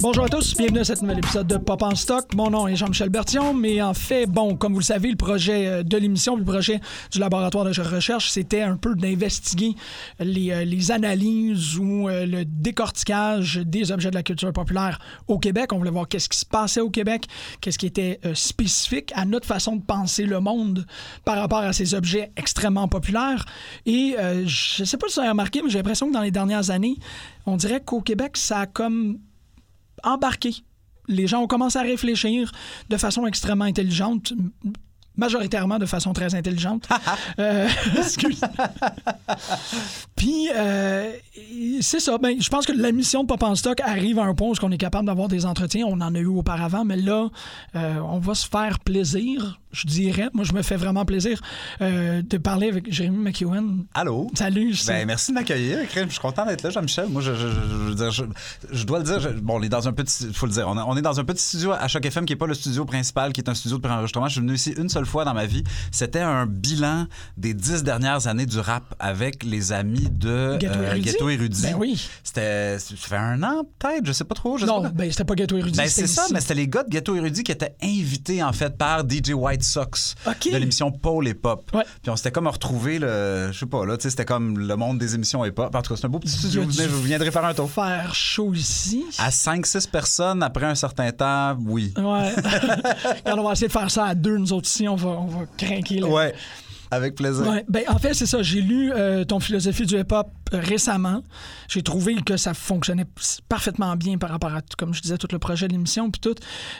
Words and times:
Bonjour 0.00 0.26
à 0.26 0.28
tous, 0.28 0.54
bienvenue 0.56 0.78
à 0.78 0.84
cet 0.84 1.02
nouvel 1.02 1.18
épisode 1.18 1.48
de 1.48 1.56
Pop 1.56 1.82
en 1.82 1.96
stock. 1.96 2.32
Mon 2.36 2.50
nom 2.50 2.68
est 2.68 2.76
Jean-Michel 2.76 3.08
Bertillon, 3.08 3.52
mais 3.52 3.82
en 3.82 3.94
fait, 3.94 4.26
bon, 4.26 4.54
comme 4.54 4.72
vous 4.72 4.78
le 4.78 4.84
savez, 4.84 5.10
le 5.10 5.16
projet 5.16 5.66
euh, 5.66 5.82
de 5.82 5.96
l'émission, 5.96 6.36
le 6.36 6.44
projet 6.44 6.80
du 7.10 7.18
laboratoire 7.18 7.64
de 7.64 7.80
recherche, 7.80 8.30
c'était 8.30 8.62
un 8.62 8.76
peu 8.76 8.94
d'investiguer 8.94 9.74
les, 10.20 10.52
euh, 10.52 10.94
analyses 10.94 11.76
ou 11.78 12.08
euh, 12.08 12.26
le 12.26 12.44
décortiquage 12.44 13.56
des 13.56 13.90
objets 13.90 14.10
de 14.10 14.14
la 14.14 14.22
culture 14.22 14.52
populaire 14.52 15.00
au 15.26 15.40
Québec. 15.40 15.72
On 15.72 15.78
voulait 15.78 15.90
voir 15.90 16.06
qu'est-ce 16.06 16.28
qui 16.28 16.38
se 16.38 16.46
passait 16.46 16.80
au 16.80 16.90
Québec, 16.90 17.26
qu'est-ce 17.60 17.78
qui 17.78 17.86
était 17.86 18.20
spécifique 18.34 19.10
à 19.16 19.24
notre 19.24 19.46
façon 19.46 19.74
de 19.74 19.82
penser 19.82 20.26
le 20.26 20.38
monde 20.38 20.86
par 21.24 21.38
rapport 21.38 21.58
à 21.58 21.72
ces 21.72 21.94
objets 21.94 22.30
extrêmement 22.36 22.86
populaires. 22.86 23.44
Et 23.84 24.14
je 24.44 24.84
sais 24.84 24.96
pas 24.96 25.08
si 25.08 25.14
vous 25.14 25.20
avez 25.20 25.30
remarqué, 25.30 25.60
mais 25.60 25.70
j'ai 25.70 25.78
l'impression 25.78 26.08
que 26.08 26.12
dans 26.12 26.22
les 26.22 26.30
dernières 26.30 26.70
années, 26.70 26.96
on 27.46 27.56
dirait 27.56 27.80
qu'au 27.80 28.00
Québec, 28.00 28.36
ça 28.36 28.60
a 28.60 28.66
comme 28.66 29.18
embarqué. 30.04 30.54
Les 31.08 31.26
gens 31.26 31.42
ont 31.42 31.46
commencé 31.46 31.78
à 31.78 31.82
réfléchir 31.82 32.52
de 32.88 32.96
façon 32.96 33.26
extrêmement 33.26 33.64
intelligente, 33.64 34.34
majoritairement 35.16 35.78
de 35.78 35.86
façon 35.86 36.12
très 36.12 36.34
intelligente. 36.34 36.88
euh, 37.38 37.68
excuse. 37.98 38.40
Puis, 40.18 40.48
euh, 40.52 41.12
c'est 41.80 42.00
ça. 42.00 42.18
Ben, 42.18 42.40
je 42.40 42.48
pense 42.50 42.66
que 42.66 42.72
la 42.72 42.90
mission 42.90 43.22
de 43.22 43.28
Pop 43.28 43.42
en 43.42 43.54
Stock 43.54 43.80
arrive 43.80 44.18
à 44.18 44.24
un 44.24 44.34
point 44.34 44.48
où 44.48 44.54
on 44.62 44.70
est 44.72 44.78
capable 44.78 45.06
d'avoir 45.06 45.28
des 45.28 45.46
entretiens. 45.46 45.86
On 45.86 46.00
en 46.00 46.14
a 46.14 46.18
eu 46.18 46.26
auparavant, 46.26 46.84
mais 46.84 46.96
là, 46.96 47.28
euh, 47.76 48.00
on 48.00 48.18
va 48.18 48.34
se 48.34 48.46
faire 48.46 48.80
plaisir 48.80 49.58
je 49.72 49.86
dirais. 49.86 50.28
Moi, 50.32 50.44
je 50.44 50.52
me 50.52 50.62
fais 50.62 50.76
vraiment 50.76 51.04
plaisir 51.04 51.40
euh, 51.80 52.22
de 52.22 52.38
parler 52.38 52.68
avec 52.68 52.90
Jérémy 52.92 53.18
McEwen. 53.18 53.84
Allô? 53.94 54.30
Salut. 54.34 54.74
Ben, 54.86 55.06
merci 55.06 55.30
de 55.30 55.34
m'accueillir. 55.34 55.78
Je 55.94 56.08
suis 56.08 56.20
content 56.20 56.46
d'être 56.46 56.62
là, 56.62 56.70
Jean-Michel. 56.70 57.08
Moi, 57.08 57.22
je, 57.22 57.34
je, 57.34 58.24
je, 58.72 58.84
dois 58.84 58.98
le 58.98 59.04
dire. 59.04 59.18
bon, 59.42 59.58
on 59.58 59.62
est 59.62 59.68
dans 59.68 59.86
un 59.88 59.92
petit. 59.92 60.32
faut 60.32 60.46
le 60.46 60.52
dire. 60.52 60.68
On, 60.68 60.96
est 60.96 61.02
dans 61.02 61.20
un 61.20 61.24
petit 61.24 61.42
studio 61.42 61.72
à 61.72 61.86
Choc 61.88 62.04
FM 62.04 62.24
qui 62.24 62.32
n'est 62.32 62.38
pas 62.38 62.46
le 62.46 62.54
studio 62.54 62.84
principal, 62.84 63.32
qui 63.32 63.40
est 63.40 63.48
un 63.48 63.54
studio 63.54 63.76
de 63.76 63.82
préenregistrement. 63.82 64.28
Je 64.28 64.32
suis 64.32 64.40
venu 64.40 64.54
ici 64.54 64.74
une 64.76 64.88
seule 64.88 65.06
fois 65.06 65.24
dans 65.24 65.34
ma 65.34 65.46
vie. 65.46 65.64
C'était 65.90 66.20
un 66.20 66.46
bilan 66.46 67.06
des 67.36 67.54
dix 67.54 67.82
dernières 67.82 68.26
années 68.26 68.46
du 68.46 68.58
rap 68.58 68.94
avec 68.98 69.44
les 69.44 69.72
amis 69.72 70.07
de 70.08 70.56
Ghetto 70.58 71.28
Érudit? 71.28 71.62
Ben 71.62 71.74
oui. 71.76 72.08
C'était. 72.22 72.78
Ça 72.78 72.94
fait 72.96 73.16
un 73.16 73.42
an, 73.42 73.62
peut-être. 73.78 74.06
Je 74.06 74.12
sais 74.12 74.24
pas 74.24 74.34
trop. 74.34 74.58
non, 74.58 74.88
ben, 74.94 75.10
c'était 75.10 75.24
pas 75.24 75.34
Ghetto 75.34 75.56
Érudit. 75.56 75.76
Ben, 75.76 75.88
c'est 75.88 76.06
ça, 76.06 76.26
mais 76.32 76.40
c'était 76.40 76.54
les 76.54 76.68
gars 76.68 76.82
de 76.82 76.90
Ghetto 76.90 77.14
Érudit 77.14 77.42
qui 77.42 77.52
étaient 77.52 77.74
invités, 77.82 78.42
en 78.42 78.52
fait, 78.52 78.76
par 78.76 79.00
DJ 79.08 79.30
White 79.30 79.62
Sox 79.62 80.14
de 80.26 80.56
l'émission 80.56 80.90
Paul 80.90 81.26
et 81.28 81.34
Pop. 81.34 81.70
Puis 82.02 82.10
on 82.10 82.16
s'était 82.16 82.32
comme 82.32 82.48
retrouvé 82.48 82.98
le. 82.98 83.50
Je 83.52 83.58
sais 83.58 83.66
pas, 83.66 83.84
là, 83.84 83.96
tu 83.96 84.04
sais, 84.04 84.10
c'était 84.10 84.24
comme 84.24 84.58
le 84.58 84.76
monde 84.76 84.98
des 84.98 85.14
émissions 85.14 85.44
et 85.44 85.50
pop. 85.50 85.74
En 85.74 85.82
tout 85.82 85.94
cas, 85.94 86.00
c'est 86.00 86.06
un 86.06 86.10
beau 86.10 86.18
petit 86.18 86.32
studio. 86.32 86.62
Vous, 86.62 86.70
venez, 86.70 86.86
vous 86.86 87.02
viendrez 87.02 87.30
faire 87.30 87.44
un 87.44 87.54
tour. 87.54 87.70
Faire 87.70 88.14
chaud 88.14 88.52
ici. 88.54 89.04
À 89.18 89.30
5-6 89.30 89.88
personnes 89.90 90.42
après 90.42 90.66
un 90.66 90.74
certain 90.74 91.10
temps, 91.12 91.56
oui. 91.66 91.92
Ouais. 91.96 92.34
Quand 93.24 93.38
on 93.38 93.44
va 93.44 93.52
essayer 93.52 93.68
de 93.68 93.72
faire 93.72 93.90
ça 93.90 94.06
à 94.06 94.14
deux, 94.14 94.36
nous 94.36 94.52
autres 94.52 94.68
ici, 94.68 94.88
on 94.88 94.96
va, 94.96 95.10
on 95.10 95.26
va 95.26 95.40
craquer. 95.56 96.00
Là. 96.00 96.08
Ouais. 96.08 96.34
Avec 96.90 97.14
plaisir. 97.14 97.44
ben, 97.68 97.84
en 97.88 97.98
fait, 97.98 98.14
c'est 98.14 98.26
ça. 98.26 98.42
J'ai 98.42 98.60
lu 98.60 98.92
euh, 98.92 99.24
ton 99.24 99.40
philosophie 99.40 99.86
du 99.86 99.98
hip-hop 99.98 100.28
récemment. 100.52 101.22
J'ai 101.68 101.82
trouvé 101.82 102.16
que 102.22 102.36
ça 102.36 102.54
fonctionnait 102.54 103.06
parfaitement 103.48 103.94
bien 103.96 104.16
par 104.16 104.30
rapport 104.30 104.54
à, 104.54 104.62
comme 104.78 104.94
je 104.94 105.02
disais, 105.02 105.18
tout 105.18 105.28
le 105.30 105.38
projet 105.38 105.68
de 105.68 105.72
l'émission. 105.72 106.10
Puis 106.10 106.20
tout, 106.20 106.34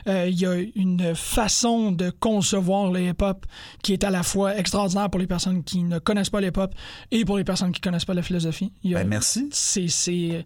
euh, 0.06 0.26
il 0.28 0.38
y 0.38 0.46
a 0.46 0.56
une 0.74 1.14
façon 1.14 1.92
de 1.92 2.10
concevoir 2.10 2.90
le 2.90 3.02
hip-hop 3.02 3.44
qui 3.82 3.92
est 3.92 4.04
à 4.04 4.10
la 4.10 4.22
fois 4.22 4.56
extraordinaire 4.56 5.10
pour 5.10 5.20
les 5.20 5.26
personnes 5.26 5.62
qui 5.62 5.82
ne 5.82 5.98
connaissent 5.98 6.30
pas 6.30 6.40
le 6.40 6.48
hip-hop 6.48 6.74
et 7.10 7.24
pour 7.24 7.36
les 7.36 7.44
personnes 7.44 7.72
qui 7.72 7.80
connaissent 7.80 8.04
pas 8.06 8.14
la 8.14 8.22
philosophie. 8.22 8.72
ben, 8.84 9.06
merci. 9.06 9.48
C'est 9.52 10.44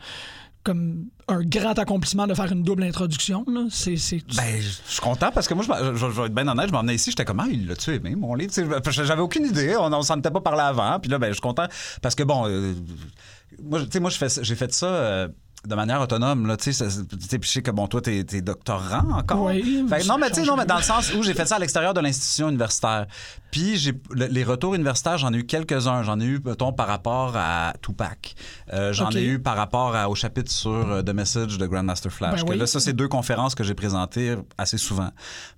comme 0.62 1.06
un 1.28 1.42
grand 1.42 1.78
accomplissement 1.78 2.26
de 2.26 2.34
faire 2.34 2.50
une 2.52 2.62
double 2.62 2.84
introduction. 2.84 3.44
Là. 3.48 3.66
C'est, 3.70 3.96
Ben, 4.36 4.60
je 4.60 4.68
suis 4.86 5.00
content 5.00 5.30
parce 5.32 5.48
que 5.48 5.54
moi, 5.54 5.64
je, 5.64 5.94
je, 5.96 6.06
vais 6.06 6.26
être 6.26 6.34
bien 6.34 6.46
honnête, 6.48 6.68
je 6.68 6.72
m'en 6.72 6.80
venais 6.80 6.94
ici, 6.94 7.10
j'étais 7.10 7.24
comme, 7.24 7.40
ah, 7.40 7.46
il 7.50 7.66
l'a-tu 7.66 7.94
aimé, 7.94 8.14
mon 8.14 8.34
livre? 8.34 8.52
J'avais 8.90 9.22
aucune 9.22 9.46
idée, 9.46 9.76
on, 9.76 9.90
ne 9.90 10.02
s'en 10.02 10.18
était 10.18 10.30
pas 10.30 10.40
parlé 10.40 10.60
avant. 10.62 10.98
Puis 11.00 11.10
là, 11.10 11.18
ben, 11.18 11.28
je 11.28 11.34
suis 11.34 11.40
content 11.40 11.66
parce 12.00 12.14
que, 12.14 12.22
bon, 12.22 12.46
euh, 12.46 12.74
moi, 13.62 13.80
moi 14.00 14.10
j'ai 14.10 14.56
fait 14.56 14.72
ça. 14.72 14.86
Euh, 14.86 15.28
de 15.66 15.74
manière 15.74 16.00
autonome 16.00 16.46
là 16.46 16.56
tu 16.56 16.72
sais 16.72 16.84
je 16.88 17.48
sais 17.48 17.62
que 17.62 17.70
bon 17.70 17.86
toi 17.86 18.00
t'es 18.00 18.18
es 18.18 18.40
doctorant 18.40 19.12
encore 19.12 19.44
oui, 19.44 19.84
non 20.08 20.18
mais 20.18 20.28
tu 20.30 20.40
sais 20.40 20.42
non 20.42 20.56
mais 20.56 20.66
dans 20.66 20.76
le 20.76 20.82
sens 20.82 21.12
où 21.14 21.22
j'ai 21.22 21.34
fait 21.34 21.46
ça 21.46 21.56
à 21.56 21.58
l'extérieur 21.58 21.94
de 21.94 22.00
l'institution 22.00 22.48
universitaire 22.48 23.06
puis 23.52 23.76
j'ai 23.76 23.92
les 24.14 24.44
retours 24.44 24.74
universitaires, 24.74 25.18
j'en 25.18 25.32
ai 25.34 25.36
eu 25.36 25.44
quelques-uns. 25.44 26.02
J'en 26.02 26.18
ai 26.18 26.24
eu, 26.24 26.40
mettons, 26.42 26.72
par 26.72 26.86
rapport 26.86 27.36
à 27.36 27.74
Tupac. 27.82 28.34
Euh, 28.72 28.94
j'en 28.94 29.10
ai 29.10 29.22
eu 29.22 29.38
par 29.38 29.56
rapport 29.56 29.94
au 30.08 30.14
chapitre 30.14 30.50
sur 30.50 30.70
euh, 30.70 31.02
The 31.02 31.10
Message 31.10 31.58
de 31.58 31.66
Grandmaster 31.66 32.10
Flash. 32.10 32.46
Ben 32.46 32.58
là, 32.58 32.66
ça, 32.66 32.80
c'est 32.80 32.94
deux 32.94 33.08
conférences 33.08 33.54
que 33.54 33.62
j'ai 33.62 33.74
présentées 33.74 34.36
assez 34.56 34.78
souvent. 34.78 35.10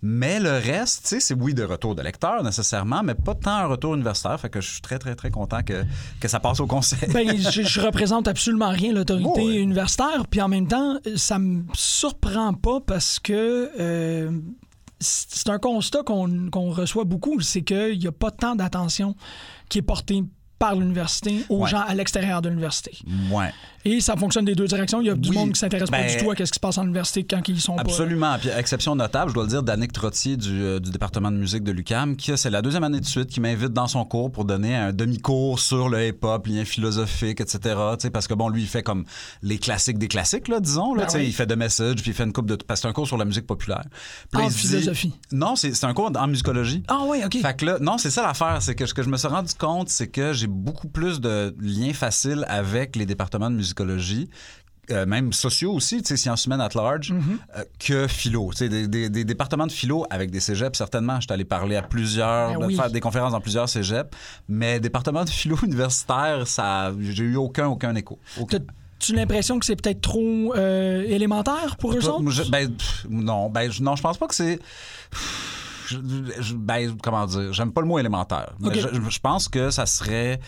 Mais 0.03 0.41
le 0.41 0.51
reste, 0.51 1.03
tu 1.03 1.09
sais, 1.11 1.21
c'est 1.21 1.35
oui, 1.35 1.55
de 1.55 1.63
retour 1.63 1.95
de 1.95 2.03
lecteur 2.03 2.43
nécessairement, 2.43 3.05
mais 3.05 3.15
pas 3.15 3.37
tant 3.37 3.53
un 3.53 3.67
retour 3.67 3.95
universitaire. 3.95 4.41
Fait 4.41 4.51
que 4.51 4.61
je 4.61 4.73
suis 4.73 4.81
très, 4.81 4.99
très, 4.99 5.15
très 5.15 5.31
content 5.31 5.63
que, 5.63 5.85
que 6.19 6.27
ça 6.27 6.41
passe 6.41 6.59
au 6.59 6.67
conseil. 6.67 7.09
ben, 7.13 7.39
je, 7.39 7.63
je, 7.63 7.81
représente 7.81 8.27
absolument 8.27 8.71
rien 8.71 8.93
l'autorité 8.93 9.55
universitaire. 9.61 9.94
Puis 10.31 10.41
en 10.41 10.49
même 10.49 10.67
temps, 10.67 10.99
ça 11.17 11.39
me 11.39 11.65
surprend 11.75 12.55
pas 12.55 12.81
parce 12.81 13.19
que 13.19 13.71
euh, 13.79 14.31
c'est 15.01 15.49
un 15.49 15.59
constat 15.59 16.03
qu'on 16.03 16.71
reçoit 16.71 17.05
beaucoup, 17.05 17.41
c'est 17.41 17.63
qu'il 17.63 17.99
n'y 17.99 18.07
a 18.07 18.13
pas 18.13 18.31
tant 18.31 18.55
d'attention 18.55 19.15
qui 19.69 19.79
est 19.79 19.83
portée 19.83 20.23
par 20.59 20.77
l'université 20.77 21.45
aux 21.49 21.67
gens 21.67 21.81
à 21.81 21.95
l'extérieur 21.95 22.41
de 22.41 22.49
l'université. 22.49 22.97
Ouais. 23.31 23.53
Et 23.85 24.01
ça 24.01 24.17
fonctionne 24.17 24.45
des 24.45 24.55
deux 24.55 24.67
directions? 24.67 25.01
Il 25.01 25.07
y 25.07 25.11
a 25.11 25.15
du 25.15 25.31
monde 25.31 25.53
qui 25.53 25.59
s'intéresse 25.59 25.91
pas 25.91 26.03
du 26.03 26.15
ben, 26.17 26.25
tout 26.25 26.31
à 26.31 26.47
ce 26.47 26.51
qui 26.51 26.57
se 26.57 26.61
passe 26.61 26.79
en 26.79 26.85
université 26.85 27.25
quand 27.25 27.47
ils 27.49 27.61
sont 27.61 27.77
absolument. 27.77 28.29
pas... 28.29 28.35
Absolument. 28.35 28.55
Puis 28.55 28.61
exception 28.61 28.97
notable, 28.97 29.31
je 29.31 29.35
dois 29.35 29.43
le 29.45 29.49
dire, 29.51 29.63
d'Annick 29.63 29.93
Trottier 29.93 30.37
du, 30.37 30.63
euh, 30.63 30.81
du, 30.81 30.91
département 30.91 31.31
de 31.31 31.37
musique 31.37 31.65
de 31.65 31.73
l'UCAM, 31.73 32.17
qui 32.17 32.37
c'est 32.37 32.51
la 32.51 32.63
deuxième 32.63 32.85
année 32.85 33.01
de 33.01 33.05
suite 33.05 33.29
qui 33.29 33.41
m'invite 33.41 33.73
dans 33.73 33.87
son 33.87 34.05
cours 34.05 34.33
pour 34.33 34.45
donner 34.45 34.75
un 34.75 34.93
demi-cours 34.93 35.61
sur 35.61 35.89
le 35.89 36.09
hip-hop, 36.09 36.47
lien 36.47 36.65
philosophique, 36.65 37.41
etc. 37.41 37.77
Parce 38.13 38.27
que 38.27 38.35
bon, 38.35 38.49
lui, 38.49 38.63
il 38.63 38.69
fait 38.69 38.83
comme 38.83 39.05
les 39.43 39.59
classiques 39.59 39.99
des 39.99 40.09
classiques, 40.09 40.49
là, 40.49 40.61
disons. 40.61 40.95
Là, 40.95 41.07
ben 41.13 41.21
Il 41.21 41.33
fait 41.33 41.47
de 41.47 41.55
message, 41.55 41.97
puis 41.97 42.11
il 42.11 42.15
fait 42.15 42.25
une 42.25 42.33
coupe 42.33 42.47
de... 42.47 42.57
Parce 42.57 42.81
que 42.81 42.83
c'est 42.83 42.89
un 42.89 42.93
cours 42.93 43.07
sur 43.07 43.19
la 43.19 43.25
musique 43.25 43.47
populaire. 43.47 43.85
en 44.35 44.49
philosophie? 44.49 45.13
Non, 45.31 45.57
c'est 45.57 45.85
un 45.85 45.93
cours 45.93 46.11
en 46.17 46.27
musicologie. 46.27 46.83
Ah 46.89 47.03
oui, 47.07 47.19
OK. 47.25 47.37
Fait 47.41 47.57
que 47.57 47.67
là, 47.67 47.79
non, 47.81 47.99
c'est 47.99 48.11
ça 48.11 48.23
l'affaire. 48.23 48.59
C'est 48.61 48.75
que 48.75 48.87
ce 48.87 48.95
que 48.95 49.03
je 49.03 49.09
me 49.09 49.17
suis 49.17 49.29
rendu 49.29 49.53
compte, 49.55 49.91
c'est 49.91 50.09
que 50.09 50.33
j'ai 50.33 50.47
beaucoup 50.47 50.89
plus 50.89 51.21
de 51.21 51.55
liens 51.61 51.93
faciles 51.93 52.47
avec 52.49 52.97
les 52.97 53.05
départements 53.05 53.51
de 53.51 53.57
musicologie 53.75 54.29
euh, 54.91 55.07
même 55.07 55.33
sociaux 55.33 55.73
aussi, 55.73 56.03
sciences 56.05 56.45
humaines 56.45 56.61
at 56.61 56.71
large, 56.75 57.11
mm-hmm. 57.11 57.39
euh, 57.57 57.65
que 57.79 58.07
philo. 58.07 58.51
Des, 58.59 58.87
des, 58.87 59.09
des, 59.09 59.25
départements 59.25 59.67
de 59.67 59.73
philo 59.73 60.05
avec 60.11 60.31
des 60.31 60.41
cégeps, 60.41 60.77
certainement. 60.77 61.17
Je 61.17 61.23
suis 61.23 61.33
allé 61.33 61.45
parler 61.45 61.77
à 61.77 61.83
plusieurs, 61.83 62.59
ben 62.59 62.71
faire 62.75 62.91
des 62.91 63.01
conférences 63.01 63.33
dans 63.33 63.41
plusieurs 63.41 63.69
cégeps. 63.69 64.11
Mais 64.49 64.81
département 64.81 65.25
de 65.25 65.31
philo 65.31 65.57
universitaire, 65.63 66.47
ça, 66.47 66.93
j'ai 67.01 67.25
eu 67.25 67.37
aucun, 67.37 67.67
aucun 67.69 67.95
écho. 67.95 68.19
Tu 68.99 69.13
as 69.13 69.17
l'impression 69.17 69.59
que 69.59 69.65
c'est 69.65 69.77
peut-être 69.77 70.03
trop 70.03 70.55
euh, 70.55 71.03
élémentaire 71.07 71.77
pour 71.79 71.95
eux 71.95 72.09
autres? 72.09 72.51
Ben, 72.51 72.71
non, 73.09 73.49
ben, 73.49 73.71
non, 73.81 73.97
je 73.97 74.03
pense 74.03 74.19
pas 74.19 74.27
que 74.27 74.35
c'est. 74.35 74.59
ben, 76.55 76.95
comment 77.03 77.25
dire? 77.27 77.55
J'aime 77.55 77.73
pas 77.73 77.81
le 77.81 77.87
mot 77.87 77.99
élémentaire. 77.99 78.53
je, 78.61 79.19
pense 79.19 79.49
que 79.49 79.71
ça 79.71 79.87
serait 79.87 80.41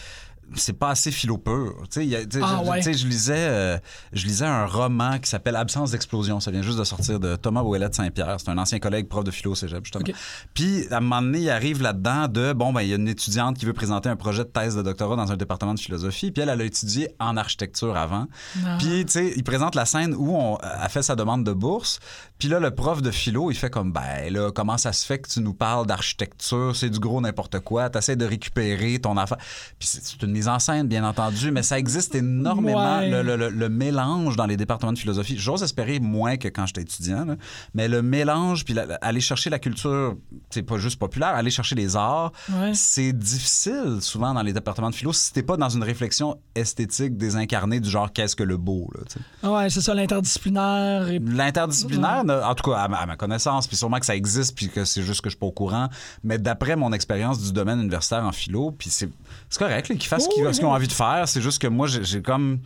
c'est 0.55 0.73
pas 0.79 0.91
assez 0.91 1.11
philo 1.11 1.39
pur. 1.39 1.75
Y 1.97 2.15
a- 2.15 2.21
Ah, 2.43 2.61
je, 2.65 2.71
ouais. 2.71 2.81
lisais, 2.81 3.35
euh, 3.37 3.79
je 4.13 4.27
lisais 4.27 4.45
un 4.47 4.67
roman 4.67 5.19
qui 5.19 5.29
s'appelle 5.29 5.57
Absence 5.57 5.91
d'explosion. 5.91 6.41
Ça 6.41 6.51
vient 6.51 6.63
juste 6.63 6.79
de 6.79 6.85
sortir 6.85 7.19
de 7.21 7.37
Thomas 7.37 7.63
Ouellet 7.63 7.89
de 7.89 7.95
Saint-Pierre. 7.95 8.37
C'est 8.39 8.51
un 8.51 8.59
ancien 8.59 8.79
collègue 8.79 9.09
prof 9.09 9.25
de 9.25 9.31
philo 9.31 9.53
au 9.53 9.55
cégep, 9.55 9.85
justement. 9.85 10.05
Ok. 10.09 10.15
Puis, 10.55 10.87
à 10.91 10.99
un 10.99 11.01
moment 11.01 11.23
donné, 11.23 11.41
il 11.41 11.51
arrive 11.51 11.83
là-dedans 11.83 12.29
de, 12.29 12.53
bon, 12.53 12.73
ben, 12.73 12.83
il 12.83 12.89
y 12.89 12.93
a 12.93 12.97
une 12.97 13.09
étudiante 13.09 13.59
qui 13.59 13.65
veut 13.67 13.73
présenter 13.73 14.09
un 14.09 14.17
projet 14.17 14.45
de 14.45 14.49
thèse 14.49 14.77
de 14.77 14.83
doctorat 14.83 15.17
dans 15.17 15.33
un 15.33 15.37
département 15.37 15.75
de 15.75 15.81
philosophie. 15.81 16.31
Puis, 16.31 16.43
elle, 16.43 16.49
elle 16.49 16.61
a 16.61 16.65
étudié 16.65 17.09
en 17.19 17.37
architecture 17.37 17.97
avant. 17.97 18.27
Ah. 18.65 18.77
Puis, 18.79 19.05
tu 19.07 19.13
sais, 19.13 19.33
il 19.37 19.43
présente 19.45 19.75
la 19.75 19.85
scène 19.85 20.15
où 20.17 20.35
on 20.37 20.57
a 20.57 20.89
fait 20.89 21.03
sa 21.03 21.17
demande 21.17 21.45
de 21.45 21.53
bourse. 21.53 21.99
Puis 22.39 22.49
là, 22.49 22.61
le 22.61 22.71
prof 22.71 23.01
de 23.03 23.11
philo, 23.11 23.51
il 23.51 23.55
fait 23.57 23.71
comme, 23.71 23.93
ben 23.93 24.31
là, 24.33 24.51
comment 24.53 24.77
ça 24.77 24.93
se 24.93 25.07
fait 25.07 25.19
que 25.19 25.29
tu 25.29 25.41
nous 25.41 25.55
parles 25.55 25.87
d'architecture? 25.87 26.77
C'est 26.77 26.91
du 26.91 26.99
gros 26.99 27.21
n'importe 27.21 27.61
quoi. 27.61 27.89
Tu 27.89 27.97
essaies 27.99 28.17
de 28.17 28.27
récupérer 28.27 28.99
ton 28.99 29.17
affaire. 29.17 29.39
Puis 29.79 29.89
c'est 29.91 30.23
une 30.23 30.33
mise 30.33 30.47
en 30.49 30.59
scène, 30.59 30.87
bien 30.87 31.03
entendu, 31.05 31.51
mais 31.51 31.63
ça 31.63 31.79
existe 31.79 32.15
énormément, 32.15 32.99
Ouais. 32.99 33.11
le, 33.11 33.23
le- 33.23 33.37
le- 33.37 33.49
le 33.49 33.69
mélange 33.69 34.37
dans 34.37 34.45
les 34.47 34.57
départements 34.57 34.93
de 34.93 34.99
philosophie. 34.99 35.39
J'ose 35.39 35.63
espérer 35.63 35.99
moins 35.99 36.37
que 36.37 36.49
quand 36.49 36.67
j'étais 36.67 36.83
étudiant, 36.83 37.25
là. 37.25 37.37
mais 37.75 37.89
le 37.89 38.03
mélange, 38.03 38.65
puis 38.65 38.75
la- 38.75 38.99
aller 39.01 39.21
chercher 39.21 39.49
la 39.49 39.59
culture, 39.59 40.17
c'est 40.51 40.63
pas 40.63 40.77
juste 40.79 40.99
populaire, 40.99 41.29
aller 41.31 41.51
chercher 41.51 41.75
les 41.75 41.97
arts, 41.97 42.33
Ouais. 42.53 42.73
c'est 42.75 43.13
difficile 43.13 43.99
souvent 44.01 44.35
dans 44.35 44.43
les 44.43 44.53
départements 44.53 44.91
de 44.91 44.95
philo 44.95 45.13
si 45.13 45.33
t'es 45.33 45.43
pas 45.43 45.57
dans 45.57 45.69
une 45.71 45.83
réflexion 45.83 46.39
esthétique 46.55 47.17
désincarnée 47.17 47.81
du 47.81 47.89
genre 47.89 48.13
qu'est-ce 48.13 48.37
que 48.37 48.43
le 48.45 48.57
beau, 48.59 48.91
là, 48.95 49.51
Ouais, 49.51 49.71
c'est 49.71 49.81
ça, 49.81 49.95
l'interdisciplinaire. 49.95 51.09
Et... 51.09 51.19
L'interdisciplinaire, 51.19 52.25
en 52.31 52.55
tout 52.55 52.71
cas, 52.71 52.79
à 52.79 52.89
ma, 52.89 52.99
à 52.99 53.07
ma 53.07 53.17
connaissance, 53.17 53.67
puis 53.67 53.77
sûrement 53.77 53.99
que 53.99 54.07
ça 54.07 54.17
existe, 54.17 54.55
puis 54.57 54.69
que 54.69 54.85
c'est 54.85 55.03
juste 55.03 55.21
que 55.21 55.29
je 55.29 55.35
suis 55.35 55.39
pas 55.39 55.47
au 55.47 55.53
courant, 55.53 55.89
mais 56.25 56.39
d'après 56.39 56.77
mon 56.77 56.93
expérience 56.93 57.41
du 57.41 57.53
domaine 57.53 57.81
universitaire 57.81 58.25
en 58.25 58.33
philo, 58.33 58.73
puis 58.73 58.91
c'est 58.91 59.09
c'est 59.49 59.59
correct, 59.59 59.87
qu'ils 59.87 60.03
fassent 60.03 60.25
ce 60.25 60.29
qu'ils 60.29 60.45
Oui, 60.45 60.55
ce 60.55 60.59
qu'ils 60.59 60.69
ont 60.69 60.73
envie 60.73 60.89
de 60.89 60.93
faire, 60.93 61.29
c'est 61.29 61.41
juste 61.41 61.61
que 61.61 61.67
moi, 61.67 61.87
j'ai 61.87 62.05
j'ai 62.05 62.23
comme... 62.23 62.59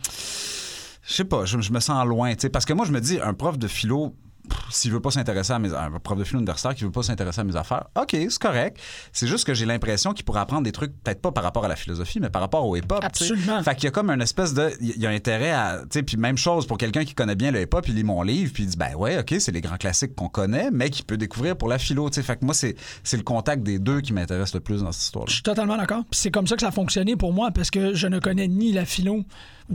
Je 1.03 1.13
sais 1.13 1.25
pas, 1.25 1.45
je, 1.45 1.59
je 1.59 1.71
me 1.71 1.79
sens 1.79 2.05
loin, 2.05 2.33
tu 2.33 2.41
sais, 2.41 2.49
parce 2.49 2.65
que 2.65 2.73
moi, 2.73 2.85
je 2.85 2.91
me 2.91 3.01
dis, 3.01 3.19
un 3.21 3.33
prof 3.33 3.57
de 3.57 3.67
philo... 3.67 4.15
S'il 4.69 4.91
veut 4.91 4.99
pas 4.99 5.11
s'intéresser 5.11 5.53
à 5.53 5.59
mes 5.59 5.73
un 5.73 5.91
prof 5.99 6.17
de 6.17 6.23
philo 6.23 6.39
universitaire 6.39 6.75
qui 6.75 6.83
veut 6.83 6.91
pas 6.91 7.03
s'intéresser 7.03 7.41
à 7.41 7.43
mes 7.43 7.55
affaires, 7.55 7.85
OK, 7.99 8.11
c'est 8.11 8.39
correct. 8.39 8.77
C'est 9.11 9.27
juste 9.27 9.45
que 9.45 9.53
j'ai 9.53 9.65
l'impression 9.65 10.13
qu'il 10.13 10.25
pourrait 10.25 10.39
apprendre 10.39 10.63
des 10.63 10.71
trucs 10.71 10.91
peut-être 11.03 11.21
pas 11.21 11.31
par 11.31 11.43
rapport 11.43 11.65
à 11.65 11.67
la 11.67 11.75
philosophie, 11.75 12.19
mais 12.19 12.29
par 12.29 12.41
rapport 12.41 12.65
au 12.65 12.75
hip-hop. 12.75 13.03
Absolument. 13.03 13.63
Fait 13.63 13.75
qu'il 13.75 13.85
y 13.85 13.87
a 13.87 13.91
comme 13.91 14.09
une 14.09 14.21
espèce 14.21 14.53
de. 14.53 14.71
Il 14.79 14.97
y 14.97 15.05
a 15.05 15.09
intérêt 15.09 15.51
à. 15.51 15.79
Tu 15.81 15.99
sais, 15.99 16.03
puis 16.03 16.17
même 16.17 16.37
chose 16.37 16.65
pour 16.65 16.77
quelqu'un 16.77 17.03
qui 17.03 17.13
connaît 17.13 17.35
bien 17.35 17.51
le 17.51 17.61
hip-hop, 17.61 17.87
il 17.87 17.95
lit 17.95 18.03
mon 18.03 18.21
livre, 18.21 18.51
puis 18.53 18.63
il 18.63 18.69
dit, 18.69 18.77
ben 18.77 18.95
ouais, 18.95 19.19
OK, 19.19 19.35
c'est 19.39 19.51
les 19.51 19.61
grands 19.61 19.77
classiques 19.77 20.15
qu'on 20.15 20.29
connaît, 20.29 20.69
mais 20.71 20.89
qu'il 20.89 21.05
peut 21.05 21.17
découvrir 21.17 21.57
pour 21.57 21.67
la 21.67 21.77
philo, 21.77 22.09
tu 22.09 22.15
sais. 22.15 22.23
Fait 22.23 22.37
que 22.37 22.45
moi, 22.45 22.53
c'est 22.53 22.75
c'est 23.03 23.17
le 23.17 23.23
contact 23.23 23.63
des 23.63 23.79
deux 23.79 24.01
qui 24.01 24.13
m'intéresse 24.13 24.53
le 24.53 24.59
plus 24.59 24.81
dans 24.81 24.91
cette 24.91 25.03
histoire-là. 25.03 25.29
Je 25.29 25.35
suis 25.35 25.43
totalement 25.43 25.77
d'accord. 25.77 26.03
C'est 26.11 26.31
comme 26.31 26.47
ça 26.47 26.55
que 26.55 26.61
ça 26.61 26.69
a 26.69 26.71
fonctionné 26.71 27.15
pour 27.15 27.33
moi 27.33 27.51
parce 27.51 27.71
que 27.71 27.93
je 27.93 28.07
ne 28.07 28.19
connais 28.19 28.47
ni 28.47 28.71
la 28.71 28.85
philo 28.85 29.23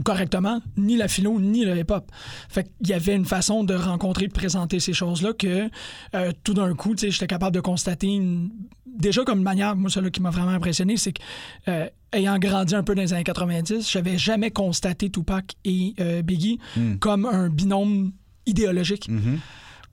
correctement, 0.03 0.61
ni 0.77 0.95
la 0.97 1.07
philo, 1.07 1.39
ni 1.39 1.65
le 1.65 1.77
hip-hop. 1.77 2.11
Fait 2.49 2.63
qu'il 2.77 2.89
y 2.89 2.93
avait 2.93 3.15
une 3.15 3.25
façon 3.25 3.63
de 3.63 3.73
rencontrer, 3.73 4.27
de 4.27 4.33
présenter 4.33 4.79
ces 4.79 4.93
choses-là 4.93 5.33
que 5.33 5.69
euh, 6.15 6.31
tout 6.43 6.53
d'un 6.53 6.73
coup, 6.75 6.95
tu 6.95 7.01
sais, 7.05 7.11
j'étais 7.11 7.27
capable 7.27 7.55
de 7.55 7.61
constater 7.61 8.07
une- 8.07 8.49
déjà 8.85 9.23
comme 9.23 9.41
manière, 9.41 9.75
moi, 9.75 9.89
celle 9.89 10.09
qui 10.11 10.21
m'a 10.21 10.29
vraiment 10.31 10.51
impressionné, 10.51 10.97
c'est 10.97 11.13
que 11.13 11.21
euh, 11.67 11.87
ayant 12.13 12.37
grandi 12.39 12.73
un 12.75 12.83
peu 12.83 12.95
dans 12.95 13.01
les 13.01 13.13
années 13.13 13.23
90, 13.23 13.89
j'avais 13.91 14.17
jamais 14.17 14.51
constaté 14.51 15.09
Tupac 15.09 15.53
et 15.65 15.93
euh, 15.99 16.21
Biggie 16.21 16.59
comme 16.99 17.25
un 17.25 17.49
binôme 17.49 18.11
idéologique. 18.45 19.09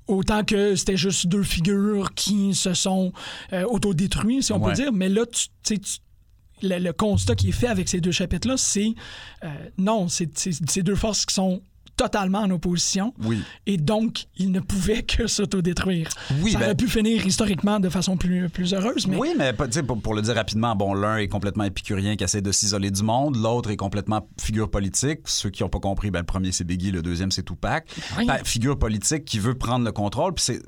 Autant 0.06 0.44
que 0.44 0.76
c'était 0.76 0.98
juste 0.98 1.26
deux 1.28 1.42
figures 1.42 2.12
qui 2.14 2.54
se 2.54 2.74
sont 2.74 3.12
autodétruits, 3.68 4.42
si 4.42 4.52
on 4.52 4.62
Ouais. 4.62 4.70
peut 4.72 4.76
dire. 4.76 4.92
Mais 4.92 5.08
là, 5.08 5.22
tu, 5.26 5.78
tu- 5.78 5.98
le, 6.62 6.78
le 6.78 6.92
constat 6.92 7.34
qui 7.34 7.48
est 7.48 7.52
fait 7.52 7.68
avec 7.68 7.88
ces 7.88 8.00
deux 8.00 8.12
chapitres-là, 8.12 8.56
c'est 8.56 8.94
euh, 9.44 9.48
non, 9.78 10.08
c'est 10.08 10.30
c'est 10.36 10.82
deux 10.82 10.94
forces 10.94 11.26
qui 11.26 11.34
sont 11.34 11.62
totalement 11.96 12.40
en 12.40 12.50
opposition. 12.50 13.14
Oui. 13.22 13.40
Et 13.66 13.76
donc, 13.76 14.24
ils 14.36 14.50
ne 14.50 14.58
pouvaient 14.58 15.04
que 15.04 15.28
s'autodétruire. 15.28 16.08
Oui, 16.42 16.50
Ça 16.50 16.58
ben- 16.58 16.64
aurait 16.64 16.74
pu 16.74 16.88
finir 16.88 17.24
historiquement 17.24 17.78
de 17.78 17.88
façon 17.88 18.16
plus, 18.16 18.48
plus 18.48 18.74
heureuse, 18.74 19.06
mais 19.06 19.16
Oui, 19.16 19.28
mais 19.38 19.52
pour, 19.52 20.02
pour 20.02 20.14
le 20.14 20.22
dire 20.22 20.34
rapidement, 20.34 20.74
bon, 20.74 20.92
l'un 20.92 21.18
est 21.18 21.28
complètement 21.28 21.62
épicurien 21.62 22.16
qui 22.16 22.24
essaie 22.24 22.42
de 22.42 22.50
s'isoler 22.50 22.90
du 22.90 23.04
monde, 23.04 23.36
l'autre 23.36 23.70
est 23.70 23.76
complètement 23.76 24.26
figure 24.40 24.68
politique. 24.68 25.20
Ceux 25.26 25.50
qui 25.50 25.62
n'ont 25.62 25.68
pas 25.68 25.78
compris, 25.78 26.10
ben, 26.10 26.18
le 26.18 26.26
premier 26.26 26.50
c'est 26.50 26.64
Biggie, 26.64 26.90
le 26.90 27.00
deuxième 27.00 27.30
c'est 27.30 27.44
Tupac. 27.44 27.86
Oui. 28.18 28.26
Ben, 28.26 28.38
figure 28.42 28.76
politique 28.76 29.24
qui 29.24 29.38
veut 29.38 29.54
prendre 29.54 29.84
le 29.84 29.92
contrôle, 29.92 30.34
puis 30.34 30.44
c'est 30.44 30.62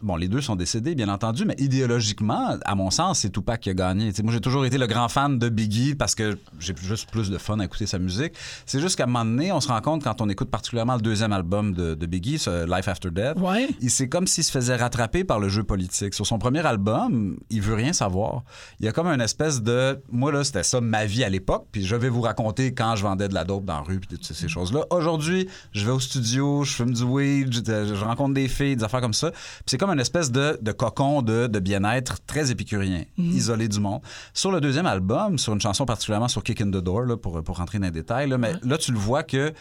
Bon, 0.00 0.16
les 0.16 0.28
deux 0.28 0.40
sont 0.40 0.54
décédés, 0.56 0.94
bien 0.94 1.08
entendu, 1.08 1.44
mais 1.44 1.56
idéologiquement, 1.58 2.56
à 2.64 2.74
mon 2.74 2.90
sens, 2.90 3.20
c'est 3.20 3.30
Tupac 3.30 3.60
qui 3.60 3.70
a 3.70 3.74
gagné. 3.74 4.12
Moi, 4.22 4.32
j'ai 4.32 4.40
toujours 4.40 4.64
été 4.64 4.78
le 4.78 4.86
grand 4.86 5.08
fan 5.08 5.38
de 5.38 5.48
Biggie 5.48 5.94
parce 5.94 6.14
que 6.14 6.38
j'ai 6.60 6.74
juste 6.76 7.10
plus 7.10 7.30
de 7.30 7.38
fun 7.38 7.58
à 7.60 7.64
écouter 7.64 7.86
sa 7.86 7.98
musique. 7.98 8.32
C'est 8.66 8.80
juste 8.80 8.96
qu'à 8.96 9.04
un 9.04 9.06
moment 9.06 9.24
donné, 9.24 9.50
on 9.52 9.60
se 9.60 9.68
rend 9.68 9.80
compte 9.80 10.04
quand 10.04 10.20
on 10.20 10.28
écoute 10.28 10.50
particulièrement 10.50 10.94
le 10.96 11.00
deuxième 11.00 11.32
album 11.32 11.72
de, 11.72 11.94
de 11.94 12.06
Biggie, 12.06 12.38
ce 12.38 12.66
Life 12.66 12.88
After 12.88 13.10
Death, 13.10 13.38
Ouais. 13.38 13.68
c'est 13.88 14.08
comme 14.08 14.26
s'il 14.26 14.44
se 14.44 14.50
faisait 14.52 14.76
rattraper 14.76 15.24
par 15.24 15.40
le 15.40 15.48
jeu 15.48 15.64
politique. 15.64 16.14
Sur 16.14 16.26
son 16.26 16.38
premier 16.38 16.64
album, 16.64 17.36
il 17.50 17.60
veut 17.62 17.74
rien 17.74 17.92
savoir. 17.92 18.42
Il 18.80 18.86
y 18.86 18.88
a 18.88 18.92
comme 18.92 19.06
une 19.08 19.20
espèce 19.20 19.62
de... 19.62 20.00
Moi, 20.10 20.30
là, 20.32 20.44
c'était 20.44 20.62
ça 20.62 20.80
ma 20.80 21.06
vie 21.06 21.24
à 21.24 21.28
l'époque, 21.28 21.66
puis 21.72 21.84
je 21.84 21.96
vais 21.96 22.08
vous 22.08 22.20
raconter 22.20 22.72
quand 22.74 22.94
je 22.96 23.02
vendais 23.02 23.28
de 23.28 23.34
la 23.34 23.44
dope 23.44 23.64
dans 23.64 23.74
la 23.74 23.80
rue, 23.80 23.98
puis 23.98 24.08
toutes 24.16 24.24
ces 24.24 24.48
choses-là. 24.48 24.84
Aujourd'hui, 24.90 25.48
je 25.72 25.84
vais 25.84 25.92
au 25.92 26.00
studio, 26.00 26.62
je 26.64 26.72
fume 26.72 26.92
du 26.92 27.02
weed, 27.02 27.52
je, 27.52 27.94
je 27.94 28.04
rencontre 28.04 28.34
des 28.34 28.48
filles, 28.48 28.76
des 28.76 28.84
affaires 28.84 29.00
comme 29.00 29.14
ça. 29.14 29.30
Puis 29.30 29.40
c'est 29.66 29.78
comme 29.78 29.87
une 29.92 30.00
espèce 30.00 30.30
de, 30.30 30.58
de 30.60 30.72
cocon 30.72 31.22
de, 31.22 31.46
de 31.46 31.58
bien-être 31.58 32.18
très 32.26 32.50
épicurien, 32.50 33.04
isolé 33.16 33.68
du 33.68 33.80
monde. 33.80 34.00
Sur 34.34 34.50
le 34.52 34.60
deuxième 34.60 34.86
album, 34.86 35.38
sur 35.38 35.52
une 35.52 35.60
chanson 35.60 35.84
particulièrement 35.86 36.28
sur 36.28 36.42
Kick 36.42 36.60
in 36.60 36.66
the 36.68 36.82
Door, 36.82 37.02
là, 37.02 37.16
pour, 37.16 37.42
pour 37.42 37.56
rentrer 37.58 37.78
dans 37.78 37.86
les 37.86 37.90
détails, 37.90 38.28
là, 38.28 38.38
mais 38.38 38.54
là, 38.62 38.78
tu 38.78 38.92
le 38.92 38.98
vois 38.98 39.22
que 39.22 39.52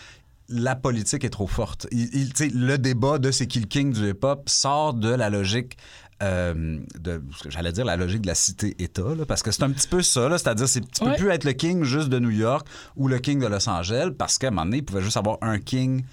la 0.49 0.75
politique 0.75 1.23
est 1.25 1.29
trop 1.29 1.47
forte. 1.47 1.87
Il, 1.91 2.31
le 2.53 2.77
débat 2.77 3.17
de 3.19 3.31
c'est 3.31 3.47
qui 3.47 3.59
le 3.59 3.65
king 3.65 3.91
du 3.91 4.09
hip-hop 4.11 4.47
sort 4.47 4.93
de 4.93 5.09
la 5.09 5.29
logique. 5.29 5.77
euh, 6.23 6.79
de 6.99 7.21
j'allais 7.49 7.71
dire 7.71 7.85
la 7.85 7.95
logique 7.95 8.21
de 8.21 8.27
la 8.27 8.33
cité-État 8.33 9.03
parce 9.27 9.43
que 9.43 9.51
c'est 9.51 9.61
un 9.63 9.69
petit 9.69 9.87
peu 9.87 10.01
ça 10.01 10.29
c'est-à-dire 10.37 10.67
c'est 10.67 10.81
tu 10.81 11.01
peux 11.03 11.11
Ouais. 11.11 11.15
plus 11.15 11.29
être 11.29 11.43
le 11.43 11.51
king 11.53 11.83
juste 11.83 12.09
de 12.09 12.17
New 12.17 12.31
York 12.31 12.65
ou 12.95 13.07
le 13.07 13.19
king 13.19 13.39
de 13.39 13.45
Los 13.45 13.69
Angeles 13.69 14.09
parce 14.17 14.39
qu'à 14.39 14.47
un 14.47 14.51
moment 14.51 14.65
donné 14.65 14.77
il 14.77 14.83
pouvait 14.83 15.03
juste 15.03 15.17
avoir 15.17 15.37
un 15.43 15.59
king 15.59 16.05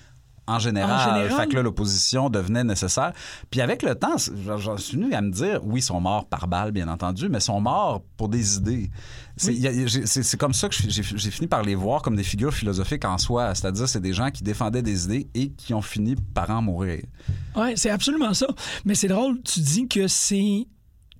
en 0.47 0.59
général, 0.59 0.91
En 1.11 1.15
général. 1.23 1.41
fait 1.41 1.49
que 1.49 1.57
là 1.57 1.63
l'opposition 1.63 2.29
devenait 2.31 2.65
nécessaire. 2.65 3.13
Puis 3.51 3.61
avec 3.61 3.83
le 3.83 3.95
temps 3.95 4.17
j'en- 4.59 4.77
suis 4.77 4.97
venu 4.97 5.13
à 5.15 5.21
me 5.23 5.31
dire 5.31 5.61
oui 5.65 5.81
ils 5.81 5.83
sont 5.83 6.01
morts 6.01 6.27
par 6.27 6.47
balle 6.49 6.71
bien 6.73 6.89
entendu 6.89 7.29
mais 7.29 7.39
ils 7.39 7.43
sont 7.43 7.61
morts 7.61 8.03
pour 8.17 8.29
des 8.29 8.57
idées. 8.57 8.91
C'est 9.37 10.37
comme 10.37 10.53
ça 10.53 10.69
que 10.69 10.75
j'ai 10.89 11.31
fini 11.31 11.47
par 11.47 11.63
les 11.63 11.75
voir 11.75 12.03
comme 12.03 12.17
des 12.17 12.23
figures 12.23 12.53
philosophiques 12.55 13.05
en 13.05 13.19
soi. 13.19 13.55
C'est-à-dire 13.55 13.89
c'est 13.89 14.01
des 14.01 14.13
gens 14.13 14.31
qui 14.31 14.43
défendaient 14.43 14.83
des 14.83 15.05
idées 15.07 15.29
et 15.35 15.51
qui 15.53 15.75
ont 15.75 15.83
fini 15.83 16.15
par 16.35 16.51
en 16.51 16.63
mourir. 16.63 17.03
Ouais, 17.57 17.75
c'est 17.77 17.91
absolument 17.91 18.35
ça. 18.35 18.47
Mais 18.85 18.95
c'est 18.95 19.09
drôle, 19.09 19.41
tu 19.43 19.61
dis 19.61 19.89
que 19.89 20.07
c'est 20.09 20.67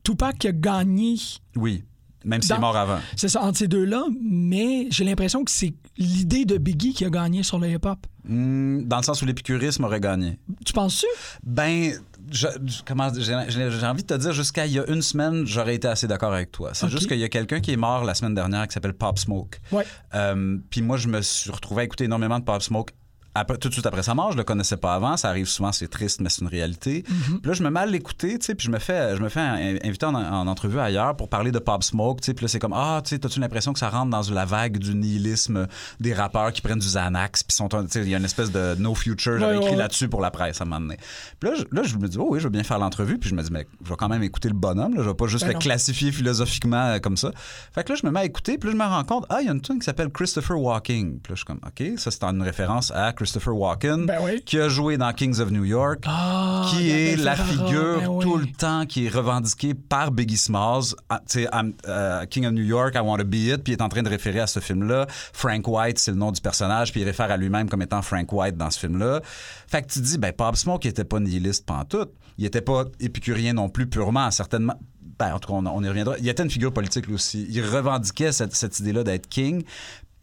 Tupac 0.03 0.39
qui 0.39 0.49
a 0.49 0.53
gagné 0.53 1.17
oui 1.57 1.83
même 2.25 2.43
s'il 2.43 2.55
est 2.55 2.59
mort 2.59 2.77
avant 2.77 2.99
C'est 3.17 3.29
ça, 3.29 3.43
entre 3.43 3.59
ces 3.59 3.69
deux-là, 3.69 4.05
mais 4.21 4.87
j'ai 4.91 5.05
l'impression 5.05 5.45
que 5.45 5.51
c'est 5.51 5.75
l'idée 5.97 6.45
de 6.45 6.59
Biggie 6.59 6.95
qui 6.95 7.05
a 7.05 7.11
gagné 7.11 7.43
sur 7.43 7.59
le 7.59 7.69
hip-hop. 7.69 8.07
Hmm, 8.27 8.85
dans 8.85 8.97
le 8.97 9.03
sens 9.03 9.21
où 9.21 9.27
l'épicurisme 9.27 9.85
aurait 9.85 10.01
gagné 10.01 10.39
Tu 10.65 10.73
penses-tu? 10.73 11.07
Ben, 11.43 11.93
j'ai 12.31 12.49
envie 12.49 14.03
de 14.03 14.07
te 14.07 14.15
dire, 14.15 14.33
jusqu'à 14.33 14.67
il 14.67 14.73
y 14.73 14.79
a 14.79 14.91
une 14.91 15.03
semaine, 15.03 15.47
j'aurais 15.47 15.75
été 15.75 15.89
assez 15.89 16.07
d'accord 16.07 16.33
avec 16.33 16.51
toi. 16.51 16.71
C'est 16.73 16.89
juste 16.89 17.07
qu'il 17.07 17.19
y 17.19 17.25
a 17.25 17.29
quelqu'un 17.29 17.61
qui 17.61 17.73
est 17.73 17.77
mort 17.77 18.05
la 18.05 18.15
semaine 18.15 18.35
dernière 18.35 18.67
qui 18.67 18.75
s'appelle 18.75 18.95
Pop 18.95 19.19
Smoke. 19.19 19.59
Ouais. 19.73 19.87
Euh, 20.15 20.57
Puis 20.71 20.81
moi, 20.81 20.97
je 20.97 21.09
me 21.09 21.21
suis 21.21 21.51
retrouvé 21.51 21.83
à 21.83 21.85
écouter 21.85 22.05
énormément 22.05 22.39
de 22.39 22.45
Pop 22.45 22.63
Smoke. 22.63 22.93
Après, 23.35 23.57
tout 23.59 23.69
de 23.69 23.73
suite 23.73 23.87
après 23.87 24.03
sa 24.03 24.15
mort, 24.15 24.33
je 24.33 24.37
le 24.37 24.45
connaissais 24.45 24.77
pas 24.77 24.95
avant. 24.95 25.17
Ça 25.17 25.29
arrive 25.29 25.47
souvent, 25.47 25.73
c'est 25.73 25.89
triste, 25.89 26.21
mais 26.21 26.29
c'est 26.29 26.43
une 26.43 26.49
réalité. 26.49 27.03
Mm-hmm. 27.03 27.41
Puis 27.41 27.49
là, 27.49 27.53
je 27.53 27.63
me 27.63 27.71
mets 27.71 27.81
à 27.81 27.87
l'écouter, 27.87 28.39
tu 28.39 28.47
sais, 28.47 28.55
puis 28.55 28.67
je 28.67 28.71
me 28.71 28.79
fais, 28.79 29.17
je 29.17 29.23
me 29.23 29.29
fais 29.29 29.41
inviter 29.41 30.07
en, 30.07 30.15
en 30.15 30.47
entrevue 30.47 30.79
ailleurs 30.79 31.17
pour 31.17 31.29
parler 31.29 31.51
de 31.53 31.59
Pop 31.59 31.83
Smoke, 31.83 32.21
tu 32.21 32.27
sais. 32.27 32.35
Puis 32.35 32.45
là, 32.45 32.49
c'est 32.49 32.59
comme, 32.59 32.73
ah, 32.75 33.01
tu 33.05 33.11
sais, 33.11 33.19
t'as-tu 33.19 33.41
l'impression 33.41 33.73
que 33.73 33.79
ça 33.79 33.89
rentre 33.91 34.11
dans 34.11 34.23
la 34.35 34.45
vague 34.45 34.79
du 34.79 34.95
nihilisme 34.95 35.67
des 36.01 36.15
rappeurs 36.15 36.53
qui 36.53 36.61
prennent 36.63 36.79
du 36.79 36.87
Xanax, 36.87 37.43
puis 37.43 37.55
sont, 37.57 37.69
tu 37.69 37.77
sais, 37.89 38.01
il 38.03 38.09
y 38.09 38.15
a 38.15 38.19
une 38.19 38.25
espèce 38.25 38.51
de 38.53 38.75
no 38.79 38.95
future. 38.95 39.39
J'avais 39.39 39.55
Ouais, 39.57 39.63
écrit 39.63 39.71
ouais. 39.73 39.77
là-dessus 39.77 40.09
pour 40.09 40.21
la 40.21 40.31
presse 40.31 40.61
à 40.61 40.65
un 40.65 40.67
moment 40.69 40.81
donné. 40.81 40.99
Puis 41.41 41.51
là, 41.51 41.57
je, 41.57 41.65
là, 41.75 41.83
je 41.83 41.97
me 41.97 42.09
dis, 42.09 42.19
oh 42.19 42.27
oui, 42.31 42.39
je 42.39 42.45
veux 42.45 42.51
bien 42.51 42.63
faire 42.63 42.79
l'entrevue. 42.79 43.19
Puis 43.19 43.31
je 43.31 43.35
me 43.35 43.43
dis, 43.43 43.51
mais 43.53 43.67
je 43.85 43.91
vais 43.91 43.97
quand 43.97 44.09
même 44.09 44.23
écouter 44.23 44.49
le 44.49 44.55
bonhomme. 44.55 44.95
Là. 44.95 45.03
Je 45.03 45.09
vais 45.09 45.15
pas 45.15 45.27
juste 45.27 45.45
Ben 45.45 45.49
le 45.49 45.55
non. 45.55 45.59
classifier 45.61 46.13
philosophiquement 46.13 46.85
euh, 46.87 46.99
comme 47.01 47.17
ça. 47.17 47.31
Fait 47.75 47.83
que 47.85 47.93
là, 47.93 47.99
je 48.01 48.07
me 48.07 48.13
mets 48.13 48.21
à 48.21 48.25
écouter. 48.25 48.59
Puis 48.59 48.69
là, 48.69 48.73
je 48.73 48.79
me 48.79 48.85
rends 48.89 49.05
compte, 49.05 49.27
ah, 49.29 49.39
il 49.41 49.47
y 49.47 49.49
a 49.49 49.53
une 49.53 49.61
tune 49.61 49.79
qui 49.79 49.85
s'appelle 49.85 50.11
Christopher 50.11 50.59
Walking. 50.59 51.19
Puis 51.21 51.33
là, 51.33 51.35
je 51.35 51.37
suis 51.37 51.45
comme, 51.45 51.61
OK, 51.67 51.99
ça, 51.99 52.11
c'est 52.11 52.23
une 52.25 52.43
référence 52.43 52.91
à 52.93 53.13
Christopher 53.13 53.24
Walken, 53.47 54.07
Ben 54.07 54.19
oui. 54.23 54.43
qui 54.45 54.59
a 54.59 54.69
joué 54.69 54.97
dans 54.97 55.13
Kings 55.13 55.41
of 55.41 55.51
New 55.51 55.65
York. 55.65 56.05
Ah, 56.07 56.67
qui 56.71 56.91
est 56.91 57.17
la 57.17 57.37
figure 57.37 58.01
ben 58.01 58.09
oui. 58.09 58.25
tout 58.25 58.37
le 58.37 58.47
temps 58.47 58.87
qui 58.87 59.07
est 59.07 59.09
revendiquée 59.09 59.75
par 59.75 60.11
Biggie 60.11 60.37
Smalls. 60.37 60.95
Ah, 61.09 61.21
tu 61.29 61.47
euh, 61.89 62.27
King 62.27 62.47
of 62.47 62.53
New 62.53 62.63
York, 62.65 62.95
I 62.95 63.01
Want 63.01 63.19
to 63.19 63.25
Be 63.25 63.35
It, 63.35 63.63
puis 63.63 63.73
il 63.73 63.77
est 63.77 63.83
en 63.83 63.89
train 63.89 64.03
de 64.03 64.09
référer 64.09 64.41
à 64.41 64.47
ce 64.47 64.61
film-là. 64.61 65.07
Frank 65.33 65.67
White, 65.67 65.99
c'est 65.99 66.11
le 66.11 66.17
nom 66.17 66.33
du 66.33 66.41
personnage, 66.41 66.93
puis 66.93 67.01
il 67.01 67.05
réfère 67.05 67.31
à 67.31 67.37
lui-même 67.37 67.69
comme 67.69 67.83
étant 67.83 68.03
Frank 68.03 68.33
White 68.33 68.57
dans 68.57 68.71
ce 68.71 68.79
film-là. 68.79 69.21
Fait 69.67 69.83
que 69.83 69.89
tu 69.89 70.01
dis, 70.01 70.19
ben, 70.19 70.33
Pop 70.33 70.57
Smoke, 70.57 70.81
il 70.85 70.89
était 70.89 71.05
pas 71.05 71.21
nihiliste 71.21 71.67
pantoute. 71.67 72.11
Il 72.39 72.45
était 72.45 72.61
pas 72.61 72.85
épicurien 73.01 73.53
non 73.53 73.69
plus 73.69 73.87
purement, 73.87 74.31
certainement. 74.31 74.75
ben, 75.19 75.35
en 75.35 75.39
tout 75.39 75.53
cas, 75.53 75.55
on, 75.55 75.83
y 75.83 75.89
reviendra. 75.89 76.17
Il 76.19 76.29
était 76.29 76.43
une 76.43 76.51
figure 76.51 76.73
politique 76.73 77.07
lui 77.07 77.15
aussi. 77.15 77.47
Il 77.49 77.65
revendiquait 77.65 78.33
cette, 78.33 78.55
cette 78.55 78.79
idée-là 78.81 79.05
d'être 79.05 79.29
king. 79.29 79.63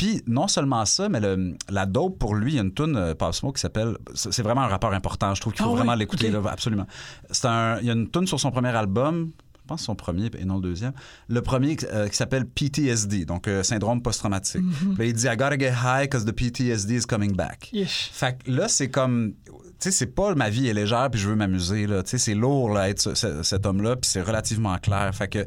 Puis 0.01 0.23
non 0.25 0.47
seulement 0.47 0.83
ça, 0.85 1.09
mais 1.09 1.19
le, 1.19 1.55
la 1.69 1.85
dope 1.85 2.17
pour 2.17 2.33
lui, 2.33 2.53
il 2.53 2.55
y 2.55 2.59
a 2.59 2.63
une 2.63 2.73
tune 2.73 2.95
euh, 2.95 3.13
Passmo 3.13 3.51
qui 3.51 3.61
s'appelle. 3.61 3.97
C'est 4.15 4.41
vraiment 4.41 4.61
un 4.61 4.67
rapport 4.67 4.93
important. 4.93 5.35
Je 5.35 5.41
trouve 5.41 5.53
qu'il 5.53 5.63
faut 5.63 5.69
Ah 5.73 5.75
vraiment 5.75 5.93
l'écouter, 5.93 6.31
absolument. 6.51 6.87
C'est 7.29 7.45
un, 7.45 7.77
il 7.81 7.85
y 7.85 7.89
a 7.91 7.93
une 7.93 8.09
tune 8.09 8.25
sur 8.25 8.39
son 8.39 8.49
premier 8.49 8.69
album. 8.69 9.29
Je 9.61 9.67
pense 9.67 9.83
son 9.83 9.93
premier 9.93 10.31
et 10.39 10.43
non 10.43 10.55
le 10.55 10.61
deuxième. 10.63 10.93
Le 11.29 11.41
premier 11.43 11.77
euh, 11.93 12.07
qui 12.07 12.15
s'appelle 12.17 12.45
PTSD, 12.47 13.25
donc 13.25 13.47
euh, 13.47 13.61
syndrome 13.61 14.01
post-traumatique. 14.01 14.63
Là, 14.97 15.05
il 15.05 15.13
dit 15.13 15.27
I 15.27 15.37
gotta 15.37 15.55
get 15.57 15.69
high 15.83 16.01
because 16.09 16.25
the 16.25 16.31
PTSD 16.31 16.95
is 16.97 17.01
coming 17.05 17.35
back. 17.35 17.69
Fait 18.11 18.37
que 18.43 18.49
là, 18.51 18.67
c'est 18.67 18.89
comme. 18.89 19.33
Tu 19.45 19.61
sais, 19.79 19.91
c'est 19.91 20.07
pas 20.07 20.33
ma 20.33 20.49
vie 20.49 20.67
est 20.67 20.73
légère 20.73 21.09
puis 21.11 21.19
je 21.21 21.29
veux 21.29 21.35
m'amuser, 21.35 21.85
là. 21.85 22.01
Tu 22.01 22.09
sais, 22.09 22.17
c'est 22.17 22.33
lourd, 22.35 22.71
là, 22.73 22.89
être 22.89 22.99
ce- 22.99 23.13
ce- 23.13 23.43
cet 23.43 23.65
homme-là, 23.67 23.95
puis 23.97 24.09
c'est 24.09 24.21
relativement 24.23 24.75
clair. 24.79 25.13
Fait 25.13 25.27
que, 25.27 25.45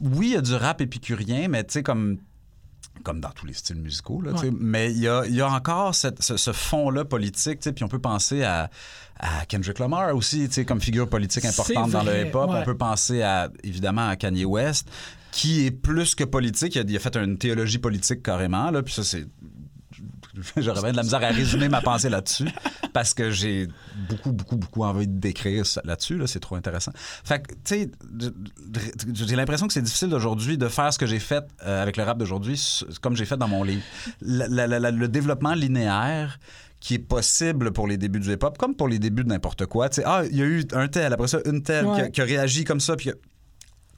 oui, 0.00 0.28
il 0.28 0.32
y 0.34 0.36
a 0.36 0.40
du 0.40 0.54
rap 0.54 0.80
épicurien, 0.80 1.48
mais 1.48 1.64
tu 1.64 1.72
sais, 1.74 1.82
comme. 1.82 2.18
Comme 3.08 3.20
dans 3.20 3.30
tous 3.30 3.46
les 3.46 3.54
styles 3.54 3.80
musicaux, 3.80 4.20
là. 4.20 4.32
Ouais. 4.32 4.50
mais 4.60 4.90
il 4.92 4.98
y 4.98 5.08
a, 5.08 5.24
y 5.26 5.40
a 5.40 5.48
encore 5.50 5.94
cette- 5.94 6.22
ce, 6.22 6.36
ce 6.36 6.52
fond-là 6.52 7.06
politique, 7.06 7.60
puis 7.60 7.82
on 7.84 7.88
peut 7.88 7.98
penser 8.00 8.42
à, 8.44 8.68
à 9.18 9.46
Kendrick 9.46 9.78
Lamar 9.78 10.14
aussi, 10.14 10.46
comme 10.66 10.78
figure 10.82 11.08
politique 11.08 11.46
importante 11.46 11.90
dans 11.90 12.02
le 12.02 12.26
hip-hop. 12.26 12.50
ouais. 12.50 12.58
On 12.60 12.64
peut 12.64 12.76
penser 12.76 13.22
à, 13.22 13.48
évidemment 13.64 14.06
à 14.08 14.16
Kanye 14.16 14.44
West, 14.44 14.90
qui 15.30 15.64
est 15.64 15.70
plus 15.70 16.14
que 16.14 16.24
politique. 16.24 16.74
Il 16.74 16.80
a, 16.80 16.84
il 16.86 16.96
a 16.96 16.98
fait 17.00 17.16
une 17.16 17.38
théologie 17.38 17.78
politique 17.78 18.22
carrément, 18.22 18.70
là, 18.70 18.82
puis 18.82 18.92
ça, 18.92 19.02
c'est 19.04 19.24
J'aurais 20.56 20.80
bien 20.82 20.92
de 20.92 20.96
la 20.96 21.02
misère 21.02 21.22
à 21.22 21.28
résumer 21.28 21.68
ma 21.68 21.80
pensée 21.80 22.08
là-dessus 22.08 22.48
parce 22.92 23.14
que 23.14 23.30
j'ai 23.30 23.68
beaucoup, 24.08 24.32
beaucoup, 24.32 24.56
beaucoup 24.56 24.82
envie 24.84 25.06
d'écrire 25.08 25.66
ça- 25.66 25.80
là-dessus. 25.84 26.16
Là, 26.18 26.26
c'est 26.26 26.40
trop 26.40 26.56
intéressant. 26.56 26.92
Fait 27.24 27.40
que, 27.40 27.54
tu 27.54 27.60
sais, 27.64 27.90
j'ai 29.14 29.36
l'impression 29.36 29.66
que 29.66 29.72
c'est 29.72 29.82
difficile 29.82 30.08
d'aujourd'hui 30.08 30.58
de 30.58 30.68
faire 30.68 30.92
ce 30.92 30.98
que 30.98 31.06
j'ai 31.06 31.18
fait 31.20 31.44
euh, 31.66 31.82
avec 31.82 31.96
le 31.96 32.04
rap 32.04 32.18
d'aujourd'hui, 32.18 32.60
comme 33.00 33.16
j'ai 33.16 33.24
fait 33.24 33.36
dans 33.36 33.48
mon 33.48 33.62
livre. 33.64 33.82
La- 34.20 34.48
la- 34.48 34.66
la- 34.66 34.78
la- 34.78 34.90
le 34.90 35.08
développement 35.08 35.54
linéaire 35.54 36.38
qui 36.80 36.94
est 36.94 36.98
possible 36.98 37.72
pour 37.72 37.88
les 37.88 37.96
débuts 37.96 38.20
du 38.20 38.32
hip-hop, 38.32 38.56
comme 38.56 38.74
pour 38.76 38.86
les 38.88 38.98
débuts 39.00 39.24
de 39.24 39.28
n'importe 39.28 39.66
quoi. 39.66 39.88
Tu 39.88 39.96
sais, 39.96 40.02
ah, 40.06 40.22
il 40.30 40.36
y 40.36 40.42
a 40.42 40.44
eu 40.44 40.64
un 40.72 40.86
tel, 40.86 41.12
après 41.12 41.26
ça, 41.26 41.38
une 41.44 41.62
telle 41.62 41.84
qui, 41.84 41.90
a, 41.90 41.94
Ouais. 41.94 42.10
qui 42.12 42.20
a 42.20 42.24
réagi 42.24 42.64
comme 42.64 42.78
ça, 42.80 42.94
puis 42.94 43.10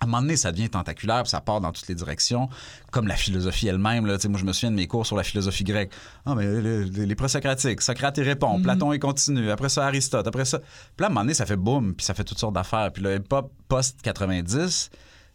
à 0.00 0.04
un 0.04 0.07
moment 0.07 0.23
donné, 0.23 0.37
ça 0.37 0.50
devient 0.50 0.71
tentaculaire, 0.71 1.23
puis 1.25 1.30
ça 1.30 1.40
part 1.42 1.61
dans 1.61 1.73
toutes 1.73 1.87
les 1.88 1.95
directions, 1.95 2.49
comme 2.90 3.07
la 3.07 3.16
philosophie 3.16 3.69
elle-même. 3.69 4.07
Là. 4.07 4.16
Moi, 4.28 4.40
je 4.40 4.45
me 4.47 4.52
souviens 4.52 4.71
de 4.71 4.76
mes 4.76 4.87
cours 4.87 5.04
sur 5.07 5.14
la 5.16 5.23
philosophie 5.23 5.62
grecque. 5.64 5.92
Ah, 6.25 6.35
mais 6.35 6.47
les, 6.47 6.85
les, 6.87 7.07
les 7.07 7.14
présocratiques, 7.14 7.83
Socrate, 7.83 8.16
il 8.19 8.25
répond, 8.25 8.57
Mhm. 8.57 8.62
Platon, 8.62 8.92
il 8.95 8.99
continue, 8.99 9.50
après 9.50 9.69
ça, 9.69 9.87
Aristote, 9.87 10.26
après 10.26 10.47
ça. 10.47 10.59
Puis 10.59 10.66
là, 11.00 11.07
à 11.07 11.07
un 11.07 11.11
moment 11.11 11.21
donné, 11.21 11.35
ça 11.35 11.45
fait 11.47 11.57
boum, 11.57 11.95
puis 11.95 12.04
ça 12.07 12.14
fait 12.14 12.25
toutes 12.25 12.38
sortes 12.38 12.54
d'affaires. 12.54 12.90
Puis 12.92 13.02
le 13.02 13.16
hip-hop 13.16 13.52
post-90, 13.69 14.90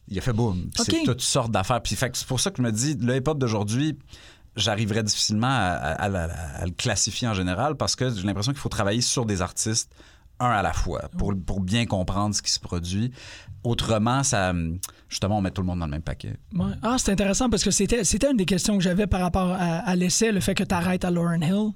il 0.08 0.18
a 0.18 0.22
fait 0.22 0.34
boum. 0.34 0.70
Puis 0.74 0.82
OK. 0.82 0.88
C'est 0.92 1.04
toutes 1.06 1.22
sortes 1.22 1.52
d'affaires. 1.52 1.82
Puis 1.82 1.96
c'est 1.96 2.26
pour 2.26 2.40
ça 2.40 2.52
que 2.52 2.58
je 2.58 2.62
me 2.62 2.72
dis, 2.72 2.96
le 2.96 3.16
hip-hop 3.18 3.38
d'aujourd'hui, 3.38 3.98
j'arriverais 4.56 5.04
difficilement 5.04 5.48
à, 5.48 5.52
à- 5.76 6.06
à- 6.06 6.24
à- 6.26 6.62
à 6.62 6.66
le 6.66 6.72
classifier 6.72 7.28
en 7.28 7.34
général 7.34 7.76
parce 7.76 7.96
que 7.96 8.10
j'ai 8.14 8.24
l'impression 8.24 8.52
qu'il 8.54 8.62
faut 8.62 8.70
travailler 8.70 9.02
sur 9.02 9.26
des 9.26 9.42
artistes 9.42 9.92
un 10.40 10.50
à 10.50 10.62
la 10.62 10.74
fois 10.74 11.10
pour, 11.18 11.34
pour 11.46 11.62
bien 11.62 11.86
comprendre 11.86 12.36
ce 12.36 12.42
qui 12.42 12.52
se 12.52 12.60
produit. 12.60 13.12
Autrement, 13.64 14.22
ça, 14.22 14.54
justement, 15.10 15.40
on 15.40 15.42
met 15.42 15.50
tout 15.50 15.64
le 15.64 15.66
monde 15.66 15.80
dans 15.80 15.86
le 15.88 15.92
même 15.92 16.04
paquet. 16.04 16.36
Ouais. 16.54 16.74
Ah, 16.84 16.98
c'est 17.00 17.12
intéressant 17.12 17.50
parce 17.50 17.64
que 17.64 17.72
c'était, 17.72 18.04
c'était 18.04 18.30
une 18.30 18.38
des 18.38 18.46
questions 18.46 18.78
que 18.78 18.84
j'avais 18.84 19.08
par 19.08 19.22
rapport 19.22 19.54
à, 19.54 19.78
à 19.80 19.96
l'essai, 19.96 20.32
le 20.32 20.40
fait 20.40 20.54
que 20.54 20.64
tu 20.64 20.76
arrêtes 20.76 21.04
à 21.04 21.10
Lauren 21.10 21.42
Hill. 21.42 21.72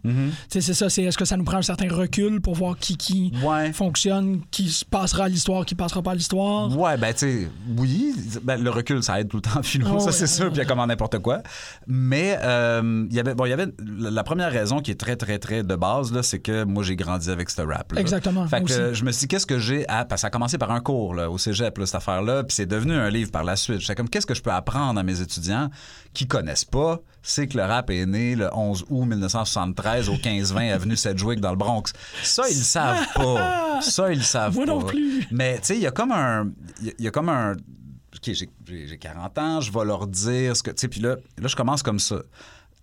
C'est 0.50 0.62
ça, 0.62 0.88
c'est 0.88 1.02
est-ce 1.02 1.18
que 1.18 1.26
ça 1.26 1.36
nous 1.36 1.44
prend 1.44 1.58
un 1.58 1.62
certain 1.64 1.88
recul 1.92 2.42
pour 2.42 2.54
voir 2.54 2.78
qui, 2.78 2.96
qui 2.96 3.34
Ouais. 3.44 3.74
fonctionne, 3.74 4.42
qui 4.52 4.70
se 4.70 4.86
passera 4.86 5.24
à 5.24 5.30
l'histoire, 5.30 5.66
qui 5.66 5.74
passera 5.74 6.04
pas 6.04 6.12
à 6.12 6.16
l'histoire? 6.16 6.78
Ouais, 6.78 6.96
ben, 6.98 7.12
tu 7.12 7.20
sais, 7.20 7.48
oui, 7.76 8.14
ben, 8.44 8.62
le 8.62 8.70
recul, 8.70 9.02
ça 9.02 9.20
aide 9.20 9.28
tout 9.30 9.38
le 9.38 9.42
temps 9.42 9.58
en 9.60 9.64
philo, 9.64 9.88
Ah 9.96 10.00
ça, 10.00 10.06
ouais, 10.08 10.12
c'est 10.12 10.28
sûr, 10.28 10.46
puis 10.50 10.58
il 10.58 10.60
y 10.60 10.62
a 10.62 10.66
comme 10.66 10.80
en 10.80 10.86
n'importe 10.86 11.18
quoi. 11.18 11.42
Mais, 11.88 12.38
euh, 12.44 13.08
il 13.10 13.16
y 13.16 13.20
avait, 13.20 13.34
bon, 13.34 13.46
il 13.46 13.50
y 13.50 13.54
avait 13.54 13.68
la 13.98 14.24
première 14.24 14.52
raison 14.52 14.80
qui 14.80 14.92
est 14.92 15.00
très, 15.00 15.16
très, 15.16 15.40
très 15.40 15.64
de 15.64 15.76
base, 15.76 16.12
là, 16.14 16.22
c'est 16.22 16.40
que 16.40 16.66
moi, 16.66 16.84
j'ai 16.84 16.96
grandi 16.96 17.32
avec 17.32 17.50
ce 17.50 17.64
rap-là. 17.64 18.00
Exactement, 18.00 18.46
Fait 18.50 18.60
moi 18.60 18.68
que 18.70 18.74
euh, 18.74 18.94
je 18.94 19.04
me 19.06 19.12
suis 19.12 19.22
dit, 19.22 19.28
qu'est-ce 19.28 19.46
que 19.46 19.60
j'ai 19.60 19.88
à. 19.88 20.06
Parce 20.06 20.20
que 20.20 20.22
ça 20.22 20.28
a 20.28 20.30
commencé 20.30 20.58
par 20.58 20.72
un 20.72 20.80
cours, 20.82 21.14
là, 21.14 21.30
au 21.30 21.38
cégep, 21.38 21.78
là, 21.78 21.86
cette 21.86 21.96
affaire-là, 21.96 22.44
puis 22.44 22.56
c'est 22.56 22.66
devenu 22.66 22.94
un 22.94 23.10
livre 23.10 23.32
par 23.32 23.44
la 23.44 23.56
suite. 23.56 23.80
J'étais 23.80 23.96
comme, 23.96 24.10
qu'est-ce 24.10 24.26
que 24.26 24.34
je 24.34 24.42
peux 24.42 24.52
apprendre 24.52 25.00
à 25.00 25.04
mes 25.04 25.22
étudiants 25.22 25.70
qui 26.14 26.28
connaissent 26.28 26.66
pas? 26.66 27.00
C'est 27.22 27.48
que 27.48 27.58
le 27.58 27.64
rap 27.64 27.90
est 27.90 28.06
né 28.06 28.36
le 28.36 28.50
11 28.54 28.86
août 28.90 29.06
1973 29.06 30.10
au 30.10 30.16
15-20 30.16 30.74
avenue 30.74 30.96
Sedgwick 30.96 31.40
dans 31.40 31.52
le 31.52 31.58
Bronx. 31.58 31.94
Ça, 32.24 32.44
ils 32.50 32.58
le 32.58 32.64
savent 32.64 33.08
pas. 33.16 33.82
Ça, 33.82 34.12
ils 34.12 34.18
le 34.20 34.24
savent 34.24 34.56
Moi 34.56 34.66
pas. 34.66 34.72
non 34.72 34.82
plus. 34.82 35.26
Mais 35.32 35.58
tu 35.60 35.66
sais, 35.66 35.76
il 35.76 35.82
y 35.82 35.88
a 35.88 35.92
comme 35.92 36.12
un. 36.12 36.50
Il 36.82 36.88
y 36.88 36.90
a- 36.90 36.94
il 37.00 37.06
y, 37.06 37.08
a 37.08 37.12
comme 37.12 37.30
un. 37.30 37.54
OK, 37.54 38.32
j'ai 38.34 38.98
40 38.98 39.38
ans, 39.38 39.62
je 39.62 39.72
vais 39.72 39.86
leur 39.86 40.08
dire 40.08 40.56
ce 40.58 40.64
que. 40.64 40.72
Tu 40.72 40.82
sais, 40.82 40.88
puis 40.88 41.00
là, 41.02 41.16
là, 41.38 41.48
je 41.48 41.56
commence 41.56 41.84
comme 41.84 42.00
ça. 42.00 42.18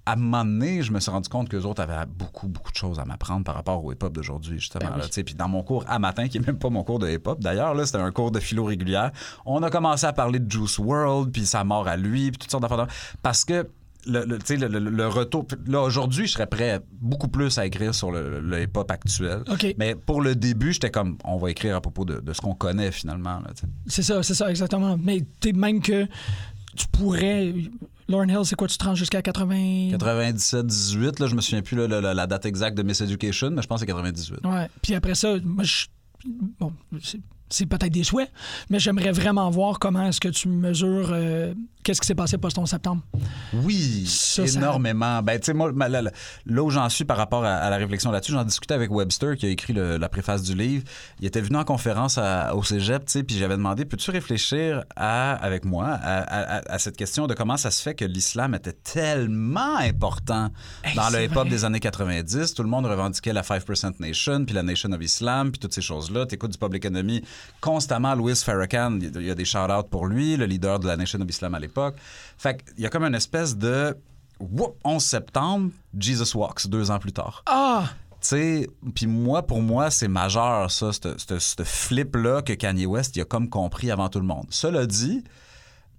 À 0.09 0.13
un 0.13 0.17
moment 0.17 0.45
donné, 0.45 0.83
je 0.83 0.93
me 0.93 1.01
suis 1.01 1.11
rendu 1.11 1.29
compte 1.29 1.49
qu'eux 1.49 1.63
autres 1.65 1.83
avaient 1.83 2.07
beaucoup, 2.07 2.47
beaucoup 2.47 2.71
de 2.71 2.77
choses 2.77 2.99
à 3.01 3.05
m'apprendre 3.05 3.45
par 3.45 3.57
rapport 3.57 3.85
au 3.85 3.93
hip-hop 3.93 4.13
d'aujourd'hui, 4.13 4.61
justement. 4.61 4.89
Ben 4.97 5.03
oui. 5.17 5.23
Puis 5.25 5.35
dans 5.35 5.49
mon 5.49 5.63
cours 5.65 5.85
à 5.89 5.99
matin, 5.99 6.29
qui 6.29 6.39
n'est 6.39 6.47
même 6.47 6.59
pas 6.59 6.71
mon 6.71 6.85
cours 6.85 7.01
de 7.01 7.09
hip-hop, 7.11 7.41
d'ailleurs, 7.41 7.75
là, 7.75 7.85
c'était 7.87 7.99
un 7.99 8.13
cours 8.13 8.31
de 8.31 8.39
philo 8.39 8.65
régulière, 8.65 9.11
on 9.45 9.63
a 9.65 9.71
commencé 9.71 10.07
à 10.07 10.13
parler 10.13 10.39
de 10.39 10.51
Juice 10.51 10.79
World, 10.79 11.33
puis 11.33 11.45
sa 11.45 11.65
mort 11.65 11.89
à 11.89 11.97
lui, 11.97 12.31
puis 12.31 12.39
toutes 12.39 12.51
sortes 12.53 12.63
d'affaires. 12.63 12.87
Parce 13.23 13.45
que 13.45 13.69
le, 14.09 14.25
le- 14.25 14.39
tu 14.39 14.47
sais, 14.47 14.57
le, 14.57 14.69
le- 14.69 14.91
le 14.91 15.09
retour. 15.09 15.45
Là, 15.67 15.81
aujourd'hui, 15.83 16.29
je 16.29 16.33
serais 16.35 16.47
prêt 16.47 16.81
beaucoup 17.01 17.27
plus 17.27 17.59
à 17.59 17.67
écrire 17.67 17.93
sur 17.93 18.13
le, 18.13 18.63
hip-hop 18.63 18.89
actuel. 18.89 19.43
Mais 19.77 19.97
pour 19.97 20.21
le 20.23 20.37
début, 20.37 20.73
j'étais 20.73 20.93
comme, 20.93 21.19
on 21.25 21.37
va 21.39 21.51
écrire 21.51 21.75
à 21.75 21.81
propos 21.81 22.05
de, 22.05 22.21
de 22.21 22.33
ce 22.33 22.41
qu'on 22.41 22.55
connaît 22.55 22.93
finalement. 22.93 23.41
C'est 23.89 24.03
ça, 24.05 24.23
c'est 24.23 24.35
ça, 24.35 24.49
exactement. 24.49 24.97
Mais 24.97 25.25
tu 25.41 25.53
même 25.53 25.81
que 25.83 26.07
tu 26.77 26.87
pourrais. 26.89 27.53
Lauren 28.09 28.29
Hill, 28.29 28.45
c'est 28.45 28.55
quoi, 28.55 28.69
tu 28.69 28.79
te 28.79 28.85
rends 28.85 28.95
jusqu'à 28.95 29.21
80. 29.23 29.97
97-18, 29.99 31.21
là, 31.21 31.27
je 31.27 31.35
me 31.35 31.41
souviens 31.41 31.63
plus 31.63 31.77
là, 31.77 31.89
la, 31.89 32.01
la- 32.01 32.15
la 32.15 32.27
date 32.27 32.47
exacte 32.47 32.77
de 32.77 32.83
Miss 32.85 33.01
Education, 33.01 33.51
mais 33.51 33.63
je 33.63 33.67
pense 33.67 33.77
que 33.81 33.87
c'est 33.87 33.87
98. 33.93 34.47
Ouais. 34.47 34.69
Puis 34.83 34.95
après 34.95 35.15
ça, 35.15 35.37
moi, 35.43 35.65
je. 35.65 35.87
Bon, 36.61 36.73
c'est- 37.49 37.67
peut-être 37.67 37.93
des 37.93 38.05
souhaits, 38.05 38.31
mais 38.71 38.79
j'aimerais 38.79 39.13
vraiment 39.13 39.49
voir 39.51 39.79
comment 39.79 40.07
est-ce 40.07 40.21
que 40.21 40.29
tu 40.29 40.49
mesures 40.49 41.11
euh, 41.13 41.55
qu'est-ce 41.83 42.01
qui 42.01 42.07
s'est 42.09 42.15
passé 42.17 42.37
post-11 42.39 42.67
septembre. 42.67 43.03
Oui, 43.53 44.05
Ça, 44.09 44.47
ça- 44.47 44.59
énormément. 44.59 45.23
Ben, 45.23 45.39
tu 45.39 45.47
sais, 45.47 45.55
moi, 45.55 45.71
là, 45.73 46.03
là- 46.03 46.11
là 46.47 46.63
où 46.63 46.71
j'en 46.71 46.89
suis 46.89 47.05
par 47.05 47.17
rapport 47.17 47.45
à, 47.45 47.55
à 47.55 47.71
la 47.71 47.77
réflexion 47.77 48.11
là-dessus, 48.11 48.33
j'en 48.33 48.45
discutais 48.45 48.75
avec 48.75 48.91
Webster 48.91 49.37
qui 49.37 49.47
a 49.47 49.51
écrit 49.51 49.73
le- 49.73 49.97
la 49.97 50.09
préface 50.09 50.43
du 50.43 50.55
livre. 50.55 50.85
Il 51.21 51.27
était 51.27 51.41
venu 51.41 51.57
en 51.57 51.65
conférence 51.65 52.19
à- 52.19 52.55
au 52.57 52.63
cégep, 52.65 53.05
tu 53.07 53.13
sais, 53.13 53.23
puis 53.23 53.37
j'avais 53.39 53.57
demandé 53.57 53.85
peux-tu 53.85 54.11
réfléchir 54.11 54.85
à, 54.97 55.35
avec 55.35 55.65
moi 55.65 55.87
à, 56.03 56.79
cette 56.79 56.97
question 56.97 57.27
de 57.29 57.35
comment 57.35 57.57
ça 57.57 57.71
se 57.71 57.81
fait 57.83 57.95
que 57.95 58.05
l'islam 58.05 58.55
était 58.55 58.73
tellement 58.73 59.77
important 59.77 60.51
Hey, 60.85 60.95
dans 60.97 61.09
le 61.11 61.25
hip-hop 61.25 61.49
des 61.49 61.65
années 61.65 61.81
90. 61.81 62.55
Tout 62.55 62.63
le 62.63 62.69
monde 62.69 62.87
revendiquait 62.87 63.33
la 63.33 63.43
5% 63.43 63.93
Nation, 64.01 64.45
puis 64.45 64.55
la 64.55 64.63
Nation 64.63 64.91
of 64.93 65.03
Islam, 65.03 65.51
puis 65.53 65.59
toutes 65.61 65.75
ces 65.75 65.83
choses-là. 65.83 66.27
T'écoutes 66.27 66.51
du 66.53 66.59
Public 66.59 66.85
Enemy 66.87 67.23
constamment. 67.61 68.15
Louis 68.15 68.37
Farrakhan, 68.37 68.99
il 69.01 69.23
y 69.23 69.31
a 69.31 69.35
des 69.35 69.45
shout-outs 69.45 69.89
pour 69.91 70.07
lui, 70.07 70.37
le 70.37 70.47
leader 70.47 70.79
de 70.79 70.87
la 70.87 70.97
Nation 70.97 71.21
of 71.21 71.29
Islam 71.29 71.55
à 71.55 71.59
l'époque. 71.59 71.97
Fait 72.39 72.63
qu'il 72.63 72.83
y 72.83 72.87
a 72.87 72.91
comme 72.91 73.05
une 73.05 73.15
espèce 73.15 73.57
de... 73.57 73.97
Whoop, 74.39 74.77
11 74.85 75.03
septembre, 75.03 75.71
Jesus 75.99 76.37
Walks, 76.37 76.67
deux 76.67 76.91
ans 76.91 76.99
plus 76.99 77.13
tard. 77.13 77.43
Ah! 77.47 77.89
Tu 78.21 78.29
sais, 78.29 78.71
puis 78.95 79.07
moi, 79.07 79.47
pour 79.47 79.63
moi, 79.63 79.91
c'est 79.91 80.09
majeur, 80.09 80.71
ça, 80.71 80.91
ce 80.93 81.63
flip-là 81.65 82.43
que 82.43 82.53
Kanye 82.53 82.85
West, 82.85 83.17
il 83.17 83.23
a 83.23 83.25
comme 83.25 83.49
compris 83.49 83.91
avant 83.91 84.11
tout 84.11 84.21
le 84.21 84.27
monde. 84.27 84.47
Cela 84.51 84.85
dit, 84.87 85.25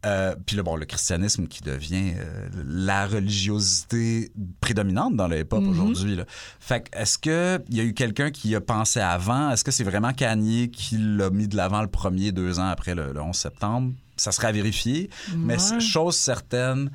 euh, 0.06 0.36
puis 0.46 0.56
là, 0.56 0.64
bon, 0.64 0.76
le 0.76 0.86
christianisme 0.86 1.48
qui 1.48 1.62
devient 1.62 2.14
euh, 2.18 2.48
la 2.66 3.08
religiosité 3.08 4.32
prédominante 4.62 5.16
dans 5.16 5.28
le 5.28 5.40
hip-hop 5.40 5.64
aujourd'hui. 5.68 6.16
là. 6.16 6.26
Fait 6.60 6.82
que, 6.90 6.98
est-ce 6.98 7.18
qu'il 7.18 7.76
y 7.76 7.80
a 7.80 7.84
eu 7.84 7.94
quelqu'un 7.94 8.30
qui 8.32 8.54
a 8.56 8.62
pensé 8.62 9.00
avant? 9.00 9.50
Est-ce 9.52 9.64
que 9.64 9.72
c'est 9.72 9.84
vraiment 9.84 10.14
Kanye 10.14 10.70
qui 10.70 10.98
l'a 10.98 11.30
mis 11.30 11.48
de 11.48 11.56
l'avant 11.58 11.82
le 11.82 11.88
premier 11.88 12.32
deux 12.32 12.60
ans 12.60 12.68
après 12.68 12.96
le, 12.96 13.12
le 13.14 13.22
11 13.22 13.36
septembre? 13.36 13.94
Ça 14.18 14.32
serait 14.32 14.48
à 14.48 14.52
vérifier. 14.52 15.10
Mais 15.36 15.58
chose 15.80 16.16
certaine, 16.16 16.92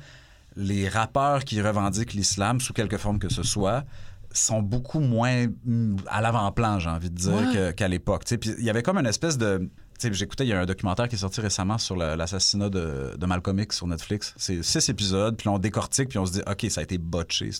les 0.55 0.87
rappeurs 0.89 1.43
qui 1.43 1.61
revendiquent 1.61 2.13
l'islam, 2.13 2.59
sous 2.59 2.73
quelque 2.73 2.97
forme 2.97 3.19
que 3.19 3.29
ce 3.29 3.43
soit, 3.43 3.83
sont 4.31 4.61
beaucoup 4.61 4.99
moins 4.99 5.47
mm, 5.65 5.97
à 6.07 6.21
l'avant-plan, 6.21 6.79
j'ai 6.79 6.89
envie 6.89 7.09
de 7.09 7.15
dire, 7.15 7.33
Ouais. 7.33 7.73
qu'à 7.75 7.87
l'époque. 7.87 8.23
Puis 8.39 8.51
il 8.57 8.63
y 8.63 8.69
avait 8.69 8.81
comme 8.83 8.97
une 8.97 9.05
espèce 9.05 9.37
de... 9.37 9.69
J'écoutais, 10.01 10.45
il 10.45 10.49
y 10.49 10.53
a 10.53 10.59
un 10.59 10.65
documentaire 10.65 11.07
qui 11.07 11.15
est 11.15 11.19
sorti 11.19 11.39
récemment 11.41 11.77
sur 11.77 11.95
l'assassinat 11.95 12.69
de, 12.69 13.15
de 13.17 13.25
Malcolm 13.25 13.59
X 13.59 13.77
sur 13.77 13.87
Netflix. 13.87 14.33
C'est 14.37 14.61
six 14.63 14.89
épisodes, 14.89 15.37
puis 15.37 15.47
on 15.47 15.59
décortique, 15.59 16.09
puis 16.09 16.17
on 16.19 16.25
se 16.25 16.33
dit, 16.33 16.41
OK, 16.45 16.65
ça 16.69 16.81
a 16.81 16.83
été 16.83 16.97
botché. 16.97 17.51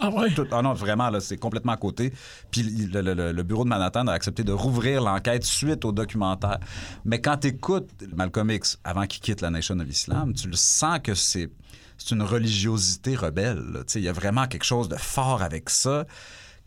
Ah 0.00 0.10
ouais? 0.10 0.30
tout- 0.34 0.46
ah 0.50 0.62
non, 0.62 0.72
vraiment, 0.72 1.10
là, 1.10 1.20
c'est 1.20 1.36
complètement 1.36 1.72
à 1.72 1.76
côté. 1.76 2.12
Puis 2.50 2.62
le, 2.62 3.00
le- 3.32 3.42
bureau 3.42 3.64
de 3.64 3.68
Manhattan 3.68 4.06
a 4.08 4.12
accepté 4.12 4.42
de 4.44 4.52
rouvrir 4.52 5.00
l'enquête 5.02 5.44
suite 5.44 5.84
au 5.84 5.92
documentaire. 5.92 6.58
Mais 7.04 7.20
quand 7.20 7.36
tu 7.38 7.48
écoutes 7.48 7.90
Malcolm 8.14 8.50
X 8.50 8.78
avant 8.84 9.06
qu'il 9.06 9.20
quitte 9.20 9.40
la 9.40 9.50
Nation 9.50 9.78
of 9.78 9.88
Islam, 9.88 10.32
tu 10.34 10.48
le 10.48 10.56
sens 10.56 10.98
que 11.02 11.14
c'est 11.14 11.50
c'est 11.98 12.14
une 12.14 12.22
religiosité 12.22 13.14
rebelle. 13.14 13.62
Il 13.94 14.00
y 14.00 14.08
a 14.08 14.12
vraiment 14.12 14.48
quelque 14.48 14.64
chose 14.64 14.88
de 14.88 14.96
fort 14.96 15.40
avec 15.42 15.70
ça 15.70 16.04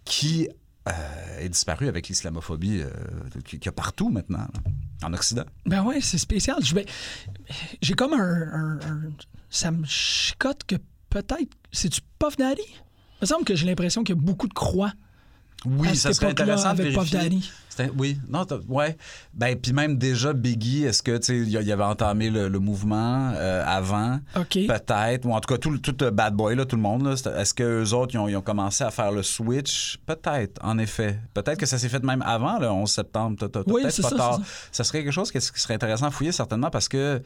qui 0.06 0.48
euh, 0.88 1.40
est 1.40 1.50
disparu 1.50 1.88
avec 1.88 2.08
l'islamophobie 2.08 2.82
euh, 2.82 2.90
qu'il 3.44 3.64
y 3.64 3.68
a 3.68 3.72
partout 3.72 4.10
maintenant, 4.10 4.48
en 5.04 5.14
Occident. 5.14 5.46
Ben 5.66 5.84
ouais, 5.84 6.02
c'est 6.02 6.18
spécial. 6.18 6.58
J'ai 7.82 7.94
comme 7.94 8.14
un, 8.14 8.80
un, 8.82 9.12
Ça 9.50 9.72
me 9.72 9.86
chicote 9.86 10.64
que 10.66 10.76
peut-être. 11.10 11.52
C'est-tu 11.72 12.02
Puff 12.20 12.38
Daddy? 12.38 12.62
Il 12.68 13.22
me 13.22 13.28
semble 13.28 13.46
que 13.46 13.56
j'ai 13.56 13.66
l'impression 13.66 14.04
qu'il 14.04 14.16
y 14.16 14.20
a 14.20 14.22
beaucoup 14.22 14.48
de 14.48 14.54
croix. 14.54 14.94
Oui, 15.66 15.96
ça 15.96 16.14
serait 16.14 16.28
intéressant 16.28 16.74
de 16.74 16.84
vérifier. 16.84 17.42
Oui, 17.98 18.18
non, 18.30 18.46
ouais. 18.68 18.98
Ben, 19.34 19.56
puis 19.60 19.74
même 19.74 19.98
déjà, 19.98 20.34
Biggie, 20.34 20.86
est-ce 20.86 21.04
que, 21.04 21.18
tu 21.18 21.24
sais, 21.24 21.38
il 21.38 21.72
avait 21.72 21.84
entamé 21.84 22.30
le, 22.30 22.60
mouvement 22.60 23.32
euh, 23.36 23.64
avant? 23.66 24.20
OK. 24.36 24.60
Peut-être. 24.68 25.26
Ou 25.26 25.34
en 25.34 25.40
tout 25.40 25.54
cas, 25.54 25.58
tout, 25.58 25.78
tout 25.78 26.12
Bad 26.12 26.36
Boy, 26.36 26.56
là, 26.56 26.66
tout 26.66 26.76
le 26.76 26.82
monde, 26.82 27.08
est-ce 27.08 27.54
qu'eux 27.54 27.92
autres, 27.94 28.16
ils 28.16 28.36
ont, 28.36 28.42
commencé 28.42 28.84
à 28.84 28.92
faire 28.92 29.12
le 29.12 29.24
switch? 29.24 29.98
Peut-être, 30.06 30.60
en 30.64 30.78
effet. 30.78 31.20
Peut-être 31.34 31.58
que 31.58 31.66
ça 31.66 31.78
s'est 31.78 31.90
fait 31.90 32.04
même 32.04 32.22
avant 32.22 32.60
le 32.60 32.70
11 32.70 32.90
septembre. 32.90 33.38
oui, 33.68 33.84
c'est 33.90 34.02
ça, 34.02 34.16
tard. 34.16 34.42
Ça. 34.72 34.84
serait 34.84 35.04
quelque 35.04 35.14
chose 35.14 35.32
qui 35.32 35.42
serait 35.42 35.74
intéressant 35.74 36.08
à 36.08 36.12
fouiller, 36.12 36.32
certainement, 36.32 36.70
parce 36.70 36.88
que, 36.88 37.22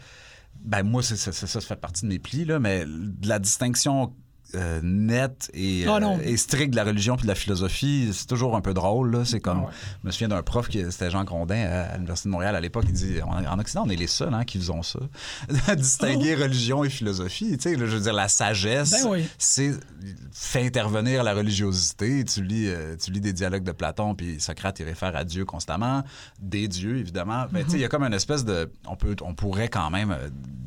ben, 0.61 0.83
moi, 0.83 1.03
c'est 1.03 1.17
ça, 1.17 1.31
ça 1.31 1.61
fait 1.61 1.75
partie 1.75 2.03
de 2.03 2.07
mes 2.07 2.19
plis, 2.19 2.45
là, 2.45 2.59
mais 2.59 2.85
la 3.23 3.39
distinction 3.39 4.13
euh, 4.55 4.79
net 4.81 5.51
et, 5.53 5.87
euh, 5.87 6.17
et, 6.23 6.35
strict 6.37 6.71
de 6.71 6.75
la 6.75 6.83
religion 6.83 7.15
puis 7.15 7.23
de 7.23 7.27
la 7.27 7.35
philosophie, 7.35 8.09
c'est 8.13 8.25
toujours 8.25 8.55
un 8.55 8.61
peu 8.61 8.73
drôle. 8.73 9.25
C'est 9.25 9.39
comme, 9.39 9.65
je 10.01 10.07
me 10.07 10.11
souviens 10.11 10.29
d'un 10.29 10.41
prof 10.41 10.67
qui 10.67 10.83
c'était 10.89 11.11
Jean 11.11 11.23
Grondin 11.23 11.67
à, 11.67 11.95
l'université 11.95 12.29
de 12.29 12.31
Montréal 12.31 12.55
à 12.55 12.59
l'époque. 12.59 12.85
Il 12.87 12.93
dit, 12.93 13.21
en 13.21 13.59
Occident, 13.59 13.83
on 13.85 13.89
est 13.89 13.95
les 13.95 14.07
seuls 14.07 14.33
hein, 14.33 14.45
qui 14.45 14.57
faisons 14.57 14.81
ça, 14.81 14.99
distinguer 15.75 16.35
oh. 16.37 16.43
religion 16.43 16.83
et 16.83 16.89
philosophie. 16.89 17.57
Tu 17.57 17.69
sais, 17.69 17.77
je 17.77 17.83
veux 17.83 17.99
dire, 17.99 18.13
la 18.13 18.27
sagesse, 18.27 19.03
ben 19.03 19.23
c'est 19.37 19.73
fait 20.31 20.65
intervenir 20.65 21.23
la 21.23 21.33
religiosité. 21.33 22.23
Tu 22.25 22.43
lis, 22.43 22.67
euh, 22.67 22.95
tu 22.95 23.11
lis 23.11 23.21
des 23.21 23.33
dialogues 23.33 23.63
de 23.63 23.71
Platon 23.71 24.15
puis 24.15 24.39
Socrate 24.39 24.79
il 24.79 24.85
réfère 24.85 25.15
à 25.15 25.23
Dieu 25.23 25.45
constamment, 25.45 26.03
des 26.39 26.67
dieux 26.67 26.97
évidemment. 26.97 27.45
Mais 27.51 27.63
tu 27.63 27.71
sais, 27.71 27.77
il 27.77 27.81
y 27.81 27.85
a 27.85 27.89
comme 27.89 28.03
une 28.03 28.13
espèce 28.13 28.45
de, 28.45 28.71
on 28.87 28.95
peut, 28.95 29.15
on 29.21 29.35
pourrait 29.35 29.69
quand 29.69 29.89
même 29.91 30.15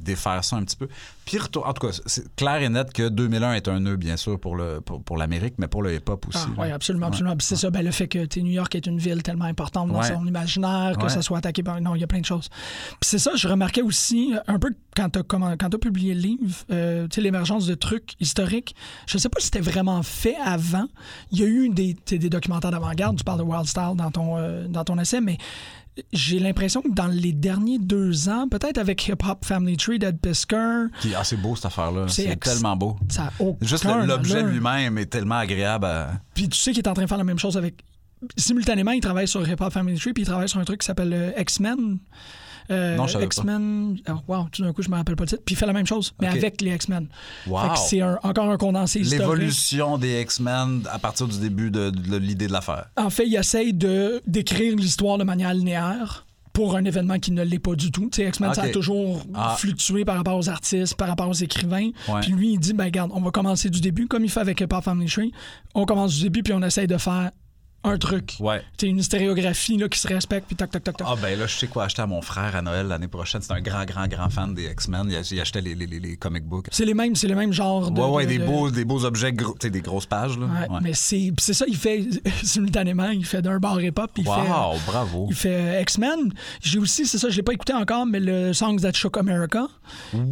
défaire 0.03 0.45
ça 0.45 0.57
un 0.57 0.65
petit 0.65 0.77
peu. 0.77 0.89
Pire, 1.25 1.49
en 1.65 1.73
tout 1.73 1.87
cas, 1.87 2.01
c'est 2.07 2.35
clair 2.35 2.63
et 2.63 2.69
net 2.69 2.93
que 2.93 3.09
2001 3.09 3.55
est 3.55 3.69
un 3.69 3.72
nœud, 3.81 3.97
bien 3.97 4.17
sûr, 4.17 4.39
pour, 4.39 4.57
le, 4.57 4.81
pour, 4.81 5.17
l'Amérique, 5.17 5.55
mais 5.59 5.69
pour 5.69 5.83
le 5.83 5.95
hip-hop 5.95 6.27
aussi. 6.29 6.47
Ah, 6.57 6.61
oui, 6.61 6.71
absolument, 6.71 7.07
absolument. 7.07 7.37
c'est 7.41 7.57
ça, 7.57 7.71
ben, 7.71 7.85
le 7.85 7.91
fait 7.91 8.09
que 8.09 8.41
New 8.41 8.53
York 8.53 8.75
est 8.75 8.87
une 8.87 8.99
ville 8.99 9.23
tellement 9.23 9.45
importante 9.45 9.91
dans 9.91 10.03
son 10.03 10.27
imaginaire, 10.27 10.97
que 10.99 11.09
ça 11.09 11.23
soit 11.23 11.39
attaqué 11.39 11.63
par... 11.63 11.81
Non, 11.81 11.95
il 11.95 12.01
y 12.01 12.05
a 12.05 12.07
plein 12.07 12.21
de 12.21 12.25
choses. 12.25 12.49
Puis 13.01 13.11
c'est 13.11 13.19
ça, 13.19 13.33
je 13.35 13.49
remarquais 13.49 13.83
aussi, 13.83 14.35
un 14.47 14.59
peu 14.59 14.71
quand 14.95 15.09
tu 15.09 15.19
as, 15.19 15.79
publié 15.79 16.15
le 16.15 16.21
livre, 16.21 16.55
euh, 16.71 17.09
l'émergence 17.17 17.67
de 17.67 17.75
trucs 17.75 18.15
historiques, 18.21 18.75
je 19.07 19.19
sais 19.19 19.29
pas 19.29 19.41
si 19.41 19.47
c'était 19.47 19.61
vraiment 19.61 20.03
fait 20.03 20.37
avant. 20.45 20.87
Il 21.31 21.39
y 21.39 21.43
a 21.43 21.47
eu 21.47 21.69
des, 21.71 21.97
des 22.07 22.29
documentaires 22.29 22.71
d'avant-garde, 22.71 23.17
tu 23.17 23.25
parles 23.25 23.39
de 23.39 23.45
Wild 23.45 23.67
Style 23.67 23.95
dans 23.97 24.11
ton, 24.11 24.37
euh, 24.37 24.67
dans 24.69 24.85
ton 24.85 24.99
essai, 24.99 25.21
mais 25.21 25.39
j'ai 26.13 26.39
l'impression 26.39 26.81
que 26.81 26.91
dans 26.91 27.07
les 27.07 27.33
derniers 27.33 27.79
deux 27.79 28.29
ans, 28.29 28.49
peut-être 28.49 28.79
avec 28.79 29.07
Hip 29.09 29.19
Hop 29.29 29.45
Family 29.45 29.77
Tree 29.77 29.99
d'Ed 29.99 30.19
Pisker. 30.21 30.87
Qui 31.01 31.13
est 31.13 31.15
assez 31.15 31.37
beau 31.37 31.55
cette 31.55 31.67
affaire-là. 31.67 32.07
C'est 32.09 32.39
tellement 32.41 32.77
beau. 32.77 32.97
Ça 33.09 33.31
Juste 33.61 33.85
l'objet 33.85 34.43
lui-même 34.43 34.99
est 34.99 35.07
tellement 35.07 35.39
agréable. 35.39 35.89
Puis 36.35 36.49
tu 36.49 36.59
sais 36.59 36.73
qu'il 36.73 36.83
est 36.83 36.89
en 36.89 36.95
train 36.95 37.05
de 37.05 37.09
faire 37.09 37.19
la 37.19 37.25
même 37.25 37.39
chose 37.39 37.57
avec. 37.57 37.85
Simultanément, 38.37 38.93
il 38.93 39.01
travaille 39.01 39.27
sur 39.27 39.47
Hip 39.47 39.57
Hop 39.61 39.73
Family 39.73 39.99
Tree, 39.99 40.13
puis 40.13 40.23
il 40.23 40.27
travaille 40.27 40.49
sur 40.49 40.61
un 40.61 40.65
truc 40.65 40.81
qui 40.81 40.87
s'appelle 40.87 41.13
euh, 41.13 41.33
X-Men. 41.41 41.99
Euh, 42.71 42.97
non, 42.97 43.07
X-Men. 43.07 43.99
Oh, 44.09 44.13
wow, 44.29 44.47
tout 44.51 44.63
d'un 44.63 44.73
coup, 44.73 44.83
je 44.83 44.91
me 44.91 44.97
rappelle 44.97 45.17
pas 45.17 45.25
le 45.25 45.29
titre. 45.29 45.43
Puis 45.45 45.55
il 45.55 45.59
fait 45.59 45.67
la 45.67 45.73
même 45.73 45.87
chose, 45.87 46.15
mais 46.21 46.29
avec 46.29 46.61
les 46.61 46.75
X-Men. 46.75 47.09
Wow. 47.47 47.61
C'est 47.77 48.03
encore 48.03 48.51
un 48.51 48.57
condensé 48.57 49.01
historique. 49.01 49.21
L'évolution 49.21 49.99
des 49.99 50.21
X-Men 50.23 50.83
à 50.91 50.99
partir 50.99 51.27
du 51.29 51.39
début 51.39 51.71
de, 51.71 51.93
l'idée 52.17 52.47
de 52.47 52.53
l'affaire. 52.53 52.87
En 52.97 53.11
fait, 53.11 53.27
il 53.27 53.35
essaye 53.37 53.73
de 53.73 54.23
d'écrire 54.27 54.77
l'histoire 54.77 55.19
de 55.19 55.25
manière 55.25 55.55
linéaire 55.55 56.27
pour 56.53 56.77
un 56.77 56.85
événement 56.85 57.19
qui 57.19 57.33
ne 57.33 57.43
l'est 57.43 57.59
pas 57.59 57.75
du 57.75 57.91
tout. 57.91 58.11
X-Men, 58.17 58.55
ça 58.55 58.63
a 58.63 58.69
toujours 58.69 59.23
ah. 59.35 59.55
fluctué 59.59 60.05
par 60.05 60.17
rapport 60.17 60.37
aux 60.37 60.49
artistes, 60.49 60.95
par 60.97 61.09
rapport 61.09 61.29
aux 61.29 61.35
écrivains. 61.35 61.91
Puis 62.21 62.33
lui, 62.33 62.53
il 62.53 62.59
dit, 62.59 62.75
ben 62.75 62.85
regarde, 62.85 63.11
on 63.15 63.21
va 63.21 63.31
commencer 63.31 63.71
du 63.71 63.81
début, 63.81 64.07
comme 64.07 64.25
il 64.25 64.31
fait 64.31 64.41
avec 64.41 64.65
Pop 64.67 64.85
Family 64.85 65.11
Tree. 65.11 65.33
On 65.75 65.87
commence 65.87 66.15
du 66.15 66.23
début, 66.25 66.43
puis 66.43 66.53
on 66.53 66.63
essaye 66.63 66.87
de 66.87 66.99
faire 66.99 67.31
un 67.85 67.99
truc. 67.99 68.37
Ouais. 68.39 68.63
C'est 68.79 68.87
une 68.87 69.03
stéréographie 69.03 69.77
là, 69.77 69.89
qui 69.89 69.99
se 69.99 70.07
respecte, 70.07 70.47
puis 70.47 70.57
tac, 70.57 70.71
tac, 70.71 70.85
tac, 70.85 70.97
tac. 70.97 71.07
Ah, 71.09 71.17
ben 71.21 71.39
là, 71.39 71.47
je 71.47 71.57
sais 71.57 71.67
quoi 71.67 71.85
acheter 71.85 72.03
à 72.03 72.07
mon 72.07 72.23
frère 72.23 72.55
à 72.55 72.63
Noël 72.63 72.87
l'année 72.87 73.09
prochaine. 73.09 73.43
C'est 73.43 73.53
un 73.53 73.61
grand, 73.61 73.85
grand, 73.85 74.07
grand 74.07 74.31
fan 74.31 74.55
des 74.55 74.67
X-Men. 74.67 75.09
Il, 75.11 75.41
achetait 75.41 75.61
les, 75.61 75.75
les, 75.75 75.87
les, 75.87 76.17
comic 76.17 76.45
books. 76.45 76.67
C'est 76.71 76.85
les 76.85 76.95
mêmes, 76.95 77.17
c'est 77.17 77.27
le 77.27 77.35
même 77.35 77.53
genre 77.53 77.91
de. 77.91 78.01
Ouais, 78.01 78.09
ouais, 78.09 78.27
des, 78.27 78.39
Beaux, 78.39 78.71
des 78.71 78.85
beaux 78.85 79.05
objets, 79.05 79.33
gros, 79.33 79.57
des 79.61 79.81
grosses 79.81 80.07
pages. 80.07 80.39
Là. 80.39 80.47
Ouais, 80.47 80.79
Mais 80.83 80.93
c'est 80.95 81.33
ça, 81.39 81.65
il 81.67 81.77
fait 81.77 82.07
simultanément, 82.43 83.11
il 83.11 83.25
fait 83.25 83.43
d'un 83.43 83.59
bar 83.59 83.81
hip-hop. 83.81 84.11
Wow, 84.19 84.35
fait, 84.35 84.87
bravo. 84.87 85.27
Il 85.31 85.37
fait 85.37 85.55
euh, 85.55 85.81
X-Men. 85.81 86.33
J'ai 86.61 86.79
aussi, 86.79 87.07
c'est 87.07 87.19
ça, 87.19 87.31
je 87.31 87.37
l'ai 87.37 87.43
pas 87.43 87.53
écouté 87.53 87.73
encore, 87.73 88.07
mais 88.07 88.21
le 88.21 88.53
Songs 88.53 88.77
That 88.77 88.93
Shook 88.93 89.17
America. 89.17 89.67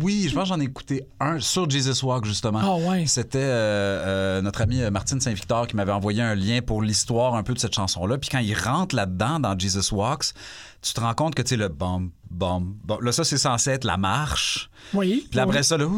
Oui, 0.02 0.26
je 0.28 0.34
pense 0.34 0.44
que 0.44 0.48
j'en 0.54 0.60
ai 0.60 0.64
écouté 0.64 1.04
un 1.18 1.40
sur 1.40 1.68
Jesus 1.68 2.04
Walk, 2.04 2.24
justement. 2.24 2.60
Ah, 2.62 2.88
ouais. 2.88 3.06
C'était 3.06 3.38
euh, 3.38 4.38
euh, 4.38 4.42
notre 4.42 4.60
ami 4.60 4.80
Martine 4.90 5.20
Saint-Victor 5.20 5.66
qui 5.66 5.76
m'avait 5.76 5.92
envoyé 5.92 6.22
un 6.22 6.34
lien 6.34 6.60
pour 6.62 6.82
l'histoire 6.82 7.34
un 7.40 7.42
peu 7.42 7.54
de 7.54 7.58
cette 7.58 7.74
chanson-là. 7.74 8.18
Puis 8.18 8.30
quand 8.30 8.38
il 8.38 8.54
rentre 8.54 8.94
là-dedans, 8.94 9.40
dans 9.40 9.58
Jesus 9.58 9.92
Walks, 9.92 10.32
tu 10.82 10.94
te 10.94 11.00
rends 11.00 11.14
compte 11.14 11.34
que, 11.34 11.42
tu 11.42 11.50
sais, 11.50 11.56
le 11.56 11.68
bum, 11.68 12.10
bum, 12.30 12.74
bum. 12.84 13.04
Là, 13.04 13.12
ça, 13.12 13.24
c'est 13.24 13.38
censé 13.38 13.70
être 13.70 13.84
la 13.84 13.96
marche. 13.96 14.70
Oui. 14.94 15.26
Puis 15.30 15.40
après 15.40 15.62
ça, 15.62 15.76
le 15.76 15.88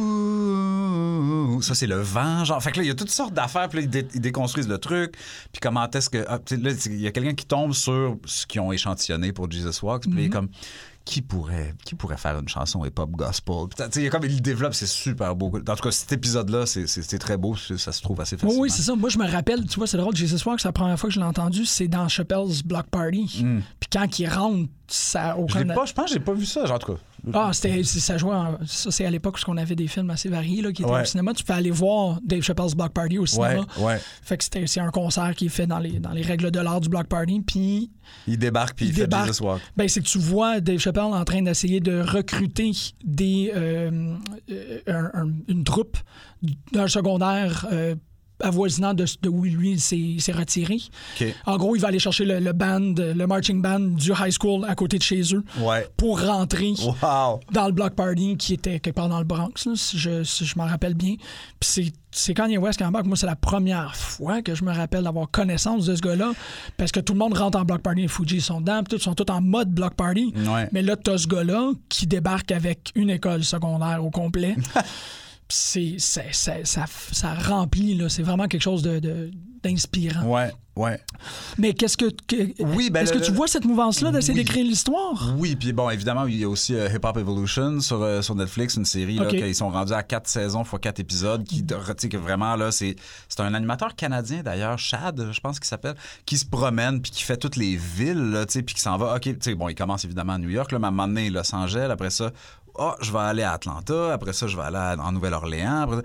ça, 1.61 1.75
c'est 1.75 1.87
le 1.87 2.01
vent. 2.01 2.45
Genre, 2.45 2.63
fait 2.63 2.73
que 2.73 2.79
là, 2.79 2.85
il 2.85 2.89
y 2.89 2.91
a 2.91 2.95
toutes 2.95 3.11
sortes 3.11 3.35
d'affaires. 3.35 3.69
Puis 3.69 3.87
là, 3.87 4.03
ils, 4.15 4.21
déconstruisent 4.21 4.69
le 4.69 4.79
truc. 4.79 5.15
Puis 5.53 5.61
comment 5.61 5.89
est-ce 5.91 6.11
que. 6.11 6.25
Ah, 6.29 6.41
là, 6.51 6.71
il 6.87 7.01
y 7.01 7.07
a 7.07 7.13
quelqu'un 7.13 7.35
qui 7.35 7.47
tombe 7.47 7.73
sur 7.75 8.17
ce 8.25 8.47
qu'ils 8.47 8.61
ont 8.61 8.73
échantillonné 8.73 9.33
pour 9.33 9.51
Jesus 9.51 9.83
Walks. 9.83 10.03
Puis 10.03 10.13
il 10.13 10.19
est 10.25 10.29
mm-hmm. 10.29 10.31
comme 10.31 10.49
qui 11.05 11.21
pourrait, 11.21 11.75
qui 11.85 11.95
pourrait 11.95 12.17
faire 12.17 12.39
une 12.39 12.49
chanson 12.49 12.85
hip-hop 12.85 13.11
gospel? 13.11 13.67
Il 13.97 14.11
comme 14.11 14.25
il 14.25 14.41
développe, 14.41 14.75
c'est 14.75 14.87
super 14.87 15.35
beau. 15.35 15.53
En 15.57 15.75
tout 15.75 15.83
cas, 15.83 15.91
cet 15.91 16.13
épisode-là, 16.13 16.67
c'est 16.67 17.19
très 17.19 17.37
beau, 17.37 17.57
ça 17.57 17.93
se 17.93 18.03
trouve 18.03 18.21
assez 18.21 18.37
facilement. 18.37 18.63
Oui, 18.63 18.71
c'est 18.71 18.83
ça. 18.83 18.95
Moi, 18.95 19.09
je 19.09 19.19
me 19.19 19.29
rappelle, 19.29 19.67
tu 19.67 19.77
vois, 19.77 19.87
c'est 19.87 19.97
drôle, 19.97 20.15
Jesus 20.15 20.47
Walk, 20.47 20.61
c'est 20.61 20.69
la 20.69 20.73
première 20.73 20.99
fois 20.99 21.09
que 21.09 21.15
je 21.15 21.21
l'ai 21.21 21.27
entendu, 21.27 21.67
c'est 21.67 21.89
dans 21.89 22.09
Chappelle's 22.09 22.63
Block 22.63 22.87
Party. 22.87 23.43
Mm. 23.43 23.61
Puis 23.81 23.89
quand 23.93 24.19
il 24.19 24.29
rentre, 24.29 24.69
ça 24.87 25.37
aucun... 25.37 25.61
Je, 25.61 25.65
pas, 25.65 25.85
je 25.87 25.93
pense 25.93 26.07
que 26.07 26.13
j'ai 26.13 26.21
pas 26.21 26.35
vu 26.35 26.47
ça, 26.47 26.67
genre, 26.67 26.77
en 26.77 26.79
tout 26.79 26.93
cas. 26.95 27.01
Ah, 27.33 27.51
c'était, 27.53 27.85
ça 27.85 28.19
jouait. 28.19 28.35
ça, 28.67 28.91
c'est 28.91 29.05
à 29.05 29.11
l'époque 29.11 29.39
où 29.47 29.51
on 29.51 29.57
avait 29.57 29.77
des 29.77 29.87
films 29.87 30.11
assez 30.11 30.29
variés 30.29 30.61
là, 30.61 30.73
qui 30.73 30.83
étaient 30.83 30.91
au 30.91 31.05
cinéma. 31.05 31.33
Tu 31.35 31.45
peux 31.45 31.53
aller 31.53 31.71
voir 31.71 32.21
Dave 32.25 32.43
Chappelle's 32.43 32.75
Block 32.75 32.93
Party 32.93 33.19
au 33.19 33.27
cinéma. 33.27 33.65
Ouais, 33.79 33.99
Fait 34.23 34.37
que 34.37 34.45
c'est 34.67 34.81
un 34.81 34.91
concert 34.91 35.35
qui 35.35 35.47
est 35.47 35.51
fait 35.51 35.67
dans 35.67 35.79
les, 35.79 36.01
dans 36.01 36.11
les 36.11 36.23
règles 36.23 36.51
de 36.51 36.61
l'art 36.61 36.81
du 36.81 36.89
Block 36.89 37.07
Party. 37.07 37.41
Puis. 37.47 37.91
Il 38.27 38.39
débarque, 38.39 38.77
puis 38.77 38.87
il, 38.87 38.93
fait 38.93 39.03
débarque. 39.03 39.29
Jesus 39.29 39.45
Ben, 39.77 39.89
c'est 39.89 40.01
que 40.01 40.09
tu 40.09 40.19
vois 40.19 40.61
Dave 40.61 40.79
Chappelle 40.79 41.03
en 41.05 41.25
train 41.25 41.43
d'essayer 41.43 41.81
de 41.81 42.01
recruter 42.01 42.73
des, 43.05 43.53
euh, 43.55 44.17
euh, 44.89 45.09
une 45.49 45.65
troupe 45.65 45.97
d'un 46.73 46.89
secondaire. 46.89 47.67
Euh, 47.73 47.95
avoisinant 48.43 48.95
de, 48.95 49.05
de 49.23 49.29
où 49.29 49.45
lui 49.45 49.79
s'est 49.81 50.33
retiré. 50.33 50.79
En 51.47 51.57
gros, 51.57 51.77
il 51.77 51.81
va 51.81 51.89
aller 51.89 51.99
chercher 51.99 52.25
le, 52.25 52.53
band, 52.53 52.95
le 52.99 53.27
marching 53.27 53.63
band 53.63 53.81
du 53.81 54.11
high 54.13 54.33
school 54.33 54.65
à 54.69 54.75
côté 54.75 54.99
de 54.99 55.03
chez 55.03 55.23
eux 55.35 55.45
pour 55.97 56.21
rentrer 56.21 56.73
dans 57.53 57.67
le 57.67 57.73
block 57.73 57.95
party 57.95 58.37
qui 58.37 58.55
était 58.55 58.81
quelque 58.81 58.95
part 58.95 59.09
dans 59.09 59.19
le 59.19 59.25
Bronx, 59.25 59.69
si 59.75 59.99
je, 59.99 60.23
je 60.23 60.55
m'en 60.57 60.67
rappelle 60.67 60.95
bien. 60.95 61.15
Puis 61.61 61.93
c'est 62.15 62.35
Kanye 62.35 62.59
West 62.59 62.79
qui 62.79 62.85
embarque. 62.85 63.07
Moi, 63.07 63.17
c'est 63.17 63.27
la 63.27 63.37
première 63.37 63.97
fois 63.97 64.43
que 64.43 64.55
je 64.55 64.65
me 64.65 64.73
rappelle 64.73 65.05
d'avoir 65.05 65.31
connaissance 65.31 65.87
de 65.87 65.95
ce 65.95 66.01
gars-là 66.01 66.33
parce 66.77 66.93
que 66.93 67.01
tout 67.01 67.15
le 67.15 67.19
monde 67.19 67.37
rentre 67.37 67.59
en 67.59 67.65
block 67.65 67.81
party. 67.83 68.03
Les 68.03 68.09
Fuji 68.09 68.41
sont 68.41 68.61
dedans, 68.61 68.83
tous 68.83 68.99
sont 68.99 69.15
tous 69.15 69.31
en 69.33 69.41
mode 69.41 69.71
block 69.71 69.95
party. 69.95 70.35
Mais 70.73 70.83
là, 70.83 70.97
tu 70.97 71.11
as 71.11 71.19
ce 71.19 71.27
gars-là 71.27 71.73
qui 71.89 72.07
débarque 72.07 72.53
avec 72.53 72.91
une 72.95 73.11
école 73.11 73.45
secondaire 73.45 74.05
au 74.05 74.11
complet. 74.11 74.57
c'est 75.49 75.97
ça, 75.99 76.23
ça, 76.33 76.55
ça, 76.65 77.35
remplit, 77.35 77.95
là. 77.95 78.09
C'est 78.09 78.23
vraiment 78.23 78.49
quelque 78.49 78.63
chose 78.63 78.83
de, 78.83 79.31
d'inspirant. 79.63 80.25
Ouais, 80.25 80.51
ouais. 80.77 80.99
Mais 81.59 81.75
qu'est-ce 81.75 81.97
que. 81.97 82.07
oui, 82.61 82.91
ben 82.91 83.03
Est-ce 83.03 83.13
que 83.13 83.19
tu 83.19 83.33
vois 83.33 83.47
cette 83.47 83.65
mouvance-là 83.65 84.11
d'essayer 84.11 84.35
d'écrire 84.35 84.65
l'histoire? 84.65 85.35
Oui, 85.37 85.55
puis 85.57 85.73
bon, 85.73 85.91
évidemment, 85.91 86.27
il 86.27 86.39
y 86.39 86.45
a 86.45 86.49
aussi 86.49 86.75
euh, 86.75 86.89
Hip 86.89 87.05
Hop 87.05 87.17
Evolution 87.17 87.81
sur, 87.81 88.03
euh, 88.03 88.23
sur 88.23 88.35
Netflix, 88.35 88.77
une 88.77 88.85
série, 88.85 89.17
là, 89.17 89.29
ils 89.31 89.55
sont 89.55 89.71
rendus 89.71 89.93
à 89.93 90.03
quatre 90.03 90.27
saisons 90.27 90.65
fois 90.65 90.79
quatre 90.79 91.01
épisodes, 91.01 91.45
qui, 91.45 91.65
tu 91.65 92.09
que 92.09 92.17
vraiment, 92.17 92.57
là, 92.57 92.73
c'est, 92.73 92.97
c'est 93.29 93.41
un 93.41 93.55
animateur 93.55 93.95
canadien, 93.95 94.43
d'ailleurs, 94.43 94.79
Chad, 94.79 95.29
je 95.33 95.41
pense 95.41 95.61
qu'il 95.61 95.69
s'appelle, 95.69 95.95
qui 96.27 96.39
se 96.39 96.47
promène, 96.47 97.01
puis 97.01 97.11
qui 97.11 97.23
fait 97.23 97.37
toutes 97.37 97.57
les 97.57 97.77
villes, 97.77 98.45
tu 98.49 98.53
sais, 98.55 98.63
puis 98.63 98.75
qui 98.75 98.81
s'en 98.81 98.97
va. 98.97 99.15
OK, 99.15 99.23
tu 99.23 99.37
sais, 99.41 99.55
bon, 99.55 99.69
il 99.69 99.75
commence 99.75 100.05
évidemment 100.05 100.35
à 100.35 100.39
New 100.39 100.51
York, 100.51 100.73
là, 100.73 100.79
mais 100.79 100.87
à 100.87 100.89
un 100.89 100.93
moment 100.93 101.09
donné, 101.09 101.31
Los 101.31 101.55
Angeles, 101.55 101.89
après 101.91 102.11
ça, 102.11 102.33
oh, 102.75 102.93
je 103.01 103.13
vais 103.13 103.19
aller 103.19 103.43
à 103.43 103.53
Atlanta, 103.53 104.13
après 104.13 104.33
ça, 104.33 104.47
je 104.47 104.57
vais 104.57 104.63
aller 104.63 105.01
en 105.01 105.13
Nouvelle-Orléans. 105.13 106.03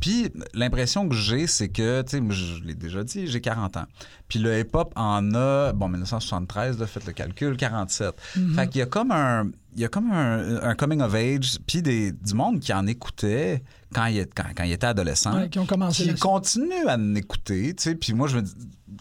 Puis 0.00 0.30
l'impression 0.52 1.08
que 1.08 1.14
j'ai, 1.14 1.46
c'est 1.46 1.68
que, 1.68 2.02
tu 2.02 2.18
sais, 2.18 2.22
je 2.30 2.62
l'ai 2.62 2.74
déjà 2.74 3.02
dit, 3.02 3.26
j'ai 3.26 3.40
40 3.40 3.78
ans. 3.78 3.86
Puis 4.28 4.38
le 4.38 4.58
hip-hop 4.58 4.92
en 4.94 5.34
a, 5.34 5.72
bon, 5.72 5.88
1973, 5.88 6.78
là, 6.78 6.86
faites 6.86 7.06
le 7.06 7.12
calcul, 7.12 7.56
47. 7.56 8.14
Mm-hmm. 8.36 8.54
Fait 8.54 8.68
qu'il 8.68 8.78
y 8.80 8.82
a 8.82 8.86
comme 8.86 9.10
un, 9.10 9.50
il 9.74 9.80
y 9.80 9.84
a 9.84 9.88
comme 9.88 10.10
un, 10.12 10.74
coming 10.74 11.00
of 11.00 11.14
age, 11.14 11.58
puis 11.66 11.82
des, 11.82 12.12
du 12.12 12.34
monde 12.34 12.60
qui 12.60 12.72
en 12.72 12.86
écoutait 12.86 13.62
quand 13.94 14.06
il, 14.06 14.26
quand, 14.34 14.44
quand 14.54 14.64
il 14.64 14.72
était 14.72 14.86
adolescent. 14.86 15.48
qui 15.48 15.58
ont 15.58 15.66
commencé 15.66 16.04
Qui 16.04 16.14
continue 16.14 16.86
à 16.86 16.96
en 16.96 17.14
écouter, 17.14 17.74
tu 17.74 17.82
sais. 17.82 17.94
Puis 17.94 18.12
moi, 18.12 18.28
je 18.28 18.36
me 18.36 18.42
dis, 18.42 18.54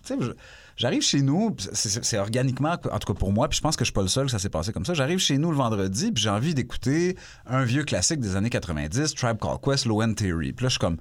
tu 0.03 0.17
sais, 0.17 0.17
J'arrive 0.77 1.01
chez 1.01 1.21
nous, 1.21 1.55
c'est 1.73 2.17
organiquement, 2.17 2.73
en 2.91 2.99
tout 2.99 3.13
cas 3.13 3.17
pour 3.17 3.31
moi, 3.31 3.47
puis 3.47 3.57
je 3.57 3.61
pense 3.61 3.77
que 3.77 3.85
je 3.85 3.87
suis 3.87 3.93
pas 3.93 4.01
le 4.01 4.09
seul 4.09 4.25
que 4.25 4.31
ça 4.31 4.39
s'est 4.39 4.49
passé 4.49 4.73
comme 4.73 4.85
ça. 4.85 4.93
J'arrive 4.93 5.19
chez 5.19 5.37
nous 5.37 5.49
le 5.51 5.57
vendredi, 5.57 6.11
puis 6.11 6.21
j'ai 6.21 6.29
envie 6.29 6.53
d'écouter 6.53 7.15
un 7.45 7.63
vieux 7.63 7.83
classique 7.83 8.19
des 8.19 8.35
années 8.35 8.49
90, 8.49 9.13
Tribe 9.13 9.37
Called 9.39 9.61
Quest, 9.61 9.85
Low 9.85 10.01
End 10.01 10.13
Theory. 10.13 10.51
Puis 10.51 10.65
là, 10.65 10.69
je 10.69 10.73
suis 10.73 10.79
comme, 10.79 10.97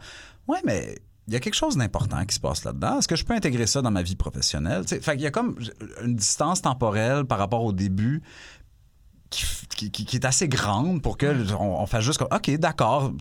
ouais, 0.46 0.60
mais 0.64 0.94
il 1.26 1.32
y 1.32 1.36
a 1.36 1.40
quelque 1.40 1.54
chose 1.54 1.76
d'important 1.76 2.24
qui 2.24 2.36
se 2.36 2.40
passe 2.40 2.64
là-dedans. 2.64 2.98
Est-ce 2.98 3.08
que 3.08 3.16
je 3.16 3.24
peux 3.24 3.34
intégrer 3.34 3.66
ça 3.66 3.82
dans 3.82 3.90
ma 3.90 4.02
vie 4.02 4.14
professionnelle? 4.14 4.84
T'sais, 4.84 5.00
fait 5.00 5.12
qu'il 5.12 5.22
y 5.22 5.26
a 5.26 5.32
comme 5.32 5.56
une 6.04 6.14
distance 6.14 6.62
temporelle 6.62 7.24
par 7.24 7.38
rapport 7.38 7.64
au 7.64 7.72
début 7.72 8.22
qui, 9.30 9.90
qui, 9.90 10.16
est 10.16 10.24
assez 10.24 10.48
grande 10.48 11.02
pour 11.02 11.16
que 11.18 11.34
on, 11.58 11.86
fasse 11.86 12.04
juste 12.04 12.18
comme 12.18 12.28
OK, 12.30 12.50
d'accord, 12.58 13.12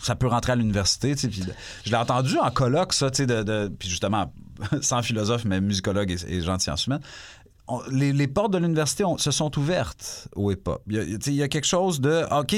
ça 0.00 0.14
peut 0.14 0.28
rentrer 0.28 0.52
à 0.52 0.54
l'université. 0.54 1.14
Je 1.16 1.90
l'ai 1.90 1.96
entendu 1.96 2.38
en 2.38 2.50
colloque, 2.50 2.92
ça, 2.92 3.10
de, 3.10 3.42
de, 3.42 3.68
puis 3.76 3.88
justement, 3.88 4.32
sans 4.80 5.02
philosophe, 5.02 5.44
mais 5.44 5.60
musicologue 5.60 6.10
et, 6.10 6.36
et 6.36 6.40
gens 6.42 6.56
de 6.56 6.62
sciences 6.62 6.88
les, 7.90 8.26
portes 8.26 8.52
de 8.52 8.58
l'université 8.58 9.04
se 9.18 9.30
sont 9.30 9.56
ouvertes 9.58 10.28
au 10.34 10.50
hip-hop. 10.50 10.82
Il, 10.88 11.34
y 11.34 11.42
a 11.42 11.48
quelque 11.48 11.66
chose 11.66 12.00
de 12.00 12.24
OK, 12.30 12.56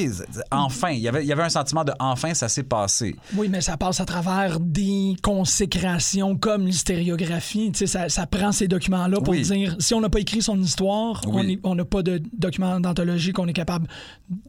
enfin. 0.51 0.91
Il 0.91 1.01
y 1.01 1.09
avait, 1.09 1.25
il 1.25 1.27
y 1.27 1.33
avait 1.33 1.43
un 1.43 1.49
sentiment 1.49 1.85
de 1.85 1.93
enfin, 1.99 2.35
ça 2.35 2.49
s'est 2.49 2.63
passé. 2.63 3.17
Oui, 3.37 3.49
mais 3.49 3.61
ça 3.61 3.77
passe 3.77 4.01
à 4.01 4.05
travers 4.05 4.61
des 4.61 5.17
consécrations 5.23 6.37
comme 6.37 6.67
l'hystoriographie. 6.67 7.73
Ça, 7.75 8.09
ça 8.09 8.27
prend 8.27 8.53
ces 8.53 8.69
documents-là 8.69 9.21
pour 9.21 9.35
dire 9.35 9.77
si 9.79 9.95
on 9.95 10.01
n'a 10.01 10.09
pas 10.09 10.21
écrit 10.21 10.43
son 10.43 10.61
histoire, 10.61 11.23
on 11.63 11.75
n'a 11.75 11.85
pas 11.85 12.03
de 12.03 12.23
document 12.33 12.81
d'anthologie 12.81 13.33
qu'on 13.33 13.47
est 13.49 13.53
capable 13.53 13.87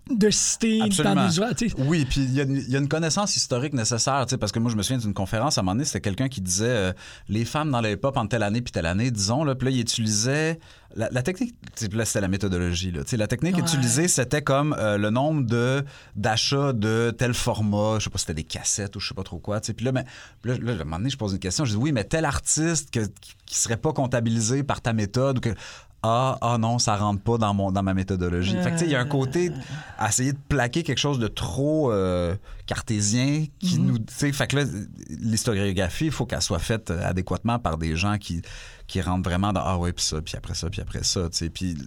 de 0.09 0.29
citer 0.29 0.79
dans 0.79 1.53
des 1.53 1.73
Oui, 1.77 2.05
puis 2.05 2.21
il 2.21 2.33
y, 2.33 2.75
a 2.75 2.79
une 2.79 2.87
connaissance 2.87 3.35
historique 3.35 3.73
nécessaire, 3.73 4.25
parce 4.39 4.51
que 4.51 4.59
moi, 4.59 4.71
je 4.71 4.75
me 4.75 4.81
souviens 4.81 4.99
d'une 4.99 5.13
conférence 5.13 5.57
à 5.57 5.61
un 5.61 5.63
moment 5.63 5.75
donné, 5.75 5.85
c'était 5.85 6.01
quelqu'un 6.01 6.29
qui 6.29 6.41
disait 6.41 6.65
euh, 6.67 6.93
les 7.29 7.45
femmes 7.45 7.71
dans 7.71 7.81
le 7.81 7.91
hip-hop 7.91 8.15
en 8.17 8.27
telle 8.27 8.43
année 8.43 8.61
puis 8.61 8.71
telle 8.71 8.85
année, 8.85 9.11
disons, 9.11 9.43
là, 9.43 9.55
puis 9.55 9.65
là, 9.65 9.71
il 9.71 9.79
utilisait 9.79 10.52
la, 10.95 11.23
technique, 11.23 11.55
là, 11.91 12.05
c'était 12.05 12.21
la 12.21 12.27
méthodologie. 12.27 12.91
Là. 12.91 13.01
La 13.13 13.27
technique 13.27 13.57
utilisée, 13.57 14.07
c'était 14.07 14.41
comme 14.41 14.75
euh, 14.77 14.97
le 14.97 15.09
nombre 15.09 15.43
de 15.43 15.83
d'achats 16.15 16.73
de 16.73 17.13
tel 17.17 17.33
format, 17.33 17.99
je 17.99 18.05
sais 18.05 18.09
pas 18.09 18.17
si 18.17 18.23
c'était 18.23 18.35
des 18.35 18.43
cassettes 18.43 18.95
ou 18.95 18.99
je 18.99 19.07
sais 19.07 19.13
pas 19.13 19.23
trop 19.23 19.39
quoi. 19.39 19.59
Puis 19.59 19.85
là, 19.85 19.91
mais, 19.91 20.05
là, 20.43 20.55
là, 20.61 20.71
à 20.71 20.75
un 20.75 20.77
moment 20.79 20.97
donné, 20.97 21.09
je 21.09 21.17
pose 21.17 21.33
une 21.33 21.39
question, 21.39 21.65
je 21.65 21.71
dis 21.71 21.77
oui, 21.77 21.91
mais 21.91 22.03
tel 22.03 22.25
artiste 22.25 22.91
que, 22.91 23.07
qui 23.45 23.57
serait 23.57 23.77
pas 23.77 23.93
comptabilisé 23.93 24.63
par 24.63 24.81
ta 24.81 24.93
méthode 24.93 25.39
ou 25.39 25.41
que 25.41 25.55
ah, 26.05 26.37
ah 26.41 26.57
non, 26.57 26.79
ça 26.79 26.97
rentre 26.97 27.21
pas 27.21 27.37
dans, 27.37 27.53
mon, 27.53 27.71
dans 27.71 27.81
ma 27.81 27.93
méthodologie. 27.93 28.57
Fait 28.61 28.71
que, 28.71 28.83
il 28.83 28.91
y 28.91 28.95
a 28.95 28.99
un 28.99 29.05
côté 29.05 29.51
à 29.97 30.09
essayer 30.09 30.33
de 30.33 30.37
plaquer 30.49 30.83
quelque 30.83 30.99
chose 30.99 31.17
de 31.17 31.29
trop 31.29 31.93
euh, 31.93 32.35
cartésien 32.65 33.45
qui 33.59 33.77
mm-hmm. 33.77 33.85
nous. 33.85 33.97
Fait 34.33 34.47
que 34.47 34.57
là, 34.57 34.63
l'historiographie, 35.09 36.07
il 36.07 36.11
faut 36.11 36.25
qu'elle 36.25 36.41
soit 36.41 36.59
faite 36.59 36.91
euh, 36.91 37.07
adéquatement 37.07 37.57
par 37.57 37.77
des 37.77 37.95
gens 37.95 38.17
qui, 38.17 38.41
qui 38.87 39.01
rentrent 39.01 39.29
vraiment 39.29 39.53
dans 39.53 39.61
Ah 39.63 39.77
oui, 39.77 39.93
puis 39.93 40.03
ça, 40.03 40.21
puis 40.21 40.35
après 40.35 40.55
ça, 40.55 40.69
puis 40.69 40.81
après 40.81 41.03
ça. 41.03 41.29
Puis 41.53 41.77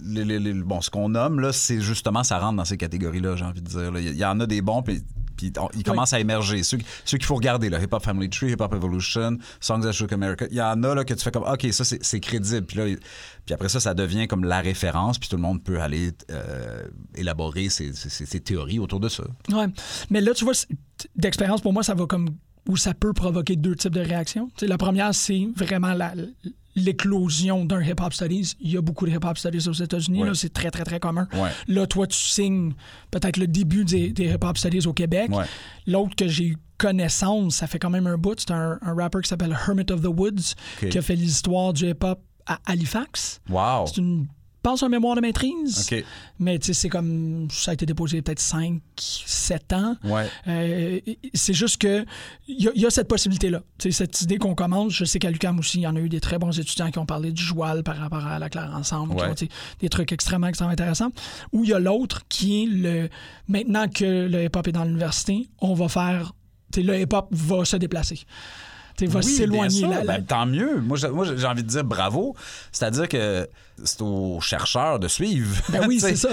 bon, 0.64 0.80
ce 0.80 0.88
qu'on 0.88 1.10
nomme, 1.10 1.40
là, 1.40 1.52
c'est 1.52 1.82
justement, 1.82 2.24
ça 2.24 2.38
rentre 2.38 2.56
dans 2.56 2.64
ces 2.64 2.78
catégories-là, 2.78 3.36
j'ai 3.36 3.44
envie 3.44 3.60
de 3.60 3.68
dire. 3.68 3.92
Il 3.98 4.16
y, 4.16 4.24
en 4.24 4.40
a 4.40 4.46
des 4.46 4.62
bons, 4.62 4.82
puis 4.82 5.02
puis 5.36 5.52
ils 5.74 5.82
commencent 5.82 6.12
à 6.12 6.20
émerger. 6.20 6.62
Ceux, 6.62 6.78
ceux 7.04 7.18
qu'il 7.18 7.26
faut 7.26 7.34
regarder, 7.34 7.68
là, 7.68 7.80
Hip 7.80 7.88
Hop 7.92 8.02
Family 8.02 8.30
Tree, 8.30 8.52
Hip 8.52 8.60
Hop 8.60 8.74
Evolution, 8.74 9.38
Songs 9.60 9.82
That 9.82 9.92
Shook 9.92 10.12
America, 10.12 10.46
il 10.50 10.56
y 10.56 10.62
en 10.62 10.82
a 10.82 10.94
là, 10.94 11.04
que 11.04 11.14
tu 11.14 11.22
fais 11.22 11.30
comme, 11.30 11.44
OK, 11.44 11.66
ça, 11.72 11.84
c'est 11.84 12.20
crédible. 12.20 12.66
Puis, 12.66 12.78
là, 12.78 12.84
puis 13.44 13.54
après 13.54 13.68
ça, 13.68 13.80
ça 13.80 13.94
devient 13.94 14.26
comme 14.26 14.44
la 14.44 14.60
référence, 14.60 15.18
puis 15.18 15.28
tout 15.28 15.36
le 15.36 15.42
monde 15.42 15.62
peut 15.62 15.80
aller 15.80 16.12
euh, 16.30 16.88
élaborer 17.14 17.68
ses, 17.68 17.92
ses, 17.92 18.40
théories 18.40 18.78
autour 18.78 19.00
de 19.00 19.08
ça. 19.08 19.24
Ouais. 19.52 19.66
Mais 20.10 20.20
là, 20.20 20.34
tu 20.34 20.44
vois, 20.44 20.54
d'expérience, 21.14 21.60
pour 21.60 21.72
moi, 21.72 21.82
ça 21.82 21.94
va 21.94 22.06
comme 22.06 22.28
où 22.68 22.76
ça 22.76 22.94
peut 22.94 23.12
provoquer 23.12 23.56
deux 23.56 23.74
types 23.74 23.94
de 23.94 24.00
réactions. 24.00 24.48
la 24.60 24.78
première, 24.78 25.14
c'est 25.14 25.48
vraiment 25.56 25.94
la, 25.94 26.12
l'éclosion 26.76 27.64
d'un 27.64 27.82
hip-hop 27.82 28.12
studies. 28.12 28.54
Il 28.60 28.70
y 28.70 28.76
a 28.76 28.82
beaucoup 28.82 29.06
de 29.06 29.10
hip-hop 29.10 29.36
studies 29.38 29.68
aux 29.68 29.72
États-Unis. 29.72 30.22
C'est 30.34 30.52
très, 30.52 30.70
très, 30.70 30.84
très 30.84 31.00
commun. 31.00 31.26
Là, 31.66 31.86
toi, 31.86 32.06
tu 32.06 32.18
signes 32.18 32.72
peut-être 33.10 33.38
le 33.38 33.46
début 33.46 33.84
des, 33.84 34.12
hip-hop 34.18 34.58
studies 34.58 34.86
au 34.86 34.92
Québec. 34.92 35.30
L'autre 35.86 36.14
que 36.14 36.28
j'ai 36.28 36.44
eu 36.48 36.56
connaissance, 36.78 37.56
ça 37.56 37.66
fait 37.66 37.78
quand 37.78 37.88
même 37.88 38.06
un 38.06 38.18
bout, 38.18 38.38
c'est 38.38 38.50
un, 38.50 38.78
un 38.82 38.94
rappeur 38.94 39.22
qui 39.22 39.28
s'appelle 39.30 39.56
Hermit 39.66 39.86
of 39.90 40.02
the 40.02 40.08
Woods, 40.08 40.54
qui 40.78 40.98
a 40.98 41.00
fait 41.00 41.16
l'histoire 41.16 41.72
du 41.72 41.88
hip-hop 41.88 42.20
à 42.46 42.60
Halifax. 42.66 43.40
Wow. 43.48 43.86
C'est 43.86 43.96
une 43.96 44.26
pense 44.66 44.82
un 44.82 44.88
mémoire 44.88 45.14
de 45.14 45.20
maîtrise. 45.20 45.88
Mais 46.40 46.58
c'est 46.60 46.88
comme 46.88 47.46
ça 47.52 47.70
a 47.70 47.74
été 47.74 47.86
déposé 47.86 48.20
peut-être 48.20 48.40
5, 48.40 48.80
7 48.96 49.72
ans. 49.74 49.96
Ouais. 50.02 50.26
Euh, 50.48 51.00
c'est 51.34 51.54
juste 51.54 51.80
que 51.80 52.04
il 52.48 52.72
y, 52.74 52.84
a 52.84 52.90
cette 52.90 53.06
possibilité-là. 53.06 53.62
Cette 53.78 54.22
idée 54.22 54.38
qu'on 54.38 54.56
commence, 54.56 54.92
je 54.92 55.04
sais 55.04 55.20
qu'à 55.20 55.30
l'UQAM 55.30 55.60
aussi, 55.60 55.78
il 55.78 55.82
y 55.82 55.86
en 55.86 55.94
a 55.94 56.00
eu 56.00 56.08
des 56.08 56.20
très 56.20 56.38
bons 56.38 56.58
étudiants 56.58 56.90
qui 56.90 56.98
ont 56.98 57.06
parlé 57.06 57.30
du 57.30 57.42
joual 57.42 57.84
par 57.84 57.96
rapport 57.96 58.26
à 58.26 58.40
la 58.40 58.48
Claire 58.48 58.72
Ensemble, 58.74 59.14
des 59.80 59.88
trucs 59.88 60.10
extrêmement, 60.10 60.48
extrêmement 60.48 60.72
intéressants. 60.72 61.12
Ou 61.52 61.62
il 61.62 61.70
y 61.70 61.72
a 61.72 61.78
l'autre 61.78 62.22
qui 62.28 62.64
est 62.64 62.66
le 62.66 63.08
maintenant 63.46 63.86
que 63.88 64.26
le 64.26 64.44
hip-hop 64.44 64.66
est 64.66 64.72
dans 64.72 64.84
l'université, 64.84 65.48
on 65.60 65.74
va 65.74 65.88
faire 65.88 66.32
le 66.76 67.00
hip-hop 67.00 67.28
va 67.30 67.64
se 67.64 67.76
déplacer 67.76 68.20
va 69.02 69.22
s'éloigner. 69.22 69.86
Ben, 70.06 70.24
tant 70.24 70.46
mieux. 70.46 70.80
Moi, 70.80 70.96
j'ai 70.96 71.46
envie 71.46 71.62
de 71.62 71.68
dire 71.68 71.84
bravo. 71.84 72.34
C'est-à-dire 72.72 73.08
que 73.08 73.48
c'est 73.84 74.00
aux 74.00 74.40
chercheurs 74.40 74.98
de 74.98 75.08
suivre. 75.08 75.54
Ben 75.70 75.86
oui, 75.86 76.00
c'est 76.00 76.16
ça. 76.16 76.30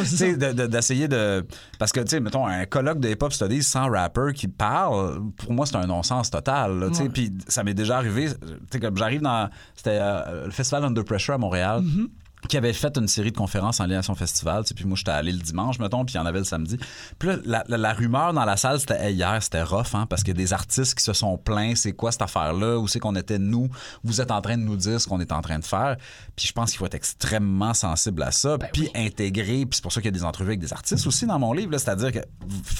D'essayer 0.68 1.08
de, 1.08 1.46
Parce 1.78 1.92
que, 1.92 2.00
tu 2.00 2.08
sais, 2.08 2.20
mettons, 2.20 2.46
un 2.46 2.66
colloque 2.66 3.00
de 3.00 3.10
hip-hop 3.10 3.34
studies 3.34 3.64
sans 3.64 3.90
rapper 3.90 4.32
qui 4.34 4.48
parle, 4.48 5.22
pour 5.38 5.52
moi, 5.52 5.66
c'est 5.66 5.76
un 5.76 5.88
non-sens 5.88 6.30
total. 6.30 6.90
Puis 7.14 7.34
ça 7.48 7.64
m'est 7.64 7.74
déjà 7.74 7.98
arrivé. 7.98 8.28
Tu 8.30 8.36
sais, 8.72 8.80
comme 8.80 8.98
j'arrive 8.98 9.22
dans. 9.22 9.50
C'était 9.76 10.00
euh, 10.02 10.46
le 10.46 10.52
Festival 10.52 10.86
Under 10.86 11.04
Pressure 11.04 11.34
à 11.34 11.38
Montréal. 11.38 11.82
Mm-hmm 11.82 12.08
qui 12.48 12.58
avait 12.58 12.74
fait 12.74 12.98
une 12.98 13.08
série 13.08 13.32
de 13.32 13.38
conférences 13.38 13.80
en 13.80 13.86
lien 13.86 14.00
à 14.00 14.04
son 14.04 14.16
festival. 14.16 14.64
Puis 14.76 14.86
moi, 14.86 14.96
j'étais 14.98 15.12
allé 15.12 15.32
le 15.32 15.40
dimanche, 15.40 15.80
mettons, 15.80 16.06
puis 16.06 16.16
il 16.16 16.18
y 16.18 16.20
en 16.20 16.26
avait 16.26 16.40
le 16.40 16.46
samedi. 16.46 16.78
Puis 17.20 17.30
là, 17.46 17.64
la, 17.68 17.94
rumeur 17.94 18.34
dans 18.34 18.46
la 18.46 18.58
salle, 18.58 18.80
c'était 18.80 19.12
hier, 19.14 19.42
c'était 19.42 19.64
rough, 19.64 19.94
hein, 19.94 20.06
parce 20.08 20.24
qu'il 20.24 20.34
y 20.36 20.38
a 20.38 20.44
des 20.44 20.54
artistes 20.54 20.96
qui 20.96 21.04
se 21.04 21.14
sont 21.14 21.38
plaints. 21.38 21.76
C'est 21.76 21.94
quoi 21.94 22.12
cette 22.12 22.22
affaire-là? 22.22 22.78
Où 22.78 22.88
c'est 22.88 23.00
qu'on 23.00 23.16
était, 23.16 23.40
nous? 23.40 23.70
Vous 24.04 24.22
êtes 24.22 24.32
en 24.32 24.42
train 24.42 24.58
de 24.58 24.64
nous 24.64 24.76
dire 24.76 25.00
ce 25.00 25.08
qu'on 25.08 25.20
est 25.20 25.32
en 25.32 25.42
train 25.42 25.60
de 25.60 25.66
faire. 25.66 25.98
Puis 26.36 26.48
je 26.48 26.54
pense 26.54 26.72
qu'il 26.72 26.80
faut 26.80 26.86
être 26.86 26.96
extrêmement 26.96 27.74
sensible 27.74 28.24
à 28.24 28.32
ça, 28.32 28.58
ben 28.58 28.68
puis 28.74 28.90
intégrer. 28.96 29.66
Puis 29.66 29.76
c'est 29.78 29.82
pour 29.82 29.92
ça 29.92 30.02
qu'il 30.02 30.08
y 30.08 30.16
a 30.16 30.18
des 30.18 30.26
entrevues 30.26 30.50
avec 30.50 30.60
des 30.60 30.74
artistes 30.74 31.06
aussi 31.08 31.26
dans 31.26 31.40
mon 31.40 31.54
livre. 31.54 31.78
C'est-à-dire 31.78 32.12
qu'il 32.12 32.24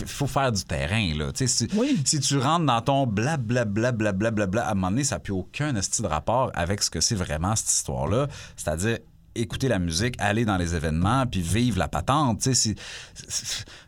faut 0.08 0.28
faire 0.28 0.52
du 0.52 0.64
terrain. 0.64 1.14
Là. 1.16 1.32
Si, 1.36 1.48
si 1.48 2.20
tu 2.20 2.38
rentres 2.38 2.66
dans 2.66 2.82
ton 2.82 3.08
blablabla, 3.08 3.92
bla, 3.92 4.12
bla, 4.12 4.32
bla, 4.32 4.48
bla, 4.48 4.68
à 4.68 4.72
un 4.72 4.74
moment 4.74 4.92
donné, 4.92 5.04
ça 5.04 5.16
n'a 5.16 5.20
plus 5.20 5.34
aucun 5.34 5.80
style 5.82 6.04
de 6.04 6.10
rapport 6.10 6.52
avec 6.54 6.84
ce 6.84 6.90
que 6.90 7.02
c'est 7.02 7.16
vraiment 7.16 7.56
cette 7.56 7.70
histoire-là. 7.70 8.28
C'est-à-dire 8.56 9.00
écouter 9.36 9.68
la 9.68 9.80
musique, 9.80 10.16
aller 10.20 10.46
dans 10.46 10.58
les 10.58 10.76
événements, 10.76 11.26
puis 11.26 11.42
vivre 11.42 11.80
la 11.80 11.88
patente. 11.88 12.42
C'est, 12.42 12.76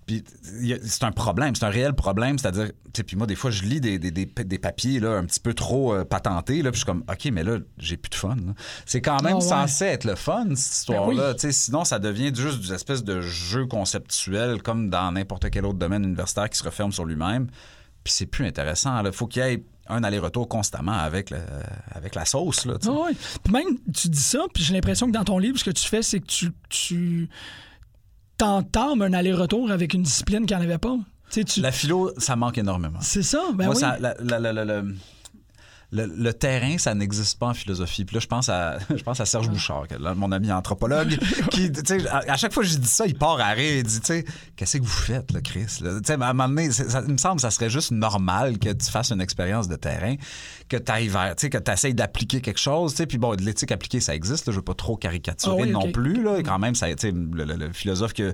c'est 0.07 1.03
un 1.03 1.11
problème, 1.11 1.55
c'est 1.55 1.65
un 1.65 1.69
réel 1.69 1.93
problème. 1.93 2.37
C'est-à-dire, 2.37 2.71
puis 2.93 3.15
moi, 3.15 3.27
des 3.27 3.35
fois, 3.35 3.51
je 3.51 3.63
lis 3.63 3.81
des, 3.81 3.99
des, 3.99 4.11
des, 4.11 4.57
papiers 4.57 4.99
là, 4.99 5.17
un 5.17 5.25
petit 5.25 5.39
peu 5.39 5.53
trop 5.53 5.93
euh, 5.93 6.05
patentés, 6.05 6.61
là, 6.61 6.71
puis 6.71 6.79
je 6.79 6.85
suis 6.85 6.85
comme, 6.85 7.03
OK, 7.09 7.25
mais 7.31 7.43
là, 7.43 7.57
j'ai 7.77 7.97
plus 7.97 8.09
de 8.09 8.15
fun. 8.15 8.35
C'est 8.85 9.01
quand 9.01 9.21
même 9.21 9.37
ah 9.37 9.41
censé 9.41 9.85
être 9.85 10.05
le 10.05 10.15
fun, 10.15 10.55
cette 10.55 10.75
histoire-là. 10.77 11.33
Ben 11.33 11.51
sinon, 11.51 11.83
ça 11.83 11.99
devient 11.99 12.33
juste 12.33 12.61
des 12.61 12.73
espèces 12.73 13.03
de 13.03 13.21
jeux 13.21 13.65
conceptuels, 13.65 14.61
comme 14.61 14.89
dans 14.89 15.11
n'importe 15.11 15.49
quel 15.49 15.65
autre 15.65 15.79
domaine 15.79 16.03
universitaire 16.03 16.49
qui 16.49 16.57
se 16.57 16.63
referme 16.63 16.91
sur 16.91 17.05
lui-même. 17.05 17.47
Puis 18.05 18.13
c'est 18.13 18.27
plus 18.27 18.45
intéressant. 18.45 19.03
Il 19.03 19.11
faut 19.11 19.25
qu'il 19.25 19.43
y 19.43 19.45
ait 19.45 19.63
un 19.87 20.03
aller-retour 20.03 20.47
constamment 20.47 20.93
avec, 20.93 21.33
avec 21.91 22.13
la 22.13 22.23
sauce. 22.23 22.65
Là, 22.65 22.75
oui. 22.85 23.17
Puis 23.43 23.51
même, 23.51 23.79
tu 23.93 24.09
dis 24.09 24.21
ça, 24.21 24.45
puis 24.53 24.63
j'ai 24.63 24.75
l'impression 24.75 25.07
que 25.07 25.11
dans 25.11 25.23
ton 25.23 25.39
livre, 25.39 25.57
ce 25.57 25.63
que 25.63 25.71
tu 25.71 25.87
fais, 25.87 26.03
c'est 26.03 26.19
que 26.19 26.27
tu, 26.27 26.51
tu 26.69 27.29
t'entames 28.37 29.01
un 29.01 29.13
aller-retour 29.13 29.71
avec 29.71 29.95
une 29.95 30.03
discipline 30.03 30.45
qu'il 30.45 30.55
n'y 30.55 30.63
en 30.63 30.65
avait 30.65 30.77
pas. 30.77 30.97
Tu... 31.31 31.59
La 31.59 31.71
philo, 31.71 32.11
ça 32.19 32.35
manque 32.35 32.59
énormément. 32.59 32.99
C'est 33.01 33.23
ça, 33.23 33.41
ben 33.55 33.69
oui. 33.69 33.75
Ça, 33.75 33.97
la, 33.99 34.83
le, 36.03 36.33
terrain, 36.33 36.77
ça 36.77 36.93
n'existe 36.93 37.39
pas 37.39 37.47
en 37.47 37.53
philosophie. 37.53 38.05
Puis 38.05 38.15
là, 38.15 38.19
je 38.19 38.27
pense 38.27 38.49
à, 38.49 38.77
je 38.95 39.03
pense 39.03 39.19
à 39.19 39.25
Serge 39.25 39.49
Bouchard, 39.49 39.85
mon 40.15 40.31
ami 40.31 40.51
anthropologue, 40.51 41.17
qui, 41.51 41.71
à, 42.09 42.31
à 42.31 42.37
chaque 42.37 42.53
fois 42.53 42.63
que 42.63 42.69
je 42.69 42.77
dis 42.77 42.87
ça, 42.87 43.05
il 43.05 43.15
part 43.15 43.39
à 43.39 43.49
rire. 43.51 43.77
Il 43.77 43.83
dit, 43.83 43.99
tu 43.99 44.07
sais, 44.07 44.25
qu'est-ce 44.55 44.77
que 44.77 44.83
vous 44.83 44.89
faites, 44.89 45.31
là, 45.31 45.41
Chris? 45.41 45.65
À 45.83 46.13
un 46.13 46.17
moment 46.17 46.47
donné, 46.47 46.71
ça, 46.71 47.01
il 47.05 47.13
me 47.13 47.17
semble 47.17 47.35
que 47.35 47.41
ça 47.41 47.51
serait 47.51 47.69
juste 47.69 47.91
normal 47.91 48.59
que 48.59 48.71
tu 48.71 48.89
fasses 48.91 49.11
une 49.11 49.21
expérience 49.21 49.67
de 49.67 49.75
terrain, 49.75 50.15
que 50.69 50.77
tu 50.77 50.91
ailles 50.91 51.07
vers, 51.07 51.35
que 51.35 51.57
tu 51.57 51.71
essayes 51.71 51.93
d'appliquer 51.93 52.41
quelque 52.41 52.59
chose. 52.59 52.95
Puis 53.07 53.17
bon, 53.17 53.35
de 53.35 53.43
l'éthique 53.43 53.71
appliquée, 53.71 53.99
ça 53.99 54.15
existe. 54.15 54.47
Là, 54.47 54.51
je 54.51 54.57
veux 54.57 54.63
pas 54.63 54.73
trop 54.73 54.97
caricaturer 54.97 55.63
ah 55.63 55.71
non 55.71 55.91
plus. 55.91 56.23
Là, 56.23 56.41
quand 56.43 56.59
même, 56.59 56.75
ça, 56.75 56.87
le, 56.87 57.11
le, 57.11 57.55
le, 57.55 57.71
philosophe 57.73 58.13
que, 58.13 58.33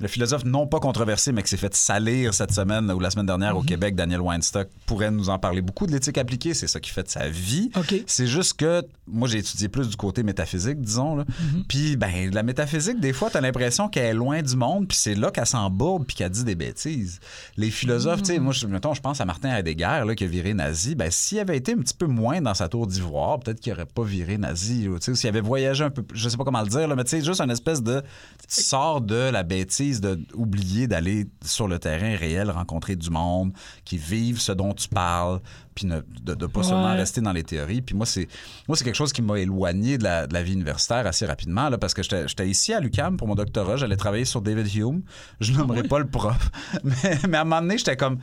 le 0.00 0.08
philosophe 0.08 0.44
non 0.44 0.66
pas 0.66 0.80
controversé, 0.80 1.32
mais 1.32 1.42
qui 1.42 1.48
s'est 1.48 1.56
fait 1.56 1.74
salir 1.74 2.34
cette 2.34 2.52
semaine 2.52 2.90
ou 2.90 3.00
la 3.00 3.10
semaine 3.10 3.26
dernière 3.26 3.56
au 3.56 3.62
mm-hmm. 3.62 3.66
Québec, 3.66 3.94
Daniel 3.94 4.20
Weinstock, 4.20 4.68
pourrait 4.86 5.10
nous 5.10 5.28
en 5.28 5.38
parler 5.38 5.62
beaucoup 5.62 5.86
de 5.86 5.92
l'éthique 5.92 6.18
appliquée. 6.18 6.54
C'est 6.54 6.68
ça 6.68 6.80
qui 6.80 6.90
fait 6.90 7.01
fait 7.02 7.10
sa 7.10 7.28
vie. 7.28 7.70
C'est 8.06 8.26
juste 8.26 8.54
que 8.54 8.82
moi, 9.06 9.28
j'ai 9.28 9.38
étudié 9.38 9.68
plus 9.68 9.88
du 9.88 9.96
côté 9.96 10.22
métaphysique, 10.22 10.80
disons. 10.80 11.16
Là. 11.16 11.24
Mhm. 11.28 11.64
Puis, 11.68 11.96
ben, 11.96 12.30
la 12.32 12.42
métaphysique, 12.42 13.00
des 13.00 13.12
fois, 13.12 13.30
t'as 13.30 13.40
l'impression 13.40 13.88
qu'elle 13.88 14.04
est 14.06 14.14
loin 14.14 14.40
du 14.42 14.56
monde, 14.56 14.86
puis 14.88 14.96
c'est 14.96 15.14
là 15.14 15.30
qu'elle 15.30 15.46
s'embourbe, 15.46 16.04
puis 16.06 16.16
qu'elle 16.16 16.30
dit 16.30 16.44
des 16.44 16.54
bêtises. 16.54 17.18
Les 17.56 17.70
philosophes, 17.70 18.20
tu 18.22 18.26
sais, 18.26 18.38
Mhm. 18.38 18.44
moi, 18.44 18.52
je, 18.52 18.66
mettons, 18.66 18.94
je 18.94 19.00
pense 19.00 19.20
à 19.20 19.24
Martin 19.24 19.50
Heidegger, 19.56 20.02
là, 20.06 20.14
qui 20.14 20.24
a 20.24 20.26
viré 20.26 20.54
nazi. 20.54 20.94
Ben, 20.94 21.10
s'il 21.10 21.38
avait 21.40 21.56
été 21.56 21.72
un 21.72 21.78
petit 21.78 21.94
peu 21.94 22.06
moins 22.06 22.40
dans 22.40 22.54
sa 22.54 22.68
tour 22.68 22.86
d'ivoire, 22.86 23.40
peut-être 23.40 23.60
qu'il 23.60 23.72
aurait 23.72 23.86
pas 23.86 24.02
viré 24.04 24.38
nazi. 24.38 24.88
ou, 24.88 24.98
Tu 24.98 25.14
s'il 25.16 25.28
avait 25.28 25.40
voyagé 25.40 25.84
un 25.84 25.90
peu, 25.90 26.04
je 26.14 26.28
sais 26.28 26.36
pas 26.36 26.44
comment 26.44 26.62
le 26.62 26.68
dire, 26.68 26.86
là, 26.88 26.94
mais 26.96 27.04
tu 27.04 27.10
sais, 27.10 27.22
juste 27.24 27.40
une 27.40 27.50
espèce 27.50 27.82
de. 27.82 28.02
Tu 28.48 28.62
sors 28.62 29.00
de 29.00 29.30
la 29.30 29.42
bêtise 29.42 30.00
de 30.00 30.20
oublier 30.34 30.86
d'aller 30.86 31.26
sur 31.44 31.66
le 31.68 31.78
terrain 31.78 32.16
réel, 32.16 32.50
rencontrer 32.50 32.96
du 32.96 33.10
monde, 33.10 33.52
qui 33.84 33.98
vivent 33.98 34.40
ce 34.40 34.52
dont 34.52 34.72
tu 34.74 34.88
parles, 34.88 35.40
puis 35.74 35.86
ne- 35.86 36.00
de, 36.22 36.34
de 36.34 36.46
pas 36.46 36.62
seulement 36.62 36.91
Rester 36.96 37.20
dans 37.20 37.32
les 37.32 37.42
théories. 37.44 37.82
Puis 37.82 37.94
moi, 37.94 38.06
c'est 38.06 38.28
moi 38.68 38.76
c'est 38.76 38.84
quelque 38.84 38.94
chose 38.96 39.12
qui 39.12 39.22
m'a 39.22 39.38
éloigné 39.38 39.98
de 39.98 40.04
la, 40.04 40.26
de 40.26 40.34
la 40.34 40.42
vie 40.42 40.52
universitaire 40.52 41.06
assez 41.06 41.26
rapidement, 41.26 41.68
là, 41.68 41.78
parce 41.78 41.94
que 41.94 42.02
j'étais 42.02 42.48
ici 42.48 42.72
à 42.72 42.80
l'UCAM 42.80 43.16
pour 43.16 43.28
mon 43.28 43.34
doctorat, 43.34 43.76
j'allais 43.76 43.96
travailler 43.96 44.24
sur 44.24 44.40
David 44.42 44.74
Hume. 44.74 45.02
Je 45.40 45.52
nommerai 45.52 45.82
pas 45.82 45.98
le 45.98 46.06
prof, 46.08 46.50
mais, 46.84 47.18
mais 47.28 47.36
à 47.38 47.40
un 47.42 47.44
moment 47.44 47.60
donné, 47.62 47.78
j'étais 47.78 47.96
comme 47.96 48.18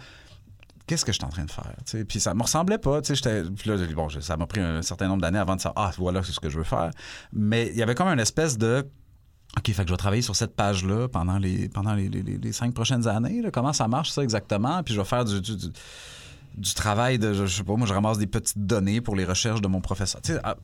qu'est-ce 0.88 1.06
que 1.06 1.12
je 1.12 1.18
suis 1.18 1.26
en 1.26 1.30
train 1.30 1.46
de 1.46 1.52
faire? 1.52 1.76
Puis 2.08 2.20
ça 2.20 2.34
me 2.34 2.42
ressemblait 2.42 2.80
pas. 2.80 3.02
Puis 3.02 3.16
là, 3.70 3.78
bon, 3.96 4.10
ça 4.10 4.38
m'a 4.38 4.48
pris 4.48 4.60
un 4.62 4.82
certain 4.82 5.08
nombre 5.08 5.22
d'années 5.22 5.38
avant 5.40 5.56
de 5.56 5.62
savoir, 5.62 5.88
ah, 5.90 5.94
voilà, 5.98 6.24
c'est 6.24 6.32
ce 6.32 6.40
que 6.40 6.50
je 6.50 6.58
veux 6.58 6.64
faire. 6.64 6.90
Mais 7.32 7.68
il 7.68 7.78
y 7.78 7.84
avait 7.84 7.94
comme 7.96 8.08
une 8.08 8.20
espèce 8.20 8.58
de. 8.58 8.88
OK, 9.58 9.66
fait 9.72 9.82
que 9.84 9.88
je 9.88 9.94
vais 9.94 9.98
travailler 9.98 10.22
sur 10.22 10.36
cette 10.36 10.56
page-là 10.56 11.08
pendant 11.08 11.38
les, 11.40 11.70
pendant 11.70 11.94
les, 11.96 12.08
les- 12.08 12.22
les- 12.22 12.38
les 12.38 12.52
cinq 12.54 12.74
prochaines 12.74 13.08
années. 13.08 13.42
là. 13.42 13.50
Comment 13.52 13.74
ça 13.74 13.88
marche, 13.88 14.12
ça, 14.12 14.22
exactement? 14.24 14.84
Puis 14.84 14.94
je 14.94 15.00
vais 15.00 15.06
faire 15.08 15.26
du, 15.26 15.42
du- 15.42 15.58
du- 15.58 15.72
du 16.58 16.74
travail 16.74 17.20
de, 17.20 17.34
je, 17.34 17.46
sais 17.46 17.64
pas, 17.64 17.76
moi, 17.76 17.88
je 17.88 17.94
ramasse 17.94 18.18
des 18.18 18.28
petites 18.28 18.66
données 18.66 19.02
pour 19.02 19.16
les 19.16 19.26
recherches 19.26 19.62
de 19.62 19.68
mon 19.68 19.82
professeur. 19.82 20.22
Tu 20.22 20.34
sais, 20.34 20.40
ah, 20.44 20.56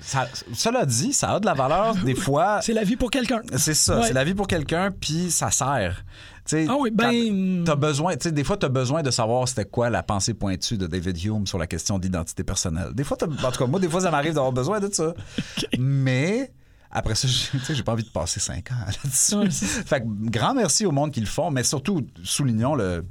ça- 0.00 0.28
cela 0.54 0.84
dit, 0.84 1.12
ça 1.12 1.30
a 1.34 1.40
de 1.40 1.46
la 1.46 1.54
valeur 1.54 1.94
des 1.96 2.14
fois. 2.26 2.60
C'est 2.62 2.72
la 2.72 2.84
vie 2.84 2.96
pour 2.96 3.10
quelqu'un. 3.10 3.40
C'est 3.56 3.74
ça, 3.74 4.00
Ouais. 4.00 4.06
c'est 4.08 4.12
la 4.12 4.24
vie 4.24 4.34
pour 4.34 4.46
quelqu'un, 4.46 4.90
puis 4.90 5.30
ça 5.30 5.50
sert. 5.50 6.04
Tu 6.44 6.50
sais, 6.50 6.66
Ah 6.68 6.76
oui, 6.78 6.90
ben, 6.92 7.10
quand 7.10 7.64
T'as 7.72 7.76
besoin, 7.76 8.14
tu 8.16 8.24
sais, 8.24 8.32
des 8.32 8.44
fois, 8.44 8.56
tu 8.56 8.66
as 8.66 8.68
besoin 8.68 9.02
de 9.02 9.10
savoir 9.10 9.48
c'était 9.48 9.64
quoi 9.64 9.90
la 9.90 10.02
pensée 10.02 10.34
pointue 10.34 10.76
de 10.76 10.86
David 10.86 11.22
Hume 11.24 11.46
sur 11.46 11.58
la 11.58 11.66
question 11.66 11.98
d'identité 11.98 12.44
personnelle. 12.44 12.90
Des 12.94 13.02
fois, 13.04 13.16
t'as- 13.16 13.26
en 13.26 13.50
tout 13.50 13.58
cas, 13.58 13.66
moi, 13.66 13.80
des 13.80 13.88
fois, 13.88 14.00
ça 14.00 14.10
m'arrive 14.10 14.34
d'avoir 14.34 14.52
besoin 14.52 14.78
de 14.80 14.92
ça. 14.92 15.12
Mais 15.78 16.52
après 16.90 17.14
ça, 17.14 17.26
j'ai- 17.28 17.50
tu 17.58 17.64
sais, 17.64 17.74
j'ai 17.74 17.82
pas 17.82 17.92
envie 17.92 18.04
de 18.04 18.10
passer 18.10 18.38
cinq 18.40 18.70
ans 18.70 18.74
là-dessus. 18.86 19.34
Ouais, 19.34 19.50
fait 19.50 20.00
que 20.00 20.06
grand 20.30 20.54
merci 20.54 20.86
au 20.86 20.92
monde 20.92 21.10
qui 21.10 21.20
le 21.20 21.26
font, 21.26 21.50
mais 21.50 21.64
surtout, 21.64 22.06
soulignons 22.22 22.74
le, 22.76 23.04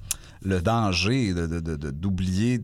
le 0.45 0.61
danger 0.61 1.33
de- 1.33 1.47
de- 1.47 1.59
de- 1.59 1.75
de- 1.75 1.91
d'oublier, 1.91 2.59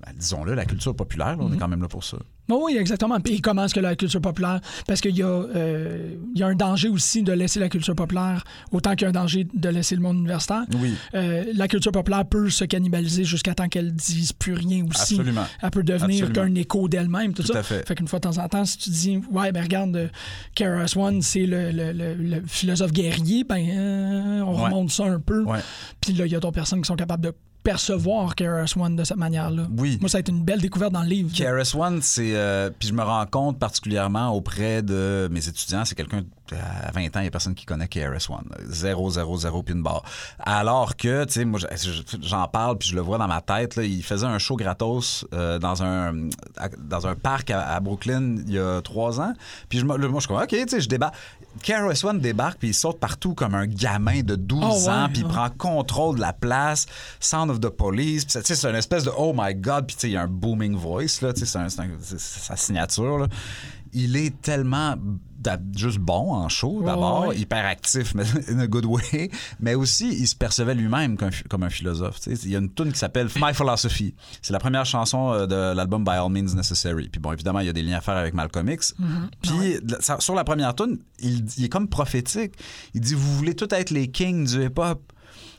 ben, 0.00 0.12
disons-le, 0.16 0.54
la 0.54 0.64
culture 0.64 0.94
populaire. 0.94 1.36
là. 1.36 1.44
On 1.44 1.52
est 1.52 1.56
quand 1.58 1.68
même 1.68 1.82
là 1.82 1.88
pour 1.88 2.04
ça. 2.04 2.18
Oui, 2.48 2.76
exactement. 2.76 3.18
Puis 3.20 3.40
comment 3.40 3.64
est-ce 3.64 3.74
que 3.74 3.80
la 3.80 3.96
culture 3.96 4.20
populaire... 4.20 4.60
Parce 4.86 5.00
qu'il 5.00 5.16
y, 5.16 5.22
a, 5.22 5.26
euh, 5.26 6.14
y 6.34 6.42
a 6.42 6.46
un 6.46 6.54
danger 6.54 6.88
aussi 6.88 7.22
de 7.22 7.32
laisser 7.32 7.58
la 7.60 7.68
culture 7.68 7.94
populaire 7.94 8.44
autant 8.72 8.92
qu'il 8.92 9.02
y 9.02 9.04
a 9.06 9.08
un 9.08 9.12
danger 9.12 9.46
de 9.52 9.68
laisser 9.68 9.96
le 9.96 10.02
monde 10.02 10.18
universitaire. 10.18 10.64
Oui. 10.80 10.94
Euh, 11.14 11.44
la 11.54 11.66
culture 11.68 11.92
populaire 11.92 12.24
peut 12.24 12.48
se 12.50 12.64
cannibaliser 12.64 13.24
jusqu'à 13.24 13.54
temps 13.54 13.68
qu'elle 13.68 13.92
dise 13.92 14.32
plus 14.32 14.52
rien 14.54 14.84
aussi. 14.88 15.14
Absolument. 15.14 15.44
Elle 15.62 15.70
peut 15.70 15.82
devenir 15.82 16.32
qu'un 16.32 16.54
écho 16.54 16.88
d'elle-même, 16.88 17.34
tout, 17.34 17.42
Tout 17.42 17.52
ça. 17.52 17.58
à 17.58 17.62
fait. 17.62 17.94
qu'une 17.96 18.06
fois 18.08 18.18
de 18.20 18.28
temps 18.28 18.38
en 18.38 18.48
temps, 18.48 18.64
si 18.64 18.78
tu 18.78 18.90
dis, 18.90 19.20
ouais, 19.30 19.50
ben 19.52 19.62
regarde, 19.62 19.96
euh, 19.96 20.08
Keras 20.54 20.94
One, 20.96 21.22
c'est 21.22 21.46
le, 21.46 21.70
le- 21.72 21.92
le- 21.92 22.14
le 22.14 22.42
philosophe 22.46 22.92
guerrier, 22.92 23.44
ben 23.44 23.56
euh, 23.68 24.40
on 24.42 24.56
Ouais. 24.56 24.64
remonte 24.64 24.90
ça 24.90 25.04
un 25.04 25.18
peu. 25.20 25.44
Puis 26.00 26.12
là, 26.14 26.26
il 26.26 26.32
y 26.32 26.36
a 26.36 26.40
d'autres 26.40 26.54
personnes 26.54 26.80
qui 26.80 26.86
sont 26.86 26.96
capables 26.96 27.24
de 27.24 27.32
percevoir 27.66 28.36
Keras 28.36 28.74
One 28.76 28.94
de 28.94 29.02
cette 29.02 29.16
manière-là. 29.16 29.66
Oui. 29.76 29.98
Moi, 30.00 30.08
ça 30.08 30.18
a 30.18 30.20
été 30.20 30.30
une 30.30 30.44
belle 30.44 30.60
découverte 30.60 30.92
dans 30.92 31.02
le 31.02 31.08
livre. 31.08 31.30
KRS-One, 31.34 32.00
c'est. 32.00 32.36
euh, 32.36 32.70
puis 32.78 32.88
je 32.88 32.94
me 32.94 33.02
rends 33.02 33.26
compte 33.26 33.58
particulièrement 33.58 34.30
auprès 34.30 34.82
de 34.82 35.28
mes 35.32 35.48
étudiants, 35.48 35.84
c'est 35.84 35.96
quelqu'un 35.96 36.22
à 36.54 36.90
20 36.92 37.04
ans, 37.06 37.10
il 37.16 37.22
n'y 37.22 37.26
a 37.28 37.30
personne 37.30 37.54
qui 37.54 37.64
connaît 37.66 37.88
KRS-One. 37.88 38.48
0, 38.68 39.10
0, 39.10 39.36
0 39.38 39.62
pin 39.62 39.76
bar. 39.76 40.02
Alors 40.38 40.96
que, 40.96 41.24
tu 41.24 41.32
sais, 41.32 41.44
moi, 41.44 41.58
je- 41.60 42.02
j'en 42.22 42.46
parle 42.48 42.78
puis 42.78 42.88
je 42.90 42.94
le 42.94 43.00
vois 43.00 43.18
dans 43.18 43.28
ma 43.28 43.40
tête. 43.40 43.76
Là, 43.76 43.82
il 43.84 44.02
faisait 44.02 44.26
un 44.26 44.38
show 44.38 44.56
gratos 44.56 45.24
euh, 45.32 45.58
dans, 45.58 45.82
un, 45.82 46.28
à- 46.56 46.68
dans 46.78 47.06
un 47.06 47.14
parc 47.14 47.50
à, 47.50 47.66
à 47.74 47.80
Brooklyn 47.80 48.36
il 48.46 48.52
y 48.54 48.58
a 48.58 48.80
trois 48.82 49.20
ans. 49.20 49.32
Puis 49.68 49.78
je, 49.80 49.84
moi, 49.84 49.96
je 50.00 50.18
suis 50.18 50.28
comme, 50.28 50.36
OK, 50.42 50.48
tu 50.48 50.68
sais, 50.68 50.80
je 50.80 50.88
débarque. 50.88 51.14
KRS-One 51.62 52.18
débarque 52.20 52.58
puis 52.58 52.68
il 52.68 52.74
saute 52.74 53.00
partout 53.00 53.34
comme 53.34 53.54
un 53.54 53.66
gamin 53.66 54.20
de 54.22 54.36
12 54.36 54.62
Oh, 54.62 54.88
ouais, 54.88 54.88
ans 54.94 55.08
puis 55.10 55.22
il 55.22 55.26
prend 55.26 55.48
contrôle 55.50 56.16
de 56.16 56.20
la 56.20 56.32
place. 56.34 56.86
Sound 57.18 57.50
of 57.50 57.60
the 57.60 57.70
Police. 57.70 58.24
Puis 58.24 58.32
ça, 58.32 58.40
tu 58.42 58.48
sais, 58.48 58.56
c'est 58.56 58.68
une 58.68 58.76
espèce 58.76 59.04
de 59.04 59.12
oh 59.16 59.32
my 59.34 59.54
God. 59.54 59.86
Puis 59.86 59.96
tu 59.96 60.00
sais, 60.02 60.08
il 60.08 60.12
y 60.12 60.16
a 60.16 60.22
un 60.22 60.28
booming 60.28 60.76
voice, 60.76 61.22
là. 61.22 61.32
Tu 61.32 61.46
sais, 61.46 61.58
c'est 61.68 62.18
sa 62.18 62.56
signature, 62.56 63.18
là. 63.18 63.26
Il 63.98 64.14
est 64.14 64.42
tellement 64.42 64.96
juste 65.74 65.98
bon 65.98 66.32
en 66.32 66.48
show, 66.48 66.82
d'abord, 66.84 67.28
ouais. 67.28 67.38
hyper 67.38 67.64
actif, 67.64 68.14
mais 68.16 68.24
in 68.48 68.58
a 68.58 68.66
good 68.66 68.86
way. 68.86 69.30
Mais 69.60 69.74
aussi, 69.74 70.08
il 70.08 70.26
se 70.26 70.34
percevait 70.34 70.74
lui-même 70.74 71.16
comme, 71.16 71.30
comme 71.48 71.62
un 71.62 71.70
philosophe. 71.70 72.18
Il 72.26 72.50
y 72.50 72.56
a 72.56 72.58
une 72.58 72.72
tune 72.72 72.92
qui 72.92 72.98
s'appelle 72.98 73.28
My 73.36 73.54
Philosophy. 73.54 74.14
C'est 74.42 74.52
la 74.52 74.58
première 74.58 74.84
chanson 74.84 75.32
euh, 75.32 75.46
de 75.46 75.74
l'album 75.74 76.04
By 76.04 76.12
All 76.12 76.30
Means 76.30 76.54
Necessary. 76.54 77.08
Puis 77.08 77.20
bon, 77.20 77.32
évidemment, 77.32 77.60
il 77.60 77.66
y 77.66 77.70
a 77.70 77.72
des 77.72 77.82
liens 77.82 77.98
à 77.98 78.00
faire 78.00 78.16
avec 78.16 78.34
Malcolm 78.34 78.68
X. 78.68 78.94
Mm-hmm. 79.00 79.30
Puis 79.42 80.20
sur 80.20 80.34
la 80.34 80.44
première 80.44 80.74
tune, 80.74 80.98
il, 81.20 81.44
il 81.56 81.64
est 81.64 81.68
comme 81.68 81.88
prophétique. 81.88 82.54
Il 82.94 83.00
dit 83.00 83.14
Vous 83.14 83.34
voulez 83.36 83.54
tout 83.54 83.72
être 83.72 83.90
les 83.90 84.08
kings 84.08 84.46
du 84.46 84.64
hip-hop. 84.64 85.12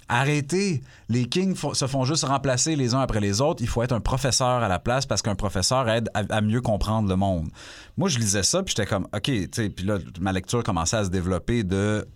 Arrêtez. 0.10 0.82
Les 1.10 1.26
kings 1.26 1.56
se 1.74 1.88
font 1.88 2.06
juste 2.06 2.24
remplacer 2.24 2.76
les 2.76 2.94
uns 2.94 3.02
après 3.02 3.20
les 3.20 3.42
autres. 3.42 3.62
Il 3.62 3.68
faut 3.68 3.84
être 3.84 3.92
un 3.92 4.00
professeur 4.00 4.64
à 4.64 4.68
la 4.68 4.80
place 4.80 5.06
parce 5.06 5.22
qu'un 5.22 5.36
professeur 5.36 5.90
aide 5.90 6.10
à, 6.14 6.24
à 6.30 6.42
mieux 6.42 6.62
comprendre 6.62 7.10
le 7.10 7.16
monde. 7.16 7.50
Moi, 7.98 8.08
je 8.10 8.18
lisais 8.20 8.44
ça, 8.44 8.64
puis 8.64 8.74
j'étais 8.76 8.88
comme, 8.88 9.08
OK, 9.14 9.24
tu 9.24 9.50
sais, 9.52 9.70
puis 9.70 9.86
là, 9.86 9.98
ma 10.20 10.32
lecture 10.32 10.64
commençait 10.64 10.98
à 10.98 11.06
se 11.06 11.10
développer 11.10 11.64
de. 11.64 12.08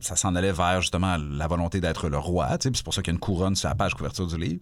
Ça 0.00 0.16
s'en 0.16 0.34
allait 0.34 0.50
vers 0.50 0.80
justement 0.80 1.16
la 1.16 1.46
volonté 1.46 1.80
d'être 1.80 2.08
le 2.08 2.18
roi, 2.18 2.46
tu 2.58 2.64
sais, 2.64 2.70
puis 2.72 2.78
c'est 2.78 2.84
pour 2.84 2.92
ça 2.92 3.02
qu'il 3.02 3.12
y 3.12 3.14
a 3.14 3.14
une 3.14 3.20
couronne 3.20 3.54
sur 3.54 3.68
la 3.68 3.76
page 3.76 3.94
couverture 3.94 4.26
du 4.26 4.36
livre. 4.36 4.58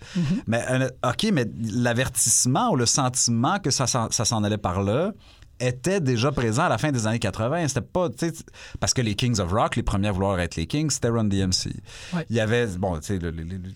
Mais 0.46 0.62
euh, 0.68 0.90
OK, 1.02 1.28
mais 1.32 1.46
l'avertissement 1.62 2.70
ou 2.72 2.76
le 2.76 2.84
sentiment 2.84 3.58
que 3.58 3.70
ça 3.70 3.86
s'en 3.86 4.44
allait 4.44 4.58
par 4.58 4.82
là, 4.82 5.12
était 5.60 6.00
déjà 6.00 6.32
présent 6.32 6.62
à 6.64 6.68
la 6.68 6.78
fin 6.78 6.90
des 6.92 7.06
années 7.06 7.18
80. 7.18 7.68
C'était 7.68 7.80
pas, 7.82 8.08
tu 8.10 8.28
sais, 8.28 8.32
parce 8.80 8.94
que 8.94 9.02
les 9.02 9.14
Kings 9.14 9.38
of 9.40 9.52
Rock, 9.52 9.76
les 9.76 9.82
premiers 9.82 10.08
à 10.08 10.12
vouloir 10.12 10.40
être 10.40 10.56
les 10.56 10.66
Kings, 10.66 10.90
c'était 10.90 11.08
Run 11.08 11.24
DMC. 11.24 11.70
Ouais. 12.14 12.26
Il 12.30 12.36
y 12.36 12.40
avait, 12.40 12.66
bon, 12.66 12.96
tu 12.98 13.06
sais, 13.06 13.18
le- 13.18 13.30
le- 13.30 13.42
le- 13.42 13.56
le- 13.56 13.70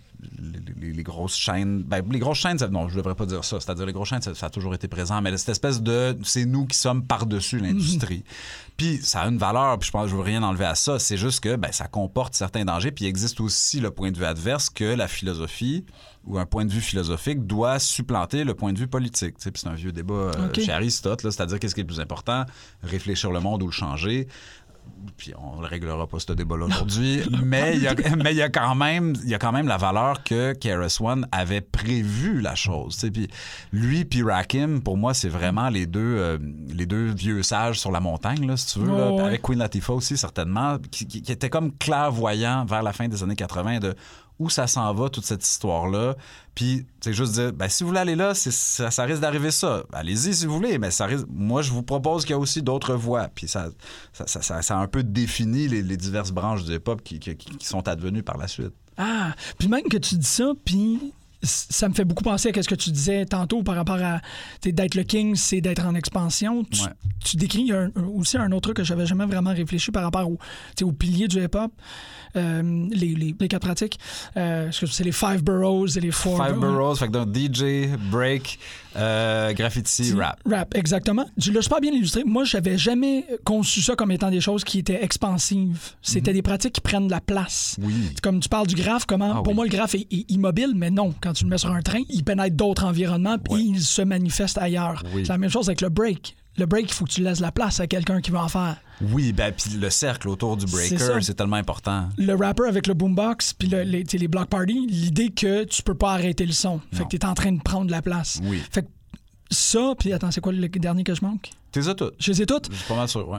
les, 0.81 0.93
les 0.93 1.03
grosses 1.03 1.37
chaînes. 1.37 1.83
Ben, 1.83 2.03
les 2.11 2.19
grosses 2.19 2.39
chaînes, 2.39 2.59
ça- 2.59 2.69
non, 2.69 2.89
je 2.89 2.97
devrais 2.97 3.15
pas 3.15 3.27
dire 3.27 3.45
ça. 3.45 3.61
C'est-à-dire, 3.61 3.87
les 3.87 3.93
grosses 3.93 4.09
chaînes, 4.09 4.23
ça, 4.23 4.35
ça 4.35 4.47
a 4.47 4.51
toujours 4.51 4.75
été 4.75 4.89
présent, 4.89 5.21
mais 5.23 5.37
cette 5.37 5.51
espèce 5.51 5.83
de. 5.83 6.17
C'est 6.25 6.45
nous 6.45 6.67
qui 6.67 6.79
sommes 6.79 7.05
par-dessus 7.07 7.59
l'industrie. 7.59 8.25
Puis 8.77 8.99
ça 9.03 9.21
a 9.21 9.29
une 9.29 9.39
valeur, 9.39 9.79
puis 9.79 9.87
je 9.87 9.93
pense 9.93 10.09
je 10.11 10.17
veux 10.17 10.23
rien 10.23 10.43
enlever 10.43 10.65
à 10.65 10.75
ça. 10.75 10.99
C'est 10.99 11.17
juste 11.17 11.41
que 11.41 11.57
ben, 11.57 11.71
ça 11.73 11.87
comporte 11.87 12.35
certains 12.35 12.65
dangers, 12.65 12.91
puis 12.91 13.05
il 13.05 13.09
existe 13.09 13.41
aussi 13.41 13.81
le 13.81 13.91
point 13.91 14.11
de 14.11 14.19
vue 14.19 14.25
adverse 14.25 14.69
que 14.71 14.85
la 14.85 15.07
philosophie 15.09 15.85
ou 16.27 16.39
un 16.39 16.47
point 16.47 16.65
de 16.65 16.73
vue 16.73 16.81
philosophique 16.81 17.47
doit 17.47 17.79
supplanter 17.79 18.45
le 18.45 18.55
point 18.55 18.73
de 18.73 18.79
vue 18.79 18.89
politique. 18.89 19.35
C'est 19.39 19.67
un 19.67 19.75
vieux 19.75 19.93
débat 19.93 20.15
euh, 20.15 20.55
chez 20.55 20.73
Aristote, 20.73 21.21
c'est-à-dire 21.21 21.61
qu'est-ce 21.61 21.75
qui 21.75 21.83
est 21.83 21.85
le 21.85 21.89
plus 21.89 22.01
important, 22.01 22.45
réfléchir 22.83 23.31
le 23.31 23.41
monde 23.41 23.63
ou 23.63 23.67
le 23.67 23.73
changer 23.73 24.27
puis 25.17 25.33
on 25.39 25.61
ne 25.61 25.67
réglera 25.67 26.07
pas 26.07 26.19
ce 26.19 26.33
débat-là 26.33 26.67
aujourd'hui, 26.67 27.23
mais 27.45 27.77
il 27.77 27.83
y 27.83 27.89
a, 27.89 27.95
mais 28.17 28.33
il 28.33 28.37
y 28.37 28.43
a 28.43 28.49
quand 28.49 28.75
même 28.75 29.15
il 29.23 29.31
y 29.31 29.35
a 29.35 29.39
quand 29.39 29.53
même 29.53 29.69
la 29.69 29.77
valeur 29.77 30.23
que 30.25 30.53
KRS-One 30.53 31.27
avait 31.33 31.61
prévu 31.61 32.41
la 32.41 32.55
chose. 32.55 33.09
Puis 33.13 33.29
lui 33.73 34.05
puis 34.05 34.23
Rakim, 34.23 34.83
pour 34.83 34.97
moi, 34.97 35.15
c'est 35.15 35.29
vraiment 35.29 35.69
les 35.69 35.87
deux, 35.87 36.01
euh, 36.01 36.39
les 36.69 36.87
deux 36.87 37.07
vieux 37.07 37.43
sages 37.43 37.79
sur 37.79 37.91
la 37.91 38.01
montagne, 38.01 38.47
là, 38.47 38.57
si 38.57 38.75
tu 38.75 38.81
veux, 38.81 38.87
là. 38.97 39.11
Ouais, 39.11 39.17
ouais. 39.17 39.27
avec 39.27 39.43
Queen 39.43 39.59
Latifah 39.59 39.95
aussi, 39.95 40.17
certainement, 40.17 40.79
qui, 40.91 41.07
qui, 41.07 41.23
qui 41.23 41.33
étaient 41.33 41.51
comme 41.51 41.73
clairvoyants 41.77 42.65
vers 42.65 42.83
la 42.83 42.93
fin 42.93 43.09
des 43.09 43.23
années 43.23 43.37
80 43.37 43.79
de 43.81 43.95
où 44.39 44.51
ça 44.51 44.67
s'en 44.67 44.93
va, 44.95 45.09
toute 45.09 45.25
cette 45.25 45.45
histoire-là. 45.47 46.17
Puis, 46.55 46.87
c'est 47.01 47.13
juste 47.13 47.33
dire, 47.35 47.53
ben, 47.53 47.69
si 47.69 47.83
vous 47.85 47.89
voulez 47.89 48.01
aller 48.01 48.17
là, 48.17 48.35
ça, 48.35 49.05
risque 49.05 49.21
d'arriver 49.21 49.51
ça. 49.51 49.85
Allez-y 49.93 50.35
si 50.35 50.47
vous 50.47 50.55
voulez, 50.55 50.79
mais 50.79 50.91
ça 50.91 51.07
risque... 51.07 51.27
moi, 51.31 51.63
je 51.63 51.71
vous 51.71 51.83
propose 51.83 52.23
qu'il 52.25 52.33
y 52.33 52.35
a 52.35 52.39
aussi 52.39 52.63
d'autres 52.63 52.95
voies. 52.95 53.29
Puis, 53.35 53.49
ça, 53.49 53.69
ça, 54.13 54.27
ça, 54.27 54.63
ça- 54.63 54.79
a 54.79 54.81
un 54.81 54.89
peu 54.89 55.03
défini 55.03 55.69
les, 55.69 55.97
diverses 55.97 56.33
branches 56.33 56.65
du 56.65 56.75
hip-hop 56.75 57.03
qui, 57.03 57.19
qui- 57.19 57.37
sont 57.61 57.87
advenues 57.89 58.23
par 58.23 58.37
la 58.37 58.49
suite. 58.49 58.73
Ah, 58.97 59.35
puis 59.59 59.69
même 59.69 59.85
que 59.85 59.97
tu 59.97 60.17
dis 60.17 60.27
ça, 60.27 60.53
puis 60.65 61.13
ça 61.45 61.89
me 61.89 61.95
fait 61.95 62.05
beaucoup 62.05 62.25
penser 62.25 62.51
à 62.55 62.63
ce 62.63 62.69
que 62.69 62.75
tu 62.75 62.91
disais 62.91 63.25
tantôt 63.27 63.63
par 63.63 63.77
rapport 63.77 63.99
à 64.03 64.21
d'être 64.63 64.95
le 64.95 65.03
king, 65.05 65.37
c'est 65.37 65.61
d'être 65.61 65.85
en 65.87 65.95
expansion. 65.95 66.65
Tu, 66.65 66.83
Ouais. 66.83 66.89
tu 67.25 67.37
décris 67.37 67.71
un- 67.73 67.91
aussi 68.17 68.37
un 68.37 68.51
autre 68.53 68.63
truc 68.63 68.77
que 68.79 68.85
j'avais 68.85 69.07
jamais 69.07 69.27
vraiment 69.27 69.53
réfléchi 69.53 69.91
par 69.91 70.03
rapport 70.03 70.29
au, 70.29 70.39
aux 70.83 70.93
piliers 70.93 71.29
du 71.29 71.43
hip-hop, 71.43 71.73
euh, 72.37 72.87
les, 72.91 73.15
les, 73.15 73.35
les 73.39 73.49
quatre 73.49 73.63
pratiques. 73.63 73.99
Euh, 74.37 74.71
c'est 74.73 75.05
les 75.05 75.13
five 75.13 75.43
boroughs 75.43 75.97
et 75.97 76.01
les 76.01 76.11
four 76.11 76.37
Five 76.45 76.59
boroughs, 76.59 76.97
fait 76.97 77.07
que 77.09 77.13
donc 77.13 77.35
DJ, 77.35 77.89
break, 78.11 78.59
Euh, 78.97 79.53
graffiti, 79.53 80.13
rap. 80.13 80.39
Rap, 80.49 80.75
exactement. 80.77 81.25
Tu 81.41 81.53
l'as 81.53 81.63
super 81.63 81.81
bien 81.81 81.93
illustré. 81.93 82.23
Moi, 82.25 82.45
j'avais 82.45 82.79
jamais 82.79 83.25
conçu 83.45 83.81
ça 83.83 83.97
comme 83.97 84.11
étant 84.11 84.31
des 84.31 84.41
choses 84.41 84.65
qui 84.65 84.79
étaient 84.79 85.03
expansives. 85.03 85.93
C'était 86.03 86.33
des 86.33 86.43
pratiques 86.43 86.75
qui 86.75 86.81
prennent 86.81 87.07
de 87.07 87.11
la 87.13 87.21
place. 87.21 87.77
Mhm. 87.81 87.87
Oui. 87.87 87.95
Comme 88.23 88.41
tu 88.41 88.49
parles 88.49 88.67
du 88.67 88.75
graphe, 88.75 89.07
comment 89.07 89.33
Ah 89.39 89.43
pour 89.43 89.49
oui. 89.49 89.55
moi 89.55 89.65
le 89.65 89.71
graphe 89.71 89.95
est, 89.95 90.07
est 90.11 90.31
immobile, 90.31 90.73
mais 90.75 90.91
non. 90.91 91.15
Quand 91.21 91.33
tu 91.33 91.45
le 91.45 91.51
mets 91.51 91.59
sur 91.59 91.71
un 91.73 91.83
train, 91.83 92.03
il 92.09 92.25
pénètre 92.25 92.55
d'autres 92.57 92.85
environnements 92.85 93.39
puis 93.39 93.55
Ouais. 93.55 93.63
il 93.63 93.81
se 93.81 94.03
manifeste 94.03 94.59
ailleurs. 94.59 95.03
Oui. 95.15 95.23
C'est 95.25 95.33
la 95.33 95.39
même 95.39 95.51
chose 95.51 95.69
avec 95.69 95.81
le 95.81 95.89
break. 95.89 96.37
Le 96.57 96.67
break, 96.67 96.87
il 96.89 96.93
faut 96.95 97.05
que 97.05 97.11
tu 97.11 97.23
laisses 97.23 97.41
la 97.41 97.51
place 97.51 97.81
à 97.81 97.87
quelqu'un 97.87 98.21
qui 98.21 98.31
va 98.31 98.45
en 98.45 98.49
faire. 98.49 98.77
Oui, 99.01 99.33
ben, 99.33 99.53
puis 99.53 99.71
le 99.77 99.91
cercle 99.91 100.29
autour 100.29 100.57
du 100.57 100.67
breaker, 100.67 101.21
c'est 101.21 101.35
tellement 101.35 101.57
important. 101.57 102.09
Le 102.17 102.35
rapper 102.35 102.69
avec 102.69 102.87
le 102.87 102.95
boombox 102.95 103.55
puis 103.55 103.67
le- 103.69 103.83
les, 103.83 104.29
block 104.29 104.49
parties, 104.49 104.87
l'idée 104.87 105.31
que 105.31 105.65
tu 105.65 105.83
peux 105.83 105.95
pas 105.97 106.13
arrêter 106.13 106.47
le 106.47 106.53
son. 106.53 106.81
Fait 106.93 107.01
Non. 107.01 107.05
que 107.07 107.11
tu 107.11 107.17
es 107.17 107.25
en 107.27 107.35
train 107.35 107.51
de 107.53 107.61
prendre 107.61 107.91
la 107.91 108.03
place. 108.03 108.41
Oui. 108.45 108.63
Fait 108.71 108.83
que 108.83 108.89
ça, 109.51 109.95
puis 109.99 110.13
attends, 110.13 110.31
c'est 110.31 110.41
quoi 110.41 110.53
le 110.53 110.69
dernier 110.69 111.03
que 111.03 111.15
je 111.15 111.23
manque? 111.25 111.51
T'es 111.73 111.83
ça 111.83 111.95
tout. 111.95 112.13
Je 112.21 112.31
les 112.31 112.43
ai 112.43 112.47
toutes. 112.47 112.71
Je 112.71 112.77
suis 112.77 112.87
pas 112.89 112.97
mal 112.97 113.09
sûr, 113.09 113.29
ouais. 113.29 113.39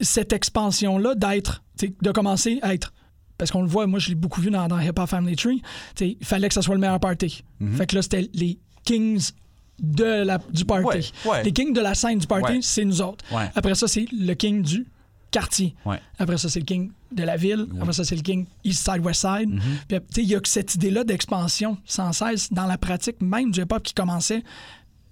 cette 0.00 0.32
expansion-là 0.32 1.14
d'être, 1.16 1.62
de 2.02 2.10
commencer 2.12 2.60
à 2.62 2.72
être. 2.72 2.92
Parce 3.36 3.50
qu'on 3.50 3.62
le 3.62 3.68
voit, 3.68 3.86
moi 3.86 3.98
je 3.98 4.08
l'ai 4.08 4.14
beaucoup 4.14 4.40
vu 4.40 4.50
dans, 4.50 4.66
dans 4.68 4.80
Hip 4.80 4.92
Hop 4.98 5.08
Family 5.08 5.36
Tree, 5.36 5.62
il 6.00 6.16
fallait 6.24 6.48
que 6.48 6.54
ça 6.54 6.62
soit 6.62 6.74
le 6.74 6.80
meilleur 6.80 6.98
party. 6.98 7.44
Mhm. 7.60 7.76
Fait 7.76 7.86
que 7.86 7.94
là, 7.96 8.02
c'était 8.02 8.28
les 8.32 8.58
kings 8.84 9.30
de 9.78 10.24
la, 10.24 10.38
du 10.50 10.64
party. 10.64 11.12
Ouais, 11.24 11.30
ouais. 11.30 11.42
Les 11.44 11.52
kings 11.52 11.72
de 11.72 11.80
la 11.80 11.94
scène 11.94 12.18
du 12.18 12.26
party, 12.26 12.52
Ouais. 12.54 12.58
c'est 12.62 12.84
nous 12.84 13.00
autres. 13.00 13.24
Après 13.54 13.74
ça, 13.74 13.86
c'est 13.88 14.06
le 14.12 14.34
king 14.34 14.62
du 14.62 14.86
quartier. 15.30 15.74
Après 16.18 16.38
ça, 16.38 16.48
c'est 16.48 16.60
le 16.60 16.64
king 16.64 16.90
de 17.12 17.22
la 17.22 17.36
ville. 17.36 17.66
Après 17.80 17.92
ça, 17.92 18.04
c'est 18.04 18.16
le 18.16 18.22
king 18.22 18.46
East 18.64 18.84
Side, 18.84 19.04
West 19.04 19.20
Side. 19.20 19.48
Mhm. 19.50 19.60
Puis, 19.88 19.98
sais, 20.10 20.22
il 20.22 20.28
y 20.28 20.34
a 20.34 20.40
que 20.40 20.48
cette 20.48 20.74
idée-là 20.74 21.04
d'expansion 21.04 21.78
sans 21.84 22.12
cesse 22.12 22.52
dans 22.52 22.66
la 22.66 22.78
pratique 22.78 23.20
même 23.20 23.50
du 23.50 23.60
hip-hop 23.62 23.82
qui 23.82 23.94
commençait 23.94 24.42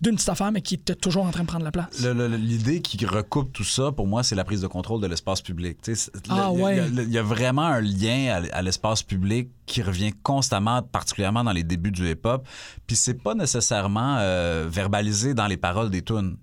d'une 0.00 0.14
petite 0.16 0.28
affaire, 0.28 0.52
mais 0.52 0.60
qui 0.60 0.74
était 0.74 0.94
toujours 0.94 1.24
en 1.24 1.30
train 1.30 1.42
de 1.42 1.46
prendre 1.48 1.64
la 1.64 1.72
place. 1.72 2.04
L'idée 2.04 2.80
qui 2.82 3.04
recoupe 3.06 3.52
tout 3.52 3.64
ça, 3.64 3.92
pour 3.92 4.06
moi, 4.06 4.22
c'est 4.22 4.34
la 4.34 4.44
prise 4.44 4.60
de 4.60 4.66
contrôle 4.66 5.00
de 5.00 5.06
l'espace 5.06 5.40
public. 5.40 5.78
Ah, 5.88 5.92
il 6.28 6.32
y 6.34 6.38
a- 6.38 6.50
ouais. 6.52 6.88
y 6.90 7.10
y, 7.12 7.18
a 7.18 7.22
vraiment 7.22 7.62
un 7.66 7.80
lien 7.80 8.42
à, 8.52 8.56
à 8.56 8.62
l'espace 8.62 9.02
public 9.02 9.48
qui 9.64 9.82
revient 9.82 10.12
constamment, 10.22 10.82
particulièrement 10.82 11.42
dans 11.44 11.52
les 11.52 11.64
débuts 11.64 11.90
du 11.92 12.08
hip-hop. 12.10 12.46
Puis 12.86 12.94
c'est 12.96 13.14
pas 13.22 13.34
nécessairement 13.34 14.16
euh, 14.18 14.66
verbalisé 14.68 15.32
dans 15.34 15.46
les 15.46 15.56
paroles 15.56 15.90
des 15.90 16.02
tunes. 16.02 16.36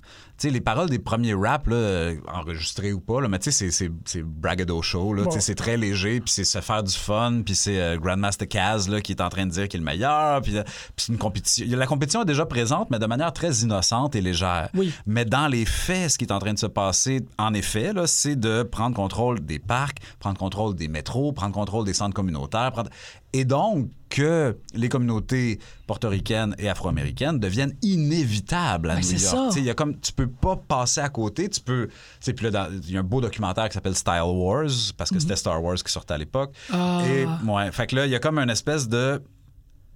Sais, 0.43 0.49
les 0.49 0.59
paroles 0.59 0.89
des 0.89 0.99
premiers 0.99 1.33
raps, 1.35 1.69
là, 1.69 1.75
euh, 1.77 2.15
enregistrés 2.27 2.91
ou 2.91 2.99
pas, 2.99 3.21
là, 3.21 3.29
mais 3.29 3.39
tu 3.39 3.49
sais, 3.49 3.71
c'est- 3.71 3.89
c'est- 4.03 4.23
braggadocio, 4.23 5.13
là, 5.13 5.23
Bon. 5.23 5.31
c'est 5.39 5.55
très 5.55 5.77
léger, 5.77 6.19
puis 6.19 6.31
c'est 6.33 6.43
se 6.43 6.59
faire 6.59 6.83
du 6.83 6.91
fun, 6.93 7.43
puis 7.45 7.55
c'est 7.55 7.79
euh, 7.79 7.97
Grandmaster 7.97 8.45
Caz 8.47 8.89
là, 8.89 8.99
qui 8.99 9.13
est 9.13 9.21
en 9.21 9.29
train 9.29 9.45
de 9.45 9.51
dire 9.51 9.69
qu'il 9.69 9.77
est 9.79 9.83
le 9.83 9.85
meilleur, 9.89 10.41
puis 10.41 10.57
euh, 10.57 10.63
une 11.07 11.17
compétition. 11.17 11.65
La 11.77 11.87
compétition 11.87 12.23
est 12.23 12.25
déjà 12.25 12.45
présente, 12.45 12.89
mais 12.91 12.99
de 12.99 13.05
manière 13.05 13.31
très 13.31 13.53
innocente 13.59 14.15
et 14.17 14.21
légère. 14.21 14.67
Oui. 14.73 14.93
Mais 15.05 15.23
dans 15.23 15.47
les 15.47 15.63
faits, 15.65 16.11
ce 16.11 16.17
qui 16.17 16.25
est 16.25 16.31
en 16.33 16.39
train 16.39 16.53
de 16.53 16.59
se 16.59 16.65
passer, 16.67 17.21
en 17.37 17.53
effet, 17.53 17.93
c'est 18.05 18.35
de 18.35 18.63
prendre 18.63 18.95
contrôle 18.97 19.39
des 19.39 19.59
parcs, 19.59 19.99
prendre 20.19 20.37
contrôle 20.37 20.75
des 20.75 20.89
métros, 20.89 21.31
prendre 21.31 21.53
contrôle 21.53 21.85
des 21.85 21.93
centres 21.93 22.13
communautaires. 22.13 22.71
prendre- 22.73 22.89
Et 23.33 23.45
donc 23.45 23.89
que 24.09 24.55
les 24.75 24.89
communautés 24.89 25.57
portoricaines 25.87 26.55
et 26.59 26.69
afro-américaines 26.69 27.39
deviennent 27.39 27.75
inévitables 27.81 28.91
à 28.91 28.93
Ben, 28.95 28.99
New 29.01 29.07
c'est 29.07 29.23
York. 29.23 29.35
ça. 29.35 29.47
Tu 29.47 29.53
sais, 29.55 29.59
Il 29.61 29.65
y 29.65 29.69
a 29.69 29.73
comme, 29.73 29.99
tu 29.99 30.11
peux 30.13 30.27
pas 30.27 30.55
passer 30.55 31.01
à 31.01 31.09
côté. 31.09 31.49
Tu 31.49 31.59
peux. 31.59 31.89
Puis 32.23 32.49
là, 32.51 32.69
il 32.71 32.91
y 32.91 32.97
a 32.97 32.99
un 32.99 33.03
beau 33.03 33.21
documentaire 33.21 33.67
qui 33.69 33.73
s'appelle 33.73 33.95
Style 33.95 34.21
Wars, 34.23 34.69
parce 34.97 35.09
que 35.09 35.19
c'était 35.19 35.35
Star 35.35 35.61
Wars 35.63 35.75
qui 35.77 35.91
sortait 35.91 36.13
à 36.13 36.17
l'époque. 36.19 36.51
Mhm. 36.71 36.75
Ah. 36.79 37.01
Et 37.07 37.25
ouais, 37.49 37.71
fait 37.71 37.87
que 37.87 37.95
là, 37.95 38.05
il 38.05 38.11
y 38.11 38.15
a 38.15 38.19
comme 38.19 38.37
une 38.37 38.51
espèce 38.51 38.87
de 38.87 39.21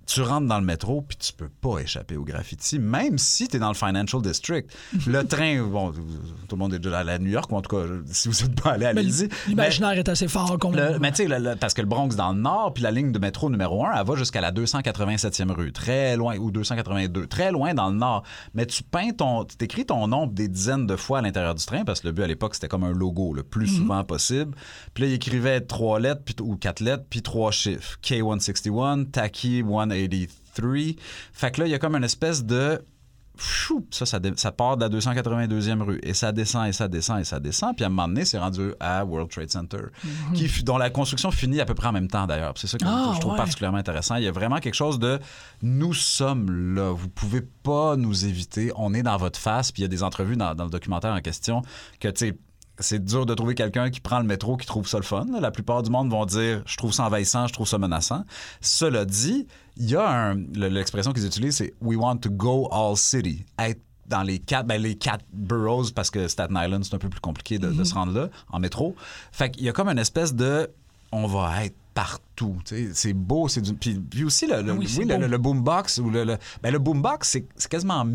tu 0.08 0.22
rentres 0.22 0.48
dans 0.48 0.58
le 0.60 0.66
métro 0.66 1.02
puis 1.02 1.18
tu 1.18 1.34
peux 1.34 1.50
pas 1.50 1.80
échapper 1.80 2.16
au 2.18 2.24
graffiti, 2.24 2.80
même 2.80 3.18
si 3.18 3.48
tu 3.48 3.58
es 3.58 3.60
dans 3.60 3.68
le 3.68 3.76
Financial 3.76 4.22
District. 4.22 4.70
Le 5.06 5.24
train, 5.24 5.62
bon, 5.64 5.92
tout 5.92 6.56
le 6.56 6.58
monde 6.58 6.74
est 6.74 6.80
déjà 6.80 7.00
allé 7.00 7.12
à 7.12 7.20
New 7.20 7.30
York, 7.30 7.52
ou 7.52 7.56
en 7.58 7.62
tout 7.62 7.76
cas, 7.76 7.84
si 8.12 8.28
vous 8.30 8.44
êtes 8.44 8.60
pas 8.60 8.72
allé, 8.72 8.86
allez-y. 8.86 9.30
L'imaginaire 9.48 9.92
est 9.92 10.10
assez 10.10 10.28
fort. 10.28 10.58
qu'on- 10.60 10.72
Le- 10.72 10.98
mais 11.00 11.12
tu 11.12 11.28
sais, 11.28 11.56
parce 11.60 11.74
que 11.74 11.82
le 11.82 11.88
Bronx 11.88 12.16
dans 12.16 12.32
le 12.34 12.40
nord, 12.40 12.74
puis 12.74 12.84
la 12.84 12.92
ligne 12.92 13.12
de 13.12 13.20
métro 13.20 13.50
numéro 13.50 13.86
1, 13.86 13.92
elle 14.00 14.06
va 14.06 14.16
jusqu'à 14.16 14.42
la 14.42 14.52
287e 14.52 15.52
rue, 15.52 15.72
très 15.72 16.16
loin, 16.18 16.38
ou 16.38 16.52
282, 16.52 17.28
très 17.28 17.52
loin 17.52 17.74
dans 17.74 17.90
le 17.90 17.96
nord. 17.96 18.24
Mais 18.54 18.66
tu 18.66 18.84
peins 18.84 19.12
ton, 19.12 19.44
tu 19.46 19.56
t'écris 19.58 19.86
ton 19.86 20.08
nom 20.08 20.26
des 20.28 20.48
dizaines 20.48 20.88
de 20.88 20.96
fois 20.96 21.20
à 21.20 21.22
l'intérieur 21.22 21.54
du 21.56 21.66
train, 21.66 21.84
parce 21.84 22.00
que 22.02 22.08
le 22.08 22.14
but 22.14 22.24
à 22.24 22.28
l'époque, 22.28 22.56
c'était 22.56 22.68
comme 22.70 22.84
un 22.84 22.92
logo, 22.94 23.34
le 23.34 23.44
plus 23.44 23.68
souvent 23.68 24.04
possible. 24.04 24.56
Puis 24.94 25.04
là, 25.04 25.10
il 25.10 25.14
écrivait 25.16 25.62
trois 25.62 26.00
lettres, 26.00 26.22
puis, 26.24 26.36
ou 26.42 26.56
quatre 26.56 26.80
lettres, 26.80 27.04
puis 27.10 27.22
trois 27.22 27.52
chiffres. 27.52 27.98
K161, 28.04 29.06
Taki 29.12 29.64
183. 30.06 30.96
Fait 31.34 31.52
que 31.52 31.62
là, 31.62 31.68
il 31.68 31.72
y 31.72 31.74
a 31.74 31.80
comme 31.80 31.96
une 31.96 32.04
espèce 32.04 32.44
de 32.46 32.82
ça, 33.92 34.08
ça, 34.08 34.20
ça 34.36 34.52
part 34.52 34.78
de 34.78 34.84
la 34.84 34.90
282e 34.90 35.84
rue 35.84 36.00
et 36.02 36.16
ça 36.16 36.32
descend 36.32 36.68
et 36.68 36.74
ça 36.74 36.88
descend 36.88 37.20
et 37.20 37.24
ça 37.24 37.40
descend. 37.40 37.76
Puis 37.76 37.84
à 37.84 37.88
un 37.88 37.90
moment 37.92 38.08
donné, 38.08 38.26
c'est 38.26 38.40
rendu 38.40 38.74
à 38.80 39.06
World 39.06 39.30
Trade 39.30 39.52
Center, 39.52 39.78
qui, 40.34 40.48
fi- 40.48 40.64
dont 40.64 40.80
la 40.80 40.90
construction 40.90 41.30
finit 41.30 41.62
à 41.62 41.66
peu 41.66 41.76
près 41.76 41.88
en 41.88 41.92
même 41.92 42.08
temps 42.08 42.26
d'ailleurs. 42.26 42.54
C'est 42.56 42.66
ça 42.66 42.80
que 42.80 42.86
Ah, 42.88 43.12
je 43.14 43.20
trouve 43.20 43.34
ouais. 43.34 43.38
particulièrement 43.38 43.78
intéressant. 43.78 44.16
Il 44.16 44.24
y 44.24 44.28
a 44.28 44.32
vraiment 44.32 44.58
quelque 44.58 44.74
chose 44.74 44.98
de 44.98 45.20
nous 45.62 45.94
sommes 45.94 46.74
là, 46.76 46.92
vous 46.92 47.10
pouvez 47.10 47.42
pas 47.42 47.96
nous 47.96 48.26
éviter, 48.26 48.72
on 48.76 48.96
est 48.96 49.04
dans 49.04 49.18
votre 49.18 49.40
face. 49.40 49.72
Puis 49.72 49.82
il 49.82 49.84
y 49.84 49.86
a 49.86 49.90
des 49.90 50.02
entrevues 50.02 50.36
dans, 50.36 50.56
dans 50.56 50.64
le 50.64 50.72
documentaire 50.72 51.14
en 51.14 51.22
question 51.22 51.62
que 52.00 52.08
tu 52.08 52.30
sais. 52.30 52.38
C'est 52.80 53.04
dur 53.04 53.26
de 53.26 53.34
trouver 53.34 53.56
quelqu'un 53.56 53.90
qui 53.90 54.00
prend 54.00 54.20
le 54.20 54.26
métro 54.26 54.56
qui 54.56 54.68
trouve 54.68 54.88
ça 54.88 54.98
le 54.98 55.04
fun. 55.04 55.26
La 55.42 55.50
plupart 55.50 55.82
du 55.82 55.90
monde 55.90 56.12
vont 56.12 56.26
dire 56.28 56.62
je 56.68 56.78
trouve 56.78 56.94
ça 56.94 57.06
envahissant, 57.06 57.48
je 57.48 57.54
trouve 57.54 57.68
ça 57.68 57.80
menaçant. 57.80 58.24
Cela 58.62 59.04
dit, 59.04 59.48
il 59.80 59.90
y 59.90 59.96
a 59.96 60.34
l'expression 60.54 61.14
qu'ils 61.14 61.26
utilisent 61.26 61.58
c'est 61.58 61.74
we 61.82 61.98
want 61.98 62.18
to 62.18 62.30
go 62.30 62.68
all 62.72 62.96
city. 62.98 63.46
Être 63.60 63.80
dans 64.08 64.24
les 64.24 64.40
quatre 64.40 64.66
ben 64.66 64.82
les 64.82 64.96
quatre 64.96 65.26
boroughs 65.34 65.92
parce 65.94 66.10
que 66.10 66.28
Staten 66.28 66.58
Island 66.58 66.84
c'est 66.86 66.96
un 66.96 66.98
peu 67.00 67.10
plus 67.10 67.20
compliqué 67.20 67.60
de, 67.60 67.68
de 67.70 67.84
se 67.84 67.94
rendre 67.94 68.14
là 68.14 68.30
en 68.50 68.60
métro. 68.60 68.96
Fait 69.32 69.52
qu'il 69.52 69.64
y 69.64 69.70
a 69.70 69.74
comme 69.74 69.90
une 69.90 70.00
espèce 70.00 70.34
de 70.34 70.70
on 71.12 71.28
va 71.28 71.66
être 71.66 71.76
partout. 71.94 72.58
C'est 72.94 73.14
beau, 73.14 73.48
c'est 73.48 73.62
du... 73.62 73.74
puis, 73.74 73.96
puis 74.00 74.24
aussi 74.24 74.46
le, 74.46 74.62
le- 74.62 74.72
Ah 74.72 74.74
oui, 74.74 74.80
oui, 74.82 74.88
c'est 74.88 75.06
le, 75.06 75.26
le- 75.28 75.38
boombox 75.38 75.98
ou 75.98 76.10
le, 76.10 76.24
le, 76.26 76.38
ben, 76.62 76.72
le 76.72 76.80
boombox 76.80 77.28
c'est 77.30 77.46
c'est 77.56 77.70
quasiment 77.70 78.06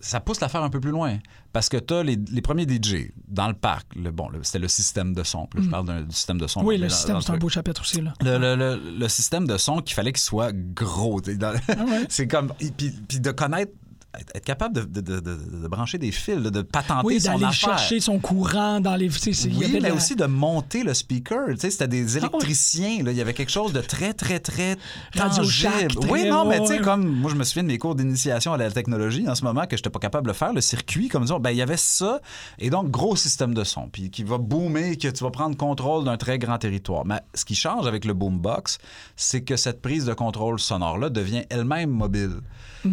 ça 0.00 0.20
pousse 0.20 0.40
l'affaire 0.40 0.62
un 0.62 0.70
peu 0.70 0.80
plus 0.80 0.90
loin. 0.90 1.18
Parce 1.52 1.68
que 1.68 1.76
tu 1.76 1.94
as 1.94 2.02
les, 2.02 2.16
les 2.32 2.42
premiers 2.42 2.64
DJ 2.64 3.10
dans 3.28 3.48
le 3.48 3.54
parc. 3.54 3.86
Le, 3.96 4.10
bon, 4.10 4.28
c'était 4.42 4.58
le 4.58 4.68
système 4.68 5.14
de 5.14 5.22
son. 5.22 5.48
Là, 5.54 5.62
Je 5.62 5.68
parle 5.68 5.86
d'un- 5.86 6.02
du 6.02 6.14
système 6.14 6.38
de 6.38 6.46
son. 6.46 6.62
Mm. 6.62 6.66
Oui, 6.66 6.78
le 6.78 6.88
système, 6.88 7.20
c'est 7.20 7.32
un 7.32 7.36
beau 7.38 7.48
chapitre 7.48 7.80
aussi. 7.80 8.00
Là. 8.00 8.12
Le, 8.22 8.38
le- 8.38 8.56
le- 8.56 8.98
le 8.98 9.08
système 9.08 9.46
de 9.46 9.56
son 9.56 9.80
qu'il 9.80 9.94
fallait 9.94 10.12
qu'il 10.12 10.20
soit 10.22 10.52
gros. 10.52 11.20
Ah 11.40 11.52
ouais. 11.84 12.06
c'est 12.08 12.26
comme. 12.28 12.52
puis 12.58 13.20
de 13.20 13.30
connaître. 13.30 13.72
Être- 14.18 14.44
capable 14.44 14.74
de, 14.74 14.82
de- 14.82 15.00
de- 15.00 15.20
de- 15.20 15.62
de 15.62 15.68
brancher 15.68 15.98
des 15.98 16.12
fils, 16.12 16.36
de, 16.36 16.62
patenter 16.62 17.06
Oui, 17.06 17.20
son 17.20 17.32
d'aller 17.32 17.44
affaire. 17.46 17.78
chercher 17.78 18.00
son 18.00 18.18
courant 18.18 18.80
dans 18.80 18.94
les. 18.96 19.08
Oui, 19.08 19.70
mais 19.72 19.80
la- 19.80 19.94
aussi 19.94 20.14
de 20.16 20.24
monter 20.26 20.82
le 20.82 20.94
speaker. 20.94 21.48
Tu 21.50 21.56
sais, 21.58 21.70
c'était 21.70 21.88
des 21.88 22.16
Ah 22.16 22.20
électriciens. 22.20 23.02
là. 23.02 23.10
Il 23.12 23.16
y 23.16 23.20
avait 23.20 23.34
quelque 23.34 23.50
chose 23.52 23.72
de 23.72 23.80
très, 23.80 24.12
très, 24.12 24.38
très 24.40 24.76
tangible. 25.14 25.94
très- 26.00 26.10
oui, 26.10 26.28
non, 26.28 26.44
mais 26.46 26.60
tu 26.60 26.66
sais, 26.66 26.78
comme 26.78 27.06
moi, 27.06 27.30
je 27.30 27.36
me 27.36 27.44
souviens 27.44 27.62
de 27.62 27.68
mes 27.68 27.78
cours 27.78 27.94
d'initiation 27.94 28.52
à 28.52 28.56
la 28.56 28.70
technologie 28.70 29.28
en 29.28 29.34
ce 29.34 29.44
moment 29.44 29.62
que 29.66 29.76
je 29.76 29.80
n'étais 29.80 29.90
pas 29.90 29.98
capable 29.98 30.28
de 30.28 30.32
faire, 30.32 30.52
le 30.52 30.60
circuit, 30.60 31.08
comme 31.08 31.22
disons, 31.22 31.40
ben, 31.40 31.50
il 31.50 31.56
y 31.56 31.62
avait 31.62 31.76
ça. 31.76 32.20
Et 32.58 32.70
donc, 32.70 32.90
gros 32.90 33.16
système 33.16 33.54
de 33.54 33.64
son, 33.64 33.88
puis 33.88 34.10
qui 34.10 34.22
va 34.24 34.38
boomer, 34.38 34.96
que 34.96 35.08
tu 35.08 35.24
vas 35.24 35.30
prendre 35.30 35.56
contrôle 35.56 36.04
d'un 36.04 36.16
très 36.16 36.38
grand 36.38 36.58
territoire. 36.58 37.04
Mais 37.04 37.20
ce 37.34 37.44
qui 37.44 37.54
change 37.54 37.86
avec 37.86 38.04
le 38.04 38.14
boombox, 38.14 38.78
c'est 39.16 39.42
que 39.42 39.56
cette 39.56 39.80
prise 39.82 40.04
de 40.04 40.14
contrôle 40.14 40.58
sonore-là 40.58 41.08
devient 41.10 41.42
elle-même 41.50 41.90
mobile. 41.90 42.40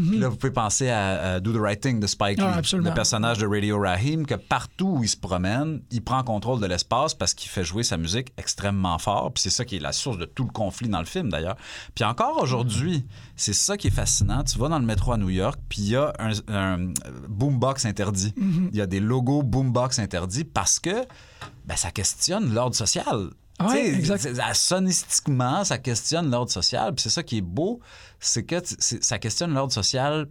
Puis 0.09 0.19
Là, 0.19 0.29
vous 0.29 0.35
pouvez 0.37 0.53
penser 0.53 0.89
à, 0.89 1.33
à 1.33 1.39
Do 1.39 1.53
the 1.53 1.61
Right 1.61 1.79
Thing 1.79 1.99
de 1.99 2.07
Spike 2.07 2.39
Ah, 2.41 2.59
Lee, 2.61 2.77
le 2.77 2.93
personnage 2.93 3.37
de 3.37 3.47
Radio 3.47 3.79
Rahim, 3.79 4.25
que 4.25 4.35
partout 4.35 4.97
où 4.99 5.03
il 5.03 5.07
se 5.09 5.17
promène, 5.17 5.81
il 5.91 6.03
prend 6.03 6.23
contrôle 6.23 6.59
de 6.59 6.65
l'espace 6.65 7.13
parce 7.13 7.33
qu'il 7.33 7.49
fait 7.49 7.63
jouer 7.63 7.83
sa 7.83 7.97
musique 7.97 8.33
extrêmement 8.37 8.97
fort. 8.97 9.31
Puis 9.33 9.43
c'est 9.43 9.49
ça 9.49 9.65
qui 9.65 9.77
est 9.77 9.79
la 9.79 9.91
source 9.91 10.17
de 10.17 10.25
tout 10.25 10.43
le 10.43 10.51
conflit 10.51 10.89
dans 10.89 10.99
le 10.99 11.05
film, 11.05 11.29
d'ailleurs. 11.29 11.55
Puis 11.95 12.03
encore 12.03 12.41
aujourd'hui, 12.41 13.05
c'est 13.35 13.53
ça 13.53 13.77
qui 13.77 13.87
est 13.87 13.91
fascinant. 13.91 14.43
Tu 14.43 14.57
vas 14.57 14.69
dans 14.69 14.79
le 14.79 14.85
métro 14.85 15.11
à 15.13 15.17
New 15.17 15.29
York, 15.29 15.59
puis 15.69 15.81
il 15.81 15.89
y 15.89 15.95
a 15.95 16.13
un, 16.19 16.31
un 16.53 16.93
boombox 17.27 17.85
interdit. 17.85 18.33
Il 18.71 18.75
y 18.75 18.81
a 18.81 18.85
des 18.85 18.99
logos 18.99 19.43
boombox 19.43 19.99
interdits 19.99 20.43
parce 20.43 20.79
que 20.79 21.05
ben, 21.65 21.75
ça 21.75 21.91
questionne 21.91 22.53
l'ordre 22.53 22.75
social. 22.75 23.29
Ouais, 23.61 23.93
Tu 23.93 24.05
sais, 24.05 24.17
exact. 24.29 24.55
Sonistiquement, 24.55 25.63
ça 25.63 25.77
questionne 25.77 26.29
l'ordre 26.31 26.51
social. 26.51 26.93
Puis 26.93 27.03
c'est 27.03 27.09
ça 27.09 27.23
qui 27.23 27.37
est 27.37 27.41
beau, 27.41 27.79
c'est 28.19 28.43
que 28.43 28.55
ça 28.79 29.19
questionne 29.19 29.53
l'ordre 29.53 29.73
social 29.73 30.27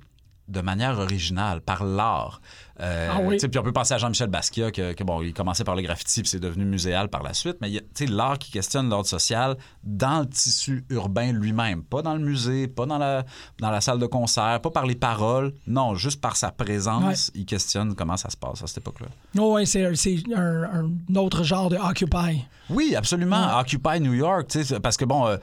de 0.48 0.60
manière 0.60 0.98
originale, 0.98 1.60
par 1.60 1.84
l'art. 1.84 2.40
Euh, 2.80 3.08
Ah 3.12 3.20
oui. 3.22 3.36
Puis 3.36 3.58
on 3.58 3.62
peut 3.62 3.72
penser 3.72 3.94
à 3.94 3.98
Jean-Michel 3.98 4.28
Basquiat, 4.28 4.70
que, 4.72 4.92
que, 4.92 5.04
bon, 5.04 5.22
il 5.22 5.32
commençait 5.32 5.62
par 5.64 5.76
le 5.76 5.82
graffiti, 5.82 6.20
puis 6.20 6.28
c'est 6.28 6.40
devenu 6.40 6.64
muséal 6.64 7.08
par 7.08 7.22
la 7.22 7.32
suite. 7.32 7.56
Mais 7.60 7.68
il 7.70 7.74
y 7.74 7.78
a, 7.78 7.80
tu 7.80 7.86
sais, 7.94 8.06
l'art 8.06 8.38
qui 8.38 8.50
questionne 8.50 8.88
l'ordre 8.88 9.06
social 9.06 9.56
dans 9.84 10.20
le 10.20 10.26
tissu 10.26 10.84
urbain 10.90 11.32
lui-même. 11.32 11.84
Pas 11.84 12.02
dans 12.02 12.14
le 12.14 12.20
musée, 12.20 12.66
pas 12.66 12.86
dans 12.86 12.98
la, 12.98 13.24
dans 13.60 13.70
la 13.70 13.80
salle 13.80 13.98
de 13.98 14.06
concert, 14.06 14.60
pas 14.60 14.70
par 14.70 14.84
les 14.86 14.96
paroles. 14.96 15.54
Non, 15.66 15.94
juste 15.94 16.20
par 16.20 16.36
sa 16.36 16.50
présence, 16.50 17.30
il 17.34 17.46
questionne 17.46 17.94
comment 17.94 18.16
ça 18.16 18.28
se 18.30 18.36
passe 18.36 18.62
à 18.62 18.66
cette 18.66 18.78
époque-là. 18.78 19.06
Oh, 19.38 19.54
ouais, 19.54 19.64
c'est 19.64 19.94
c'est 19.94 20.16
un, 20.34 20.64
un 21.10 21.14
autre 21.16 21.44
genre 21.44 21.70
de 21.70 21.76
Occupy. 21.76 22.44
Oui, 22.68 22.94
absolument. 22.96 23.58
Occupy 23.60 24.00
New 24.00 24.14
York, 24.14 24.48
tu 24.48 24.64
sais, 24.64 24.80
parce 24.80 24.96
que 24.96 25.04
bon. 25.04 25.26
euh, 25.26 25.36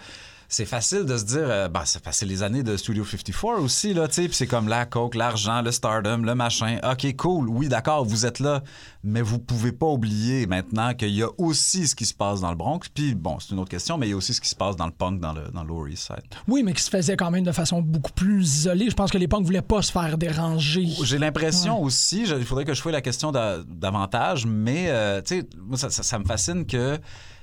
c'est 0.51 0.65
facile 0.65 1.05
de 1.05 1.15
se 1.15 1.23
dire, 1.25 1.43
euh, 1.47 1.67
bah, 1.69 1.83
c'est 1.85 2.01
c'est 2.11 2.25
les 2.25 2.41
années 2.41 2.63
de 2.63 2.75
Studio 2.75 3.05
54 3.05 3.61
aussi, 3.61 3.93
là, 3.93 4.07
tu 4.07 4.15
sais, 4.15 4.23
puis 4.27 4.35
c'est 4.35 4.47
comme 4.47 4.67
la 4.67 4.85
coke, 4.87 5.13
l'argent, 5.15 5.61
le 5.61 5.71
stardom, 5.71 6.17
le 6.23 6.33
machin. 6.33 6.79
OK, 6.83 7.15
cool, 7.17 7.47
oui, 7.47 7.69
d'accord, 7.69 8.03
vous 8.03 8.25
êtes 8.25 8.39
là, 8.39 8.63
mais 9.03 9.21
vous 9.21 9.37
pouvez 9.37 9.71
pas 9.71 9.85
oublier 9.85 10.47
maintenant 10.47 10.93
qu'il 10.95 11.11
y 11.11 11.21
a 11.21 11.27
aussi 11.37 11.87
ce 11.87 11.93
qui 11.95 12.05
se 12.05 12.13
passe 12.15 12.41
dans 12.41 12.49
le 12.49 12.55
Bronx, 12.55 12.79
puis 12.93 13.13
bon, 13.13 13.37
c'est 13.39 13.51
une 13.53 13.59
autre 13.59 13.69
question, 13.69 13.97
mais 13.99 14.07
il 14.07 14.09
y 14.09 14.13
a 14.13 14.17
aussi 14.17 14.33
ce 14.33 14.41
qui 14.41 14.49
se 14.49 14.55
passe 14.55 14.75
dans 14.75 14.87
le 14.87 14.91
punk, 14.91 15.19
dans 15.21 15.33
le, 15.33 15.49
dans 15.53 15.61
le 15.61 15.67
Lower 15.69 15.91
East 15.91 16.07
Side. 16.07 16.23
Oui, 16.47 16.63
mais 16.63 16.73
qui 16.73 16.81
se 16.81 16.89
faisait 16.89 17.15
quand 17.15 17.29
même 17.29 17.43
de 17.43 17.51
façon 17.51 17.81
beaucoup 17.83 18.11
plus 18.13 18.41
isolée. 18.43 18.89
Je 18.89 18.95
pense 18.95 19.11
que 19.11 19.17
les 19.19 19.27
punks 19.27 19.45
voulaient 19.45 19.61
pas 19.61 19.83
se 19.83 19.91
faire 19.91 20.17
déranger. 20.17 20.87
J'ai 21.03 21.19
l'impression 21.19 21.81
aussi, 21.83 22.23
il 22.27 22.43
faudrait 22.45 22.65
que 22.65 22.73
je 22.73 22.81
fouille 22.81 22.91
la 22.91 23.01
question 23.01 23.31
d'a- 23.31 23.59
davantage, 23.67 24.45
mais 24.47 24.85
euh, 24.89 25.21
tu 25.21 25.41
sais, 25.41 25.47
ça- 25.77 25.89
ça 25.91 26.17
me 26.17 26.25
fascine 26.25 26.65
que. 26.65 26.97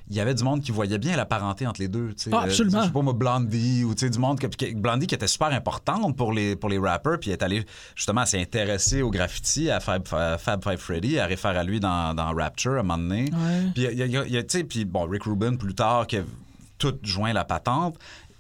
Il 0.09 0.17
y 0.17 0.21
avait 0.21 0.35
du 0.35 0.45
monde 0.45 0.61
qui 0.61 0.71
voyait 0.71 0.99
bien 0.99 1.17
la 1.17 1.27
parenté 1.27 1.67
entre 1.67 1.81
les 1.81 1.89
deux. 1.89 2.15
Ah, 2.31 2.43
absolument. 2.43 2.79
Euh, 2.79 2.83
je 2.83 2.87
sais 2.87 2.93
pas, 2.93 3.03
moi, 3.03 3.13
Blondie, 3.13 3.83
ou 3.85 3.95
du 3.95 4.19
monde. 4.19 4.39
Que, 4.39 4.75
Blondie 4.75 5.07
qui 5.07 5.15
était 5.15 5.27
super 5.27 5.49
importante 5.49 6.17
pour 6.17 6.33
les, 6.33 6.55
pour 6.55 6.71
les 6.71 6.79
rappers, 6.79 7.19
puis 7.19 7.31
est 7.31 7.43
allée 7.43 7.65
justement 7.95 8.21
à 8.21 8.27
s'intéresser 8.27 9.03
au 9.03 9.11
graffiti, 9.11 9.71
à 9.71 9.81
Fab, 9.81 10.07
à 10.13 10.39
Fab 10.39 10.63
Five 10.63 10.79
Freddy, 10.79 11.19
à 11.19 11.27
référer 11.27 11.59
à 11.59 11.65
lui 11.65 11.81
dans, 11.81 12.15
dans 12.15 12.33
Rapture 12.35 12.75
à 12.75 12.81
un 12.81 12.83
moment 12.83 12.99
donné. 12.99 13.31
Puis 13.75 14.85
bon, 14.85 15.09
Rick 15.09 15.25
Rubin 15.25 15.57
plus 15.57 15.75
tard, 15.75 16.07
qui 16.07 16.19
a 16.19 16.23
tout 16.79 16.95
joint 17.03 17.33
la 17.33 17.45
patente. 17.45 17.97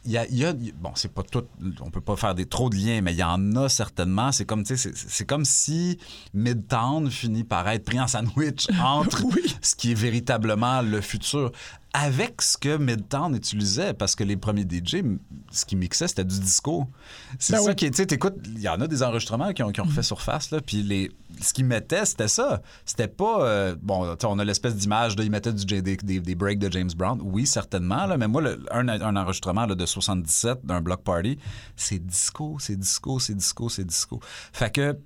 Il 0.06 0.12
y 0.12 0.18
a, 0.18 0.26
il 0.28 0.36
y 0.36 0.44
a- 0.44 0.52
bon, 0.52 0.92
c'est 0.94 1.12
pas 1.12 1.22
tout, 1.22 1.44
on 1.80 1.90
peut 1.90 2.00
pas 2.00 2.16
faire 2.16 2.34
des, 2.34 2.46
trop 2.46 2.70
de 2.70 2.76
liens, 2.76 3.00
mais 3.02 3.12
il 3.12 3.18
y 3.18 3.22
en 3.24 3.56
a 3.56 3.68
certainement. 3.68 4.30
C'est 4.32 4.44
comme, 4.44 4.62
tu 4.62 4.76
sais, 4.76 4.90
c'est- 4.94 5.08
c'est 5.08 5.24
comme 5.26 5.44
si 5.44 5.98
Midtown 6.34 7.10
finit 7.10 7.44
par 7.44 7.68
être 7.68 7.84
pris 7.84 7.98
en 8.00 8.06
sandwich 8.06 8.66
entre 8.82 9.22
ce 9.60 9.74
qui 9.74 9.90
est 9.92 9.94
véritablement 9.94 10.80
le 10.82 11.00
futur 11.00 11.50
avec 11.98 12.42
ce 12.42 12.58
que 12.58 12.76
Midtown 12.76 13.34
utilisait, 13.34 13.94
parce 13.94 14.14
que 14.14 14.22
les 14.22 14.36
premiers 14.36 14.64
DJ, 14.70 14.96
ce 15.50 15.64
qu'ils 15.64 15.78
mixaient, 15.78 16.08
c'était 16.08 16.24
du 16.26 16.38
disco. 16.38 16.86
C'est 17.38 17.54
Ben 17.54 17.62
ça 17.62 17.74
qui 17.74 17.86
est, 17.86 17.90
tu 17.90 17.96
sais, 17.96 18.06
t'écoutes, 18.06 18.34
il 18.44 18.60
y 18.60 18.68
en 18.68 18.78
a 18.82 18.86
des 18.86 19.02
enregistrements 19.02 19.52
qui 19.54 19.62
ont, 19.62 19.70
qui 19.72 19.80
ont 19.80 19.84
refait 19.84 20.02
surface, 20.02 20.50
là, 20.50 20.60
puis 20.60 20.82
les, 20.82 21.10
ce 21.40 21.54
qu'ils 21.54 21.64
mettaient, 21.64 22.04
c'était 22.04 22.28
ça. 22.28 22.60
C'était 22.84 23.08
pas, 23.08 23.40
euh, 23.46 23.76
bon, 23.80 24.14
on 24.24 24.38
a 24.38 24.44
l'espèce 24.44 24.76
d'image, 24.76 25.16
de, 25.16 25.24
ils 25.24 25.30
mettaient 25.30 25.54
du, 25.54 25.64
des, 25.64 25.80
des, 25.96 26.20
des 26.20 26.34
breaks 26.34 26.58
de 26.58 26.70
James 26.70 26.90
Brown, 26.94 27.18
oui, 27.22 27.46
certainement, 27.46 28.04
là, 28.06 28.18
mais 28.18 28.28
moi, 28.28 28.42
le- 28.42 28.62
un, 28.70 28.86
un 28.88 29.16
enregistrement 29.16 29.64
là, 29.64 29.74
de 29.74 29.86
77 29.86 30.66
d'un 30.66 30.82
block 30.82 31.02
party, 31.02 31.38
c'est 31.76 32.04
disco, 32.04 32.58
c'est 32.60 32.76
disco, 32.76 33.18
c'est 33.20 33.34
disco, 33.34 33.70
c'est 33.70 33.84
disco. 33.86 34.20
Fait 34.52 34.70
que, 34.70 34.98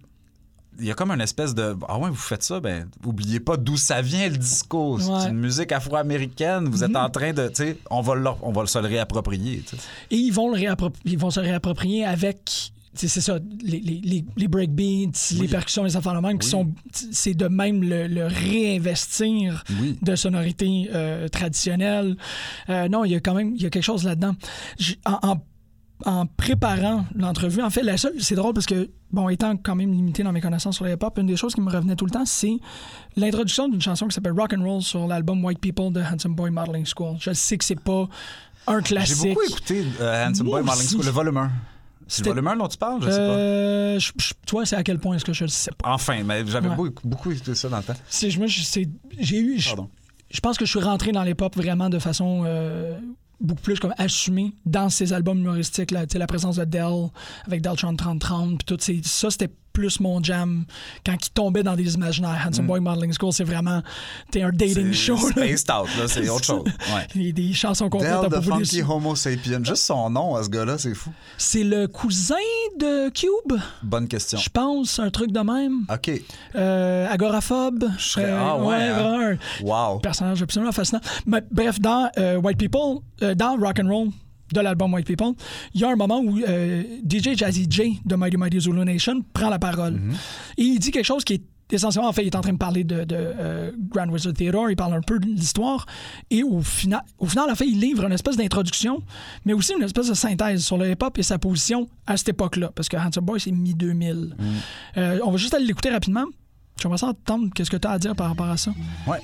il 0.81 0.87
y 0.87 0.91
a 0.91 0.95
comme 0.95 1.11
une 1.11 1.21
espèce 1.21 1.55
de 1.55 1.77
ah 1.89 1.99
ouais 1.99 2.09
vous 2.11 2.15
faites 2.17 2.43
ça 2.43 2.59
ben 2.61 2.89
oubliez 3.05 3.39
pas 3.41 3.57
d'où 3.57 3.77
ça 3.77 4.03
vient 4.03 4.29
le 4.29 4.37
disco 4.37 4.99
c'est 4.99 5.29
une 5.31 5.39
musique 5.39 5.73
afro-américaine 5.73 6.65
vous 6.69 6.83
êtes 6.85 6.97
en 6.97 7.11
train 7.11 7.33
de 7.33 7.49
tu 7.49 7.55
sais 7.57 7.77
on 7.91 8.01
va 8.01 8.15
le 8.15 8.29
on 8.43 8.53
va 8.53 8.67
se 8.67 8.79
le 8.79 8.87
réapproprier. 8.87 9.63
Et 10.11 10.17
ils 10.17 10.31
vont, 10.33 10.51
le 10.55 10.61
ils 11.05 11.19
vont 11.19 11.31
se 11.31 11.41
réapproprier 11.41 12.05
avec. 12.05 12.73
C'est 12.93 13.07
ça, 13.09 13.39
les, 13.65 13.79
les, 13.79 14.25
les, 14.37 14.49
breakbeats, 14.49 15.13
les 15.39 15.47
percussions, 15.47 15.85
les 15.85 15.97
affaires 15.97 16.15
de 16.15 16.27
même, 16.27 16.39
qui 16.41 16.49
sont. 16.49 16.73
C'est 16.93 17.35
de 17.35 17.47
même 17.47 17.85
le, 17.85 18.09
le 18.09 18.27
réinvestir 18.27 19.65
Oui. 19.81 19.97
de 20.03 20.17
sonorités 20.17 20.91
euh, 20.93 21.29
traditionnelles. 21.29 22.17
Euh, 22.69 22.89
non, 22.89 23.05
il 23.05 23.13
y 23.13 23.15
a 23.15 23.21
quand 23.21 23.35
même 23.35 23.55
il 23.55 23.63
y 23.63 23.67
a 23.67 23.71
quelque 23.71 23.85
chose 23.85 24.05
là-dedans. 24.05 24.35
J- 24.79 24.99
En, 25.05 25.19
en- 25.23 25.41
en 26.07 26.27
préparant 26.27 27.05
l'entrevue, 27.15 27.63
en 27.63 27.71
fait, 27.71 27.83
la 27.83 27.97
seule, 27.97 28.15
c'est 28.21 28.35
drôle 28.35 28.55
parce 28.55 28.67
que, 28.67 28.91
bon, 29.13 29.29
étant 29.29 29.57
quand 29.57 29.75
même 29.75 29.93
limité 29.93 30.23
dans 30.23 30.33
mes 30.33 30.41
connaissances 30.41 30.77
sur 30.77 30.85
le 30.85 30.93
hip-hop, 30.93 31.19
une 31.19 31.27
des 31.27 31.37
choses 31.37 31.55
qui 31.55 31.61
me 31.61 31.71
revenait 31.71 31.97
tout 31.97 32.05
le 32.07 32.11
temps, 32.11 32.25
c'est 32.25 32.57
l'introduction 33.17 33.69
d'une 33.69 33.83
chanson 33.83 34.07
qui 34.09 34.15
s'appelle 34.15 34.33
Rock 34.39 34.53
and 34.57 34.63
Roll 34.65 34.83
sur 34.83 35.07
l'album 35.07 35.45
White 35.45 35.61
People 35.61 35.93
de 35.93 36.01
Handsome 36.01 36.35
Boy 36.35 36.51
Modeling 36.51 36.87
School. 36.87 37.17
Je 37.21 37.33
sais 37.33 37.59
que 37.59 37.65
c'est 37.65 37.79
pas 37.81 38.09
un 38.67 38.79
j'ai 38.79 38.83
classique. 38.85 39.29
beaucoup 39.29 39.43
écouté 39.43 39.85
euh, 40.01 40.27
Handsome 40.29 40.47
Moi 40.47 40.63
Boy 40.63 40.73
aussi. 40.75 40.89
School 40.95 41.05
le 41.05 41.11
volume 41.11 41.37
1 41.39 41.51
c'est 42.07 42.25
le 42.25 42.31
volume 42.33 42.49
1 42.49 42.57
dont 42.57 42.67
tu 42.69 42.77
parles 42.77 43.01
je 43.03 43.09
sais 43.11 43.17
pas 43.17 43.23
Euh, 43.23 43.99
je- 44.01 44.13
je- 44.19 44.33
toi, 44.47 44.67
c'est 44.67 44.75
à 44.77 44.83
quel 44.83 44.99
point 44.99 45.15
est-ce 45.17 45.25
que 45.25 45.33
je 45.33 45.45
le 45.45 45.49
sais 45.49 45.71
pas? 45.79 45.91
enfin 45.93 46.23
mais 46.25 46.45
j'avais 46.47 46.69
Ouais. 46.69 46.75
beaucoup, 46.77 47.07
beaucoup 47.07 47.31
écouté 47.31 47.55
ça 47.55 47.69
dans 47.69 47.77
le 47.79 47.83
temps 47.85 47.95
C'est, 48.09 48.31
je- 48.31 48.41
j'ai 49.19 49.39
eu. 49.39 49.59
je- 49.59 49.69
pardon 49.69 49.89
je 50.31 50.41
pense 50.41 50.59
que 50.59 50.65
je 50.65 50.71
suis 50.71 50.81
rentré 50.81 51.11
dans 51.13 51.23
l'hip-hop 51.23 51.55
vraiment 51.57 51.89
de 51.89 51.99
façon 51.99 52.43
euh, 52.47 52.99
beaucoup 53.41 53.63
plus 53.63 53.81
comme 53.81 53.95
assumée 53.99 54.53
dans 54.67 54.89
ces 54.89 55.13
albums 55.13 55.39
humoristiques. 55.39 55.91
Là, 55.91 56.05
la 56.13 56.27
présence 56.27 56.57
de 56.57 56.65
Dell 56.65 57.11
avec 57.47 57.63
Deltron 57.63 57.97
3030, 57.97 58.65
puis 58.65 58.77
tout 58.77 59.03
ça, 59.05 59.31
c'était 59.31 59.51
plus 59.73 60.01
mon 60.01 60.23
jam 60.23 60.65
quand 61.07 61.15
il 61.15 61.31
tombait 61.31 61.63
dans 61.63 61.75
des 61.77 61.95
imaginaires. 61.95 62.45
Handsome 62.47 62.67
Boy 62.67 62.81
Modeling 62.81 63.13
School, 63.19 63.33
c'est 63.33 63.45
vraiment 63.45 63.83
t'es 64.31 64.43
un 64.43 64.51
dating 64.51 64.89
Mm. 64.89 64.93
C'est 64.93 64.99
show. 64.99 65.17
là. 65.17 65.47
spaced 65.47 65.71
out 65.71 65.89
là 65.99 66.09
c'est 66.09 66.29
autre 66.29 66.45
chose 66.45 66.65
ouais. 67.15 67.33
Des 67.33 67.53
chansons 67.53 67.89
complètes 67.89 68.13
à 68.13 68.25
the 68.27 68.31
propos 68.31 68.51
Funky 68.59 68.83
Homo 68.83 69.15
Sapien 69.15 69.63
juste 69.63 69.85
son 69.85 70.11
nom 70.11 70.35
à 70.37 70.43
ce 70.43 70.49
gars-là 70.49 70.79
c'est 70.79 70.95
fou 70.95 71.11
C'est 71.39 71.65
le 71.65 71.87
cousin 71.87 72.35
de 72.79 73.09
Cube, 73.11 73.59
bonne 73.83 74.09
question 74.09 74.39
je 74.39 74.49
pense, 74.49 74.99
un 74.99 75.11
truc 75.11 75.33
de 75.33 75.41
même. 75.41 75.85
ok 75.93 76.11
Euh, 76.57 77.07
agoraphobe. 77.09 77.85
serais- 77.99 78.31
ah 78.31 78.57
ouais, 78.59 78.75
hein? 78.75 78.93
vraiment 78.95 79.37
un- 79.63 79.65
wow 79.65 79.99
personnage 80.01 80.43
absolument 80.43 80.73
fascinant. 80.73 81.01
Mais, 81.27 81.43
bref, 81.51 81.81
dans 81.81 82.11
euh, 82.19 82.37
White 82.37 82.59
People, 82.59 82.99
euh, 83.23 83.35
dans 83.35 83.57
Rock 83.57 83.79
and 83.83 83.89
Roll 83.89 84.09
de 84.53 84.61
l'album 84.61 84.93
White 84.95 85.07
People, 85.07 85.33
il 85.75 85.81
y 85.81 85.85
a 85.85 85.91
un 85.91 85.97
moment 85.97 86.21
où 86.21 86.39
euh, 86.39 86.83
DJ 87.09 87.37
Jazzy 87.37 87.67
J 87.69 88.01
de 88.05 88.17
Mighty 88.17 88.37
Mighty 88.37 88.61
Zulu 88.61 88.85
Nation 88.85 89.23
prend 89.33 89.51
la 89.51 89.59
parole. 89.59 90.01
Et 90.59 90.63
il 90.63 90.79
dit 90.79 90.91
quelque 90.91 91.07
chose 91.07 91.25
qui 91.25 91.35
est 91.35 91.43
essentiellement, 91.73 92.09
en 92.09 92.13
fait, 92.13 92.23
il 92.23 92.27
est 92.27 92.37
en 92.37 92.41
train 92.41 92.53
de 92.53 92.59
parler 92.59 92.85
de, 92.85 93.05
de, 93.05 93.15
euh, 93.17 93.71
Grand 93.91 94.09
Wizard 94.09 94.33
Theater, 94.35 94.71
il 94.71 94.77
parle 94.77 94.95
un 94.95 95.01
peu 95.01 95.19
de 95.19 95.27
l'histoire, 95.27 95.87
et 96.31 96.43
au 96.43 96.61
final, 96.61 97.03
au 97.19 97.27
final, 97.27 97.51
en 97.51 97.55
fait, 97.55 97.67
il 97.67 97.79
livre 97.81 98.05
une 98.05 98.13
espèce 98.13 98.37
d'introduction, 98.37 99.03
mais 99.45 99.53
aussi 99.53 99.73
une 99.75 99.83
espèce 99.83 100.09
de 100.09 100.15
synthèse 100.15 100.65
sur 100.65 100.79
le 100.79 100.91
hip-hop 100.91 101.19
et 101.19 101.23
sa 101.23 101.39
position 101.39 101.89
à 102.07 102.17
cette 102.17 102.31
époque-là, 102.31 102.73
parce 102.75 102.89
que 102.89 102.97
Handsome 102.97 103.25
Boy, 103.25 103.41
c'est 103.41 103.53
mi-2000. 103.53 104.33
Euh, 104.97 105.21
on 105.25 105.31
va 105.31 105.37
juste 105.37 105.55
aller 105.55 105.67
l'écouter 105.67 105.91
rapidement. 105.91 106.25
J'aimerais 106.81 106.99
ça 106.99 107.09
entendre 107.09 107.51
qu'est-ce 107.55 107.71
que 107.71 107.77
tu 107.77 107.87
as 107.87 107.93
à 107.93 107.99
dire 107.99 108.17
par 108.17 108.29
rapport 108.29 108.49
à 108.49 108.57
ça? 108.57 108.73
ouais 109.07 109.21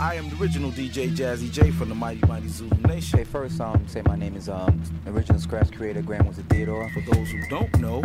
I 0.00 0.14
am 0.14 0.30
the 0.30 0.42
original 0.42 0.70
DJ 0.70 1.14
Jazzy 1.14 1.52
J 1.52 1.70
from 1.70 1.90
the 1.90 1.94
Mighty 1.94 2.26
Mighty 2.26 2.48
Zulu 2.48 2.74
Nation. 2.88 3.20
Okay, 3.20 3.24
first, 3.30 3.60
um, 3.60 3.86
say 3.86 4.00
my 4.06 4.16
name 4.16 4.34
is 4.34 4.48
um, 4.48 4.82
original 5.06 5.38
scratch 5.38 5.70
creator 5.72 6.00
Grand 6.00 6.26
Wizard 6.26 6.48
Theodore. 6.48 6.88
For 6.88 7.02
those 7.12 7.30
who 7.30 7.46
don't 7.50 7.78
know, 7.78 8.02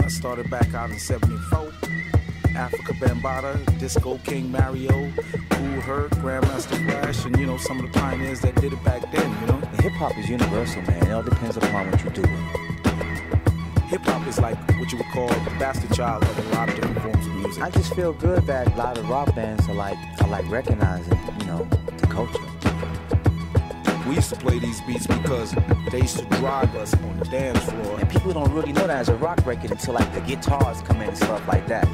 I 0.00 0.08
started 0.08 0.48
back 0.48 0.72
out 0.72 0.88
in 0.88 0.98
74. 0.98 1.70
Africa 2.56 2.94
Bambata, 2.94 3.78
Disco 3.78 4.18
King 4.24 4.50
Mario, 4.50 5.12
Cool 5.50 5.80
Herc, 5.82 6.10
Grandmaster 6.12 6.82
Flash, 6.86 7.26
and 7.26 7.38
you 7.38 7.44
know, 7.44 7.58
some 7.58 7.80
of 7.80 7.92
the 7.92 7.98
pioneers 7.98 8.40
that 8.40 8.54
did 8.54 8.72
it 8.72 8.82
back 8.82 9.02
then, 9.12 9.40
you 9.42 9.46
know. 9.46 9.58
Hip 9.82 9.92
hop 9.92 10.16
is 10.16 10.26
universal, 10.30 10.80
man. 10.82 11.06
It 11.06 11.12
all 11.12 11.22
depends 11.22 11.58
upon 11.58 11.90
what 11.90 12.02
you 12.02 12.10
do. 12.10 12.73
Hip 13.94 14.02
hop 14.06 14.26
is 14.26 14.40
like 14.40 14.58
what 14.76 14.90
you 14.90 14.98
would 14.98 15.06
call 15.12 15.28
the 15.28 15.50
bastard 15.56 15.94
child 15.94 16.24
of 16.24 16.36
a 16.36 16.56
lot 16.56 16.68
of 16.68 16.74
different 16.74 17.00
forms 17.00 17.26
of 17.28 17.32
music. 17.36 17.62
I 17.62 17.70
just 17.70 17.94
feel 17.94 18.12
good 18.12 18.44
that 18.48 18.66
a 18.66 18.76
lot 18.76 18.98
of 18.98 19.08
rock 19.08 19.32
bands 19.36 19.68
are 19.68 19.74
like 19.74 19.96
are 20.20 20.26
like 20.26 20.50
recognizing, 20.50 21.16
you 21.38 21.46
know, 21.46 21.64
the 21.98 22.08
culture. 22.08 22.42
We 24.08 24.16
used 24.16 24.30
to 24.30 24.36
play 24.36 24.58
these 24.58 24.80
beats 24.80 25.06
because 25.06 25.54
they 25.92 26.00
used 26.00 26.18
to 26.18 26.24
drive 26.40 26.74
us 26.74 26.92
on 26.92 27.20
the 27.20 27.24
dance 27.26 27.62
floor. 27.70 28.00
And 28.00 28.10
people 28.10 28.32
don't 28.32 28.52
really 28.52 28.72
know 28.72 28.88
that 28.88 28.98
as 28.98 29.10
a 29.10 29.14
rock 29.14 29.46
record 29.46 29.70
until 29.70 29.94
like 29.94 30.12
the 30.12 30.22
guitars 30.22 30.82
come 30.82 31.00
in 31.00 31.10
and 31.10 31.16
stuff 31.16 31.46
like 31.46 31.68
that. 31.68 31.86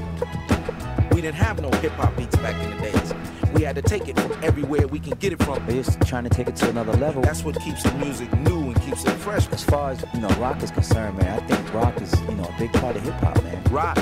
We 1.13 1.21
didn't 1.21 1.37
have 1.37 1.61
no 1.61 1.71
hip 1.81 1.93
hop 1.93 2.17
beats 2.17 2.37
back 2.37 2.55
in 2.65 2.79
the 2.79 2.83
days. 2.83 3.15
We 3.53 3.61
had 3.61 3.77
to 3.77 3.83
take 3.83 4.09
it 4.09 4.19
from 4.19 4.33
everywhere 4.43 4.87
we 4.87 5.01
can 5.01 5.19
get 5.19 5.35
it 5.35 5.43
from. 5.43 5.67
They're 5.67 5.83
just 5.83 6.01
trying 6.07 6.25
to 6.25 6.31
take 6.31 6.49
it 6.49 6.57
to 6.57 6.71
another 6.71 6.95
level. 6.95 7.21
That's 7.21 7.45
what 7.45 7.61
keeps 7.61 7.83
the 7.83 7.93
music 7.99 8.33
new 8.39 8.70
keeps 8.91 9.05
it 9.05 9.17
fresh. 9.19 9.49
as 9.51 9.63
far 9.63 9.91
as 9.91 10.05
you 10.15 10.21
know, 10.21 10.29
rock 10.41 10.63
is 10.63 10.71
concerned, 10.71 11.17
man. 11.19 11.39
I 11.39 11.47
think 11.47 11.75
rock 11.75 12.01
is 12.03 12.13
you 12.23 12.35
know 12.35 12.45
a 12.45 12.59
big 12.59 12.73
part 12.73 12.97
of 12.97 13.03
hip 13.05 13.15
hop, 13.15 13.41
man. 13.45 13.63
rock 13.71 13.99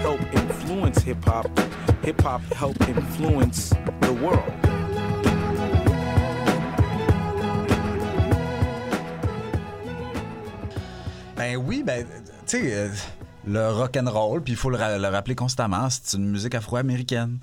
help 0.00 0.20
influence 0.32 1.02
hip 1.02 1.24
hop. 1.24 1.46
Hip 2.04 2.20
hop 2.20 2.40
help 2.54 2.80
influence 2.88 3.70
the 4.00 4.12
world. 4.12 4.52
Ben 11.34 11.56
oui, 11.56 11.82
ben, 11.82 12.06
tu 12.46 12.58
sais, 12.58 12.72
euh, 12.72 12.88
le 13.46 13.70
rock 13.70 13.96
and 13.96 14.08
roll, 14.08 14.42
puis 14.42 14.54
il 14.54 14.56
faut 14.56 14.70
le, 14.70 14.76
ra- 14.76 14.98
le 14.98 15.08
rappeler 15.08 15.34
constamment, 15.34 15.88
c'est 15.90 16.16
une 16.16 16.28
musique 16.30 16.54
afro-américaine. 16.54 17.38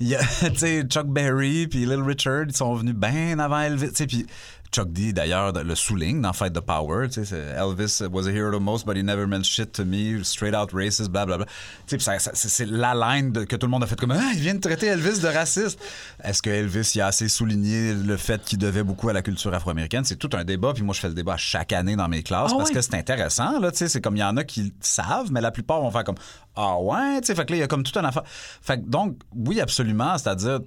Il 0.00 0.08
y 0.08 0.14
a, 0.14 0.20
tu 0.50 0.56
sais, 0.56 0.82
Chuck 0.88 1.06
Berry 1.08 1.66
puis 1.66 1.80
Little 1.80 2.02
Richard, 2.02 2.44
ils 2.48 2.56
sont 2.56 2.74
venus 2.74 2.94
bien 2.94 3.38
avant 3.38 3.60
Elvis, 3.60 3.90
tu 3.90 3.96
sais, 3.96 4.06
puis 4.06 4.26
Chuck 4.74 4.90
D, 4.90 5.12
d'ailleurs, 5.12 5.52
le 5.52 5.74
souligne 5.76 6.20
dans 6.20 6.32
Fight 6.32 6.52
the 6.52 6.60
Power, 6.60 7.06
tu 7.06 7.14
sais, 7.14 7.24
c'est 7.24 7.54
Elvis 7.56 8.02
was 8.10 8.26
a 8.26 8.32
hero 8.32 8.50
to 8.50 8.58
most, 8.58 8.84
but 8.84 8.96
he 8.96 9.04
never 9.04 9.24
meant 9.24 9.44
shit 9.44 9.70
to 9.70 9.84
me, 9.84 10.24
straight 10.24 10.52
out 10.52 10.72
racist, 10.72 11.10
blablabla. 11.10 11.46
C'est 11.86 12.66
la 12.66 12.92
line 12.94 13.30
de- 13.30 13.44
que 13.44 13.54
tout 13.54 13.66
le 13.66 13.70
monde 13.70 13.84
a 13.84 13.86
fait 13.86 13.98
comme, 14.00 14.10
ah, 14.10 14.32
il 14.34 14.40
vient 14.40 14.54
de 14.56 14.58
traiter 14.60 14.86
Elvis 14.86 15.20
de 15.20 15.28
raciste. 15.28 15.78
Est-ce 16.24 16.42
que 16.42 16.50
Elvis, 16.50 17.00
a 17.00 17.06
assez 17.06 17.28
souligné 17.28 17.94
le 17.94 18.16
fait 18.16 18.42
qu'il 18.42 18.58
devait 18.58 18.82
beaucoup 18.82 19.08
à 19.08 19.12
la 19.12 19.22
culture 19.22 19.54
afro-américaine? 19.54 20.04
C'est 20.04 20.16
tout 20.16 20.30
un 20.32 20.42
débat, 20.44 20.72
puis 20.74 20.82
moi, 20.82 20.92
je 20.92 21.00
fais 21.00 21.08
le 21.08 21.14
débat 21.14 21.36
chaque 21.36 21.72
année 21.72 21.94
dans 21.94 22.08
mes 22.08 22.24
classes 22.24 22.50
Ah 22.52 22.58
parce 22.58 22.70
que 22.70 22.80
c'est 22.80 22.94
intéressant, 22.96 23.60
là, 23.60 23.70
tu 23.70 23.78
sais, 23.78 23.88
c'est 23.88 24.00
comme 24.00 24.16
il 24.16 24.20
y 24.20 24.24
en 24.24 24.36
a 24.36 24.42
qui 24.42 24.72
savent, 24.80 25.30
mais 25.30 25.40
la 25.40 25.52
plupart 25.52 25.80
vont 25.82 25.92
faire 25.92 26.02
comme, 26.04 26.16
ah 26.56 26.78
ouais, 26.80 27.20
tu 27.20 27.28
sais, 27.28 27.36
fait 27.36 27.44
que 27.44 27.52
là, 27.52 27.56
il 27.58 27.60
y 27.60 27.64
a 27.64 27.68
comme 27.68 27.84
tout 27.84 27.96
un 27.96 28.04
affaire. 28.04 28.24
Fait 28.26 28.78
que 28.80 28.86
donc, 28.88 29.18
oui, 29.36 29.60
absolument, 29.60 30.18
c'est-à-dire, 30.18 30.58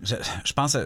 Je, 0.00 0.52
pense, 0.52 0.76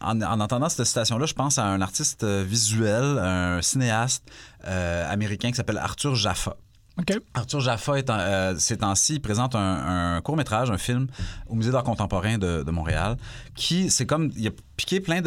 en, 0.00 0.20
en 0.20 0.40
entendant 0.40 0.68
cette 0.68 0.84
citation-là, 0.84 1.26
je 1.26 1.34
pense 1.34 1.58
à 1.58 1.64
un 1.64 1.80
artiste 1.80 2.24
euh, 2.24 2.44
visuel, 2.46 3.18
un 3.18 3.62
cinéaste 3.62 4.24
euh, 4.66 5.10
américain 5.10 5.50
qui 5.50 5.54
s'appelle 5.54 5.78
Arthur 5.78 6.14
Jaffa. 6.14 6.56
OK. 6.98 7.12
Arthur 7.34 7.60
Jaffa, 7.60 7.98
est 7.98 8.08
en- 8.08 8.18
euh, 8.18 8.54
ces 8.58 8.78
temps-ci, 8.78 9.14
il 9.16 9.20
présente 9.20 9.54
un, 9.54 10.14
un 10.16 10.20
court-métrage, 10.22 10.70
un 10.70 10.78
film 10.78 11.08
au 11.48 11.54
Musée 11.54 11.70
d'art 11.70 11.82
contemporain 11.84 12.38
de, 12.38 12.62
de 12.62 12.70
Montréal, 12.70 13.16
qui, 13.54 13.90
c'est 13.90 14.06
comme, 14.06 14.30
il 14.34 14.46
a 14.48 14.50
piqué 14.78 15.00
plein 15.00 15.20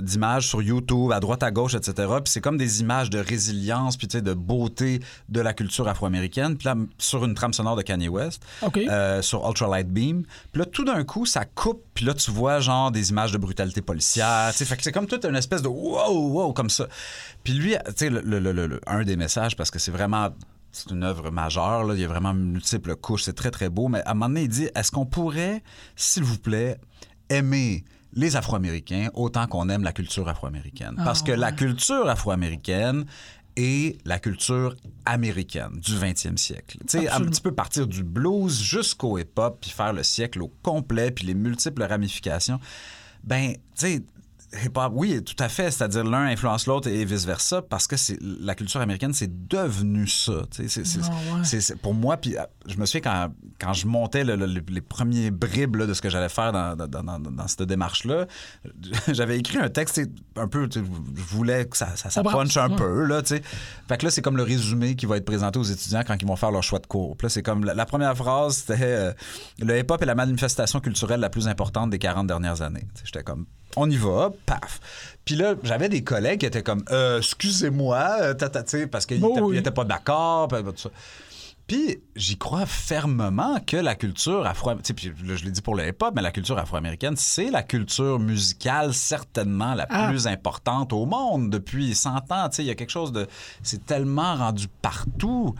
d'images 0.00 0.48
sur 0.48 0.62
YouTube, 0.62 1.12
à 1.12 1.20
droite, 1.20 1.42
à 1.42 1.50
gauche, 1.50 1.74
etc. 1.74 1.92
Puis 2.24 2.32
c'est 2.32 2.40
comme 2.40 2.56
des 2.56 2.80
images 2.80 3.10
de 3.10 3.18
résilience, 3.18 3.96
puis 3.98 4.08
tu 4.08 4.16
sais, 4.18 4.22
de 4.22 4.32
beauté 4.34 5.00
de 5.28 5.40
la 5.42 5.52
culture 5.52 5.86
afro-américaine. 5.88 6.56
Puis 6.56 6.66
là, 6.66 6.74
sur 6.98 7.24
une 7.24 7.34
trame 7.34 7.52
sonore 7.52 7.76
de 7.76 7.82
Kanye 7.82 8.08
West, 8.08 8.42
OK. 8.62 8.78
euh, 8.78 9.20
sur 9.20 9.46
Ultralight 9.46 9.88
Beam. 9.88 10.22
Puis 10.52 10.60
là, 10.60 10.64
tout 10.66 10.84
d'un 10.84 11.04
coup, 11.04 11.26
ça 11.26 11.44
coupe, 11.44 11.82
puis 11.94 12.04
là, 12.06 12.14
tu 12.14 12.30
vois 12.30 12.60
genre 12.60 12.90
des 12.90 13.10
images 13.10 13.32
de 13.32 13.38
brutalité 13.38 13.82
policière. 13.82 14.48
tu 14.52 14.58
sais. 14.58 14.64
Fait 14.64 14.76
que 14.76 14.82
c'est 14.82 14.92
comme 14.92 15.06
toute 15.06 15.24
une 15.26 15.36
espèce 15.36 15.60
de 15.62 15.68
wow, 15.68 16.30
wow, 16.30 16.52
comme 16.54 16.70
ça. 16.70 16.86
Puis 17.44 17.52
lui, 17.52 17.74
tu 17.88 17.92
sais, 17.96 18.08
le, 18.10 18.20
le- 18.22 18.38
le- 18.38 18.66
le- 18.66 18.80
un 18.86 19.02
des 19.04 19.16
messages, 19.16 19.54
parce 19.54 19.70
que 19.70 19.78
c'est 19.78 19.90
vraiment. 19.90 20.30
C'est 20.72 20.90
une 20.90 21.02
œuvre 21.02 21.30
majeure, 21.30 21.84
là. 21.84 21.94
il 21.94 22.00
y 22.00 22.04
a 22.04 22.08
vraiment 22.08 22.32
multiples 22.32 22.94
couches, 22.96 23.24
c'est 23.24 23.32
très 23.32 23.50
très 23.50 23.68
beau, 23.68 23.88
mais 23.88 24.02
à 24.02 24.12
un 24.12 24.14
moment 24.14 24.28
donné, 24.28 24.42
il 24.42 24.48
dit 24.48 24.68
est-ce 24.74 24.90
qu'on 24.92 25.06
pourrait, 25.06 25.62
s'il 25.96 26.22
vous 26.22 26.38
plaît, 26.38 26.78
aimer 27.28 27.84
les 28.12 28.36
Afro-Américains 28.36 29.08
autant 29.14 29.46
qu'on 29.46 29.68
aime 29.68 29.82
la 29.82 29.92
culture 29.92 30.28
afro-américaine? 30.28 30.94
Parce 31.04 31.22
que 31.22 31.32
la 31.32 31.52
culture 31.52 32.08
afro-américaine 32.08 33.04
est 33.56 33.98
la 34.06 34.18
culture 34.18 34.76
américaine 35.04 35.72
du 35.74 35.92
20e 35.92 36.36
siècle. 36.36 36.78
Tu 36.88 37.00
sais, 37.00 37.08
un 37.08 37.20
petit 37.20 37.40
peu 37.40 37.52
partir 37.52 37.86
du 37.86 38.04
blues 38.04 38.60
jusqu'au 38.62 39.18
hip-hop, 39.18 39.58
puis 39.60 39.70
faire 39.70 39.92
le 39.92 40.02
siècle 40.02 40.42
au 40.42 40.52
complet, 40.62 41.10
puis 41.10 41.26
les 41.26 41.34
multiples 41.34 41.82
ramifications. 41.82 42.60
Ben, 43.24 43.52
tu 43.52 43.58
sais, 43.74 44.02
hip-hop, 44.64 44.92
oui, 44.94 45.22
tout 45.22 45.34
à 45.42 45.48
fait. 45.48 45.70
C'est-à-dire 45.70 46.04
l'un 46.04 46.26
influence 46.26 46.66
l'autre 46.66 46.88
et 46.88 47.04
vice-versa, 47.04 47.62
parce 47.62 47.86
que 47.86 47.96
c'est 47.96 48.18
la 48.20 48.54
culture 48.54 48.80
américaine, 48.80 49.12
c'est 49.12 49.46
devenu 49.48 50.06
ça. 50.08 50.42
C'est- 50.50 50.68
c'est- 50.68 51.00
Ah 51.04 51.36
ouais. 51.40 51.76
pour 51.82 51.94
moi, 51.94 52.16
puis 52.16 52.36
euh, 52.36 52.42
je 52.66 52.76
me 52.76 52.84
souviens 52.86 53.00
quand, 53.00 53.28
quand 53.60 53.72
je 53.72 53.86
montais 53.86 54.24
le- 54.24 54.36
le- 54.36 54.46
le- 54.46 54.62
les 54.68 54.80
premiers 54.80 55.30
bribes 55.30 55.76
là, 55.76 55.86
de 55.86 55.94
ce 55.94 56.02
que 56.02 56.10
j'allais 56.10 56.28
faire 56.28 56.52
dans, 56.52 56.74
dans- 56.76 56.88
dans- 56.88 57.18
dans 57.20 57.48
cette 57.48 57.62
démarche-là, 57.62 58.26
j'avais 59.08 59.38
écrit 59.38 59.58
un 59.58 59.68
texte 59.68 60.00
un 60.36 60.48
peu, 60.48 60.68
je 60.72 60.80
voulais 60.80 61.66
que 61.66 61.76
ça, 61.76 61.94
ça, 61.96 62.10
ça 62.10 62.22
brasse, 62.22 62.34
punch 62.34 62.56
un 62.56 62.70
ouais. 62.70 62.76
peu, 62.76 63.04
là. 63.04 63.22
Fait 63.24 63.96
que 63.98 64.04
là, 64.04 64.10
c'est 64.10 64.22
comme 64.22 64.36
le 64.36 64.42
résumé 64.42 64.96
qui 64.96 65.06
va 65.06 65.16
être 65.16 65.24
présenté 65.24 65.58
aux 65.58 65.62
étudiants 65.64 66.02
quand 66.06 66.16
ils 66.20 66.26
vont 66.26 66.36
faire 66.36 66.50
leur 66.50 66.62
choix 66.62 66.78
de 66.78 66.86
cours. 66.86 67.16
Puis 67.16 67.26
là, 67.26 67.28
c'est 67.28 67.42
comme 67.42 67.64
la, 67.64 67.74
la 67.74 67.86
première 67.86 68.16
phrase, 68.16 68.56
c'était 68.66 68.76
euh, 68.82 69.12
le 69.60 69.78
hip-hop 69.78 70.02
est 70.02 70.06
la 70.06 70.14
manifestation 70.14 70.80
culturelle 70.80 71.20
la 71.20 71.30
plus 71.30 71.46
importante 71.48 71.90
des 71.90 71.98
40 71.98 72.26
dernières 72.26 72.62
années. 72.62 72.86
J'étais 73.04 73.22
comme 73.22 73.46
on 73.76 73.88
y 73.90 73.96
va, 73.96 74.30
paf. 74.46 74.80
Puis 75.24 75.34
là, 75.36 75.54
j'avais 75.62 75.88
des 75.88 76.02
collègues 76.02 76.40
qui 76.40 76.46
étaient 76.46 76.62
comme 76.62 76.84
euh, 76.90 77.18
excusez-moi, 77.18 78.16
euh, 78.20 78.34
tata, 78.34 78.62
sais, 78.66 78.86
parce 78.86 79.06
qu'ils 79.06 79.24
Oh 79.24 79.30
étaient- 79.32 79.40
oui. 79.40 79.56
ils 79.56 79.58
étaient 79.60 79.70
pas 79.70 79.84
d'accord, 79.84 80.48
puis 80.48 80.62
tout 80.62 80.72
ça. 80.76 80.90
Puis 81.66 82.02
j'y 82.16 82.36
crois 82.36 82.66
fermement 82.66 83.60
que 83.64 83.76
la 83.76 83.94
culture 83.94 84.44
afro... 84.44 84.72
Puis 84.74 85.12
là, 85.24 85.36
je 85.36 85.44
l'ai 85.44 85.52
dit 85.52 85.62
pour 85.62 85.76
le 85.76 85.86
hip-hop, 85.86 86.12
mais 86.16 86.22
la 86.22 86.32
culture 86.32 86.58
afro-américaine, 86.58 87.14
c'est 87.16 87.48
la 87.48 87.62
culture 87.62 88.18
musicale 88.18 88.92
certainement 88.92 89.74
la 89.74 89.86
Ah. 89.88 90.08
plus 90.08 90.26
importante 90.26 90.92
au 90.92 91.06
monde 91.06 91.48
depuis 91.48 91.94
100 91.94 92.32
ans. 92.32 92.48
Il 92.58 92.64
y 92.64 92.70
a 92.70 92.74
quelque 92.74 92.90
chose 92.90 93.12
de... 93.12 93.28
C'est 93.62 93.86
tellement 93.86 94.34
rendu 94.34 94.66
partout 94.82 95.54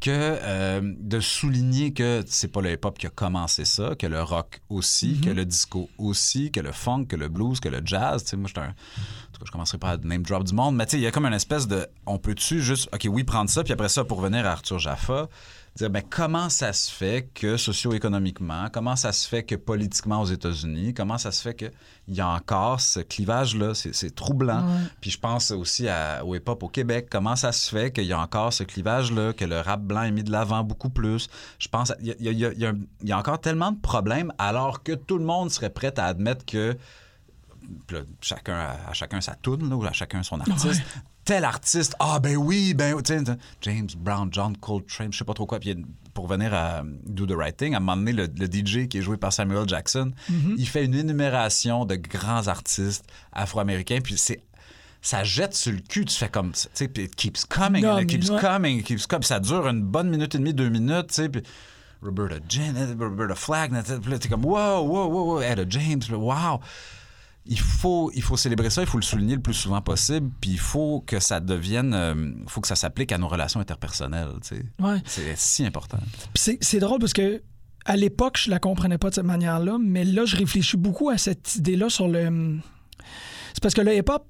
que 0.00 0.10
euh, 0.10 0.80
de 0.82 1.20
souligner 1.20 1.92
que 1.92 2.22
c'est 2.26 2.48
pas 2.48 2.60
le 2.60 2.72
hip-hop 2.72 2.98
qui 2.98 3.06
a 3.06 3.10
commencé 3.10 3.64
ça, 3.64 3.94
que 3.94 4.06
le 4.06 4.22
rock 4.22 4.60
aussi, 4.68 5.20
que 5.20 5.30
le 5.30 5.44
disco 5.44 5.88
aussi, 5.98 6.50
que 6.50 6.60
le 6.60 6.72
funk, 6.72 7.06
que 7.06 7.16
le 7.16 7.28
blues, 7.28 7.60
que 7.60 7.68
le 7.68 7.80
jazz. 7.84 8.22
Tu 8.22 8.30
sais, 8.30 8.36
moi, 8.36 8.48
j'étais 8.48 8.60
un... 8.60 8.68
En 8.68 9.32
tout 9.32 9.40
cas, 9.40 9.44
je 9.46 9.50
commencerai 9.50 9.78
pas 9.78 9.90
à 9.90 9.96
name 9.96 10.22
drop 10.22 10.44
du 10.44 10.54
monde, 10.54 10.76
mais 10.76 10.86
tu 10.86 10.92
sais, 10.92 10.96
il 10.98 11.02
y 11.02 11.06
a 11.06 11.10
comme 11.10 11.26
une 11.26 11.34
espèce 11.34 11.66
de... 11.66 11.86
On 12.06 12.18
peut-tu 12.18 12.60
juste... 12.60 12.88
OK, 12.92 13.06
oui, 13.10 13.24
prendre 13.24 13.50
ça, 13.50 13.64
puis 13.64 13.72
après 13.72 13.88
ça, 13.88 14.04
pour 14.04 14.18
revenir 14.18 14.46
à 14.46 14.50
Arthur 14.50 14.78
Jaffa, 14.78 15.28
dire, 15.76 15.90
ben, 15.90 16.02
comment 16.08 16.48
ça 16.48 16.72
se 16.72 16.90
fait 16.90 17.28
que 17.34 17.56
socio-économiquement, 17.56 18.68
comment 18.72 18.96
ça 18.96 19.12
se 19.12 19.28
fait 19.28 19.42
que 19.42 19.54
politiquement 19.54 20.22
aux 20.22 20.26
États-Unis, 20.26 20.94
comment 20.94 21.18
ça 21.18 21.32
se 21.32 21.42
fait 21.42 21.54
qu'il 21.54 21.70
y 22.08 22.20
a 22.20 22.28
encore 22.28 22.80
ce 22.80 23.00
clivage-là, 23.00 23.74
c'est, 23.74 23.94
c'est 23.94 24.14
troublant. 24.14 24.66
Ouais. 24.66 24.80
Puis 25.00 25.10
je 25.10 25.18
pense 25.18 25.50
aussi 25.50 25.88
à, 25.88 26.24
au 26.24 26.34
hip-hop 26.34 26.62
au 26.62 26.68
Québec, 26.68 27.08
comment 27.10 27.36
ça 27.36 27.52
se 27.52 27.70
fait 27.70 27.92
qu'il 27.92 28.04
y 28.04 28.12
a 28.12 28.18
encore 28.18 28.52
ce 28.52 28.64
clivage-là, 28.64 29.32
que 29.34 29.44
le 29.44 29.60
rap 29.60 29.82
blanc 29.82 30.02
est 30.02 30.10
mis 30.10 30.24
de 30.24 30.32
l'avant 30.32 30.64
beaucoup 30.64 30.90
plus? 30.90 31.28
Je 31.58 31.68
pense, 31.68 31.92
il 32.00 32.14
y 32.20 32.28
a, 32.28 32.52
y 32.52 32.64
y 32.64 33.08
y 33.08 33.14
encore 33.14 33.40
tellement 33.40 33.72
de 33.72 33.80
problèmes 33.80 34.32
alors 34.38 34.82
que 34.82 34.92
tout 34.92 35.18
le 35.18 35.24
monde 35.24 35.50
serait 35.50 35.70
prêt 35.70 35.92
à 35.98 36.06
admettre 36.06 36.44
que 36.46 36.76
là, 37.90 38.00
chacun 38.20 38.54
à, 38.54 38.90
à 38.90 38.92
chacun 38.94 39.20
sa 39.20 39.34
toune, 39.34 39.68
là, 39.68 39.76
ou 39.76 39.84
à 39.84 39.92
chacun 39.92 40.22
son 40.22 40.40
artiste. 40.40 40.82
Tel 41.26 41.44
artiste, 41.44 41.96
ah 41.98 42.20
ben 42.20 42.36
oui, 42.36 42.72
ben 42.72 42.96
James 43.60 43.88
Brown, 43.98 44.28
John 44.30 44.56
Coltrane, 44.56 45.12
je 45.12 45.18
sais 45.18 45.24
pas 45.24 45.34
trop 45.34 45.44
quoi. 45.44 45.58
Puis 45.58 45.76
pour 46.14 46.28
venir 46.28 46.54
à 46.54 46.82
Do 47.04 47.26
the 47.26 47.32
Right 47.36 47.56
Thing, 47.56 47.74
à 47.74 47.78
un 47.78 47.80
moment 47.80 47.96
donné, 47.96 48.12
le, 48.12 48.28
le 48.38 48.46
DJ 48.46 48.86
qui 48.88 48.98
est 48.98 49.02
joué 49.02 49.16
par 49.16 49.32
Samuel 49.32 49.68
Jackson, 49.68 50.12
il 50.56 50.68
fait 50.68 50.84
une 50.84 50.94
énumération 50.94 51.84
de 51.84 51.96
grands 51.96 52.46
artistes 52.46 53.04
afro-américains, 53.32 53.98
puis 54.00 54.16
c'est 54.16 54.40
ça 55.02 55.24
jette 55.24 55.54
sur 55.54 55.72
le 55.72 55.80
cul, 55.80 56.04
tu 56.04 56.16
fais 56.16 56.28
comme, 56.28 56.52
tu 56.52 56.68
sais, 56.72 56.86
puis 56.88 57.04
it 57.04 57.16
keeps 57.16 57.44
coming, 57.44 57.82
Non, 57.82 57.98
it 57.98 58.08
keeps 58.08 58.30
ouais. 58.30 58.40
coming, 58.40 58.78
it 58.78 58.86
keeps 58.86 59.06
coming, 59.06 59.24
ça 59.24 59.40
dure 59.40 59.66
une 59.66 59.82
bonne 59.82 60.08
minute 60.08 60.34
et 60.34 60.38
demie, 60.38 60.54
deux 60.54 60.68
minutes, 60.68 61.08
tu 61.08 61.14
sais, 61.14 61.28
puis 61.28 61.42
Roberta 62.02 62.36
Jen, 62.48 62.96
Roberta 63.00 63.34
Flack, 63.34 63.72
t'es 64.20 64.28
comme, 64.28 64.44
wow, 64.44 64.80
wow, 64.86 65.06
wow, 65.08 65.34
wow, 65.34 65.40
Etta 65.40 65.64
James, 65.68 66.02
wow 66.10 66.60
il 67.48 67.58
faut, 67.58 68.10
il 68.14 68.22
faut 68.22 68.36
célébrer 68.36 68.70
ça, 68.70 68.82
il 68.82 68.88
faut 68.88 68.98
le 68.98 69.04
souligner 69.04 69.34
le 69.34 69.42
plus 69.42 69.54
souvent 69.54 69.80
possible, 69.80 70.30
puis 70.40 70.50
il 70.50 70.58
faut 70.58 71.02
que 71.06 71.20
ça 71.20 71.40
devienne, 71.40 71.94
euh, 71.94 72.32
faut 72.46 72.60
que 72.60 72.68
ça 72.68 72.76
s'applique 72.76 73.12
à 73.12 73.18
nos 73.18 73.28
relations 73.28 73.60
interpersonnelles. 73.60 74.28
tu 74.42 74.56
sais. 74.56 74.64
Ouais. 74.80 75.00
C'est 75.06 75.36
si 75.36 75.64
important. 75.64 75.98
C'est 76.34 76.78
drôle 76.78 76.98
parce 76.98 77.12
que 77.12 77.42
à 77.84 77.96
l'époque, 77.96 78.36
je 78.36 78.50
la 78.50 78.58
comprenais 78.58 78.98
pas 78.98 79.10
de 79.10 79.14
cette 79.14 79.24
manière-là, 79.24 79.78
mais 79.80 80.04
là, 80.04 80.24
je 80.24 80.36
réfléchis 80.36 80.76
beaucoup 80.76 81.08
à 81.08 81.18
cette 81.18 81.56
idée-là 81.56 81.88
sur 81.88 82.08
le. 82.08 82.58
C'est 83.54 83.62
parce 83.62 83.74
que 83.74 83.80
le 83.80 83.96
hip-hop, 83.96 84.26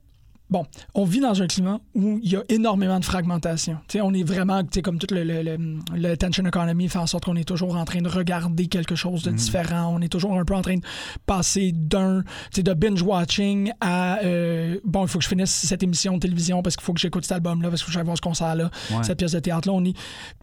bon, 0.51 0.65
on 0.95 1.05
vit 1.05 1.21
dans 1.21 1.41
un 1.43 1.47
climat 1.47 1.81
où 1.95 2.19
il 2.23 2.31
y 2.31 2.37
a 2.37 2.43
énormément 2.49 2.99
de 3.01 3.05
fragmentation. 3.05 3.79
Tu 3.89 3.99
sais, 3.99 4.01
on 4.01 4.13
est 4.13 4.23
vraiment, 4.23 4.63
comme 4.85 4.99
tout 4.99 5.13
le, 5.15 5.25
le, 5.25 5.43
le- 5.43 5.79
le 5.95 6.11
attention 6.11 6.45
economy 6.47 6.89
fait 6.89 6.99
en 6.99 7.07
sorte 7.07 7.25
qu'on 7.25 7.37
est 7.37 7.45
toujours 7.49 7.77
en 7.77 7.85
train 7.85 8.01
de 8.01 8.09
regarder 8.09 8.67
quelque 8.69 8.95
chose 8.95 9.23
de 9.23 9.31
différent. 9.31 9.93
On 9.95 10.01
est 10.01 10.09
toujours 10.09 10.39
un 10.39 10.45
peu 10.45 10.55
en 10.55 10.63
train 10.63 10.77
de 10.77 10.83
passer 11.27 11.73
d'un, 11.75 12.23
de 12.57 12.73
binge-watching 12.75 13.73
à, 13.81 14.19
euh, 14.25 14.79
bon, 14.85 15.05
il 15.05 15.09
faut 15.09 15.19
que 15.19 15.25
je 15.25 15.29
finisse 15.29 15.51
cette 15.51 15.83
émission 15.83 16.15
de 16.15 16.21
télévision 16.21 16.63
parce 16.63 16.77
qu'il 16.77 16.85
faut 16.85 16.93
que 16.95 17.01
j'écoute 17.01 17.25
cet 17.25 17.33
album-là, 17.33 17.69
parce 17.69 17.83
qu'il 17.83 17.87
faut 17.87 17.91
que 17.91 17.95
j'aille 17.95 18.05
voir 18.05 18.17
ce 18.17 18.23
concert-là, 18.23 18.71
Ouais. 18.91 19.03
cette 19.03 19.19
pièce 19.19 19.33
de 19.33 19.41
théâtre-là. 19.41 19.73
On 19.75 19.85
est... 19.85 19.97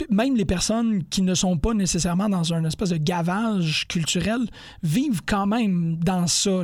Même 0.09 0.35
les 0.35 0.45
personnes 0.45 1.03
qui 1.05 1.21
ne 1.21 1.33
sont 1.35 1.57
pas 1.57 1.73
nécessairement 1.73 2.29
dans 2.29 2.53
un 2.53 2.63
espèce 2.65 2.89
de 2.89 2.97
gavage 2.97 3.87
culturel 3.87 4.39
vivent 4.81 5.21
quand 5.25 5.45
même 5.47 5.97
dans 5.97 6.27
ça, 6.27 6.61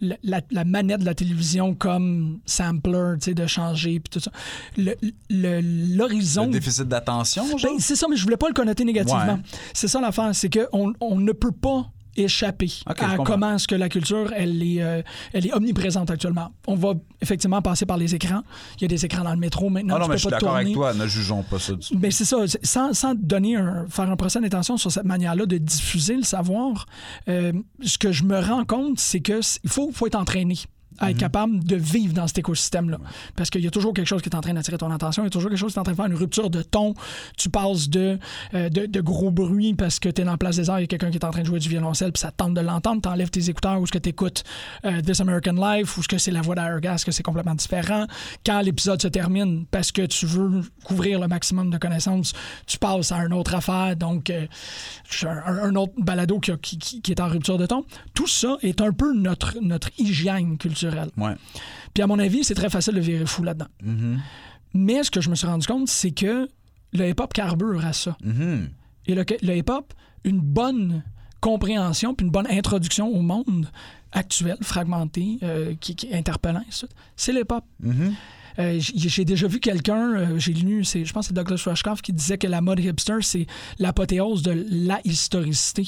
la, 0.00 0.40
la 0.50 0.64
manette 0.64 1.00
de 1.00 1.04
la 1.04 1.14
télévision 1.14 1.74
comme 1.74 2.40
sampler, 2.70 3.14
tu 3.20 3.24
sais, 3.26 3.34
de 3.34 3.46
changer, 3.46 4.00
puis 4.00 4.10
tout 4.10 4.20
ça. 4.20 4.30
Le- 4.76 4.94
le- 5.28 5.96
L'horizon... 5.96 6.46
Le 6.46 6.52
déficit 6.52 6.88
d'attention? 6.88 7.44
Ben, 7.62 7.70
c'est 7.78 7.96
ça, 7.96 8.06
mais 8.08 8.16
je 8.16 8.22
voulais 8.24 8.36
pas 8.36 8.48
le 8.48 8.54
connoter 8.54 8.84
négativement. 8.84 9.34
Ouais. 9.34 9.40
C'est 9.74 9.88
ça 9.88 10.00
l'affaire, 10.00 10.30
c'est 10.34 10.50
qu'on 10.50 10.92
on 11.00 11.16
ne 11.18 11.32
peut 11.32 11.52
pas 11.52 11.90
échapper 12.16 12.70
à 12.86 13.16
comment 13.24 13.54
est-ce 13.54 13.68
que 13.68 13.76
la 13.76 13.88
culture 13.88 14.32
elle 14.34 14.60
est, 14.64 14.82
euh, 14.82 15.00
elle 15.32 15.46
est 15.46 15.54
omniprésente 15.54 16.10
actuellement. 16.10 16.50
On 16.66 16.74
va 16.74 16.94
effectivement 17.20 17.62
passer 17.62 17.86
par 17.86 17.96
les 17.98 18.14
écrans. 18.16 18.42
Il 18.76 18.82
y 18.82 18.84
a 18.86 18.88
des 18.88 19.04
écrans 19.04 19.22
dans 19.22 19.30
le 19.32 19.38
métro 19.38 19.70
maintenant. 19.70 19.94
Ah 19.94 19.98
non, 20.00 20.04
tu 20.06 20.10
mais 20.10 20.14
peux 20.16 20.18
je 20.18 20.22
suis 20.22 20.30
d'accord 20.30 20.56
avec 20.56 20.72
toi, 20.72 20.92
ne 20.92 21.06
jugeons 21.06 21.44
pas 21.44 21.60
ça 21.60 21.72
du 21.74 21.86
tout. 21.86 21.96
Mais 22.00 22.10
c'est 22.10 22.24
ça, 22.24 22.38
sans, 22.64 22.92
sans 22.94 23.14
donner 23.14 23.56
un, 23.56 23.86
faire 23.88 24.10
un 24.10 24.16
procès 24.16 24.40
d'intention 24.40 24.76
sur 24.76 24.90
cette 24.90 25.04
manière-là 25.04 25.46
de 25.46 25.56
diffuser 25.58 26.16
le 26.16 26.24
savoir, 26.24 26.86
euh, 27.28 27.52
ce 27.82 27.96
que 27.96 28.10
je 28.10 28.24
me 28.24 28.38
rends 28.40 28.64
compte, 28.64 28.98
c'est 28.98 29.20
que 29.20 29.40
c- 29.40 29.60
il 29.62 29.70
faut, 29.70 29.90
faut 29.92 30.08
être 30.08 30.16
entraîné 30.18 30.58
à 31.00 31.10
être 31.10 31.16
capable 31.18 31.64
de 31.64 31.76
vivre 31.76 32.12
dans 32.14 32.26
cet 32.26 32.38
écosystème-là. 32.38 32.98
Parce 33.36 33.50
qu'il 33.50 33.62
y 33.62 33.66
a 33.66 33.70
toujours 33.70 33.94
quelque 33.94 34.06
chose 34.06 34.22
qui 34.22 34.28
est 34.28 34.36
en 34.36 34.40
train 34.40 34.54
d'attirer 34.54 34.78
ton 34.78 34.90
attention, 34.90 35.22
il 35.22 35.26
y 35.26 35.28
a 35.28 35.30
toujours 35.30 35.50
quelque 35.50 35.58
chose 35.58 35.72
qui 35.72 35.78
est 35.78 35.80
en 35.80 35.84
train 35.84 35.92
de 35.92 35.96
faire 35.96 36.06
une 36.06 36.14
rupture 36.14 36.50
de 36.50 36.62
ton. 36.62 36.94
Tu 37.36 37.48
passes 37.48 37.88
de, 37.88 38.18
euh, 38.54 38.68
de, 38.68 38.86
de 38.86 39.00
gros 39.00 39.30
bruit 39.30 39.74
parce 39.74 39.98
que 39.98 40.08
tu 40.08 40.22
es 40.22 40.24
dans 40.24 40.32
la 40.32 40.36
place 40.38 40.56
des 40.56 40.68
arts, 40.70 40.78
il 40.80 40.82
y 40.82 40.84
a 40.84 40.88
quelqu'un 40.88 41.10
qui 41.10 41.16
est 41.16 41.24
en 41.24 41.30
train 41.30 41.40
de 41.42 41.46
jouer 41.46 41.58
du 41.58 41.68
violoncelle, 41.68 42.12
puis 42.12 42.20
ça 42.20 42.30
te 42.30 42.36
tente 42.36 42.54
de 42.54 42.60
l'entendre, 42.60 43.00
tu 43.02 43.08
enlèves 43.08 43.30
tes 43.30 43.48
écouteurs 43.50 43.80
ou 43.80 43.86
ce 43.86 43.92
que 43.92 43.98
tu 43.98 44.10
écoutes 44.10 44.44
This 45.06 45.20
American 45.20 45.52
Life 45.54 45.96
ou 45.96 46.02
ce 46.02 46.08
que 46.08 46.18
c'est 46.18 46.30
la 46.30 46.42
voix 46.42 46.54
d'Airgas, 46.54 47.02
que 47.04 47.12
c'est 47.12 47.22
complètement 47.22 47.54
différent. 47.54 48.06
Quand 48.44 48.60
l'épisode 48.60 49.00
se 49.00 49.08
termine, 49.08 49.64
parce 49.70 49.92
que 49.92 50.02
tu 50.06 50.26
veux 50.26 50.62
couvrir 50.84 51.18
le 51.20 51.28
maximum 51.28 51.70
de 51.70 51.78
connaissances, 51.78 52.32
tu 52.66 52.78
passes 52.78 53.12
à 53.12 53.18
une 53.24 53.32
autre 53.32 53.54
affaire, 53.54 53.96
donc 53.96 54.30
euh, 54.30 54.46
un, 55.24 55.58
un 55.70 55.74
autre 55.76 55.92
balado 55.98 56.38
qui, 56.40 56.50
a- 56.50 56.56
qui- 56.56 56.78
qui- 56.78 57.00
qui 57.00 57.10
est 57.12 57.20
en 57.20 57.28
rupture 57.28 57.58
de 57.58 57.66
ton. 57.66 57.84
Tout 58.14 58.26
ça 58.26 58.56
est 58.62 58.80
un 58.80 58.92
peu 58.92 59.14
notre, 59.14 59.56
notre 59.60 59.90
hygiène 59.98 60.58
culturelle. 60.58 60.89
Ouais. 61.16 61.34
Puis 61.94 62.02
à 62.02 62.06
mon 62.06 62.18
avis, 62.18 62.44
c'est 62.44 62.54
très 62.54 62.70
facile 62.70 62.94
de 62.94 63.00
virer 63.00 63.26
fou 63.26 63.42
là-dedans. 63.42 63.68
Mhm. 63.82 64.20
Mais 64.74 65.02
ce 65.02 65.10
que 65.10 65.20
je 65.20 65.30
me 65.30 65.34
suis 65.34 65.46
rendu 65.46 65.66
compte, 65.66 65.88
c'est 65.88 66.12
que 66.12 66.48
le 66.92 67.08
hip-hop 67.08 67.32
carbure 67.32 67.84
à 67.84 67.92
ça. 67.92 68.16
Mhm. 68.24 68.68
Et 69.06 69.14
le, 69.14 69.24
le 69.42 69.56
hip-hop, 69.56 69.92
une 70.24 70.40
bonne 70.40 71.02
compréhension 71.40 72.14
puis 72.14 72.26
une 72.26 72.32
bonne 72.32 72.46
introduction 72.48 73.08
au 73.08 73.22
monde 73.22 73.68
actuel, 74.12 74.56
fragmenté, 74.62 75.38
euh, 75.42 75.74
qui, 75.80 75.94
qui 75.96 76.06
est 76.08 76.14
interpellant, 76.14 76.64
c'est 77.16 77.32
l'hip-hop. 77.32 77.64
Euh, 78.58 78.78
j'ai 78.80 79.24
déjà 79.24 79.46
vu 79.46 79.60
quelqu'un, 79.60 80.14
euh, 80.16 80.38
j'ai 80.38 80.52
lu, 80.52 80.84
je 80.84 81.12
pense 81.12 81.26
que 81.26 81.28
c'est 81.28 81.34
Douglas 81.34 81.62
Rushkoff 81.66 82.02
qui 82.02 82.12
disait 82.12 82.38
que 82.38 82.46
la 82.46 82.60
mode 82.60 82.80
hipster, 82.80 83.18
c'est 83.22 83.46
l'apothéose 83.78 84.42
de 84.42 84.66
la 84.70 85.00
historicité. 85.04 85.86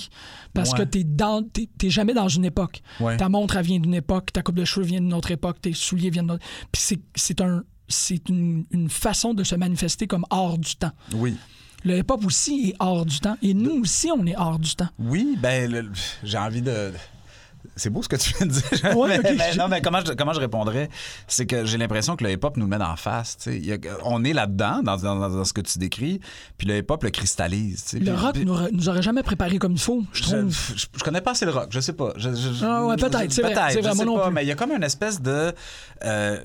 Parce 0.55 0.73
Ouais. 0.73 0.79
que 0.79 0.83
t'es 0.85 1.05
dans, 1.05 1.43
jamais 1.85 2.15
dans 2.15 2.29
une 2.29 2.45
époque. 2.45 2.83
Ouais. 3.01 3.17
Ta 3.17 3.29
montre, 3.29 3.57
elle 3.57 3.67
vient 3.67 3.81
d'une 3.81 3.95
époque, 3.95 4.33
ta 4.33 4.43
coupe 4.43 4.55
de 4.57 4.65
cheveux 4.65 4.87
vient 4.87 5.01
d'une 5.01 5.15
autre 5.15 5.31
époque, 5.31 5.61
tes 5.61 5.73
souliers 5.73 6.11
viennent 6.11 6.27
d'une 6.27 6.35
autre. 6.37 6.45
Puis 6.71 6.99
c'est, 7.17 7.41
un, 7.41 7.65
c'est 7.89 8.29
une, 8.29 8.65
une 8.71 8.89
façon 8.89 9.35
de 9.35 9.45
se 9.45 9.55
manifester 9.55 10.07
comme 10.07 10.25
hors 10.31 10.59
du 10.59 10.77
temps. 10.77 10.93
Oui. 11.15 11.37
Le 11.85 11.99
hip-hop 11.99 12.25
aussi 12.25 12.69
est 12.71 12.75
hors 12.79 13.05
du 13.05 13.19
temps. 13.19 13.37
Et 13.43 13.55
nous 13.55 13.81
aussi, 13.83 14.09
on 14.17 14.25
est 14.27 14.37
hors 14.37 14.59
du 14.61 14.73
temps. 14.77 14.89
Oui, 15.01 15.37
ben 15.41 15.91
j'ai 16.23 16.39
envie 16.39 16.63
de. 16.63 16.93
C'est 17.75 17.89
beau 17.91 18.03
ce 18.03 18.09
que 18.09 18.17
tu 18.17 18.35
viens 18.35 18.47
de 18.47 18.53
dire. 18.53 18.63
Ouais, 18.97 19.09
mais, 19.09 19.31
ok. 19.31 19.37
mais 19.39 19.55
non, 19.55 19.69
mais 19.69 19.81
comment 19.81 20.01
je, 20.05 20.13
comment 20.13 20.33
je 20.35 20.41
répondrais? 20.41 20.89
C'est 21.27 21.47
que 21.47 21.65
j'ai 21.65 21.79
l'impression 21.79 22.17
que 22.17 22.25
le 22.25 22.31
hip-hop 22.33 22.57
nous 22.57 22.67
le 22.69 22.77
met 22.77 22.85
en 22.85 22.97
face. 22.97 23.37
a- 23.49 23.79
on 24.05 24.23
est 24.25 24.33
là-dedans, 24.33 24.83
dans, 24.83 24.97
dans- 24.97 25.29
dans 25.31 25.45
ce 25.45 25.53
que 25.53 25.61
tu 25.63 25.79
décris, 25.79 26.21
puis 26.59 26.67
le 26.67 26.77
hip-hop 26.79 27.03
le 27.03 27.11
cristallise. 27.11 27.85
Le 27.99 28.13
rock 28.15 28.35
puis- 28.35 28.45
nous, 28.45 28.57
nous 28.73 28.89
aurait 28.89 29.03
jamais 29.03 29.23
préparé 29.23 29.59
comme 29.59 29.73
il 29.73 29.81
faut, 29.81 30.03
je 30.13 30.23
trouve. 30.23 30.51
je, 30.51 30.85
je 30.97 31.03
connais 31.03 31.21
pas 31.23 31.31
assez 31.33 31.47
le 31.47 31.53
rock, 31.53 31.69
je 31.71 31.81
sais 31.81 31.95
pas. 31.95 32.13
Ah 32.63 32.85
ouais, 32.87 32.97
peut-être, 32.97 33.33
c'est 33.33 33.43
vrai, 33.43 33.53
peut-être, 33.55 33.71
c'est 33.73 33.81
vrai, 33.81 33.91
je 33.91 33.97
moi 33.97 33.97
sais 33.97 34.05
non 34.05 34.17
pas, 34.17 34.25
plus. 34.27 34.35
Mais 34.35 34.45
il 34.45 34.49
y 34.49 34.53
a 34.53 34.55
comme 34.55 34.73
une 34.73 34.85
espèce 34.85 35.21
de. 35.23 35.53
euh, 36.05 36.39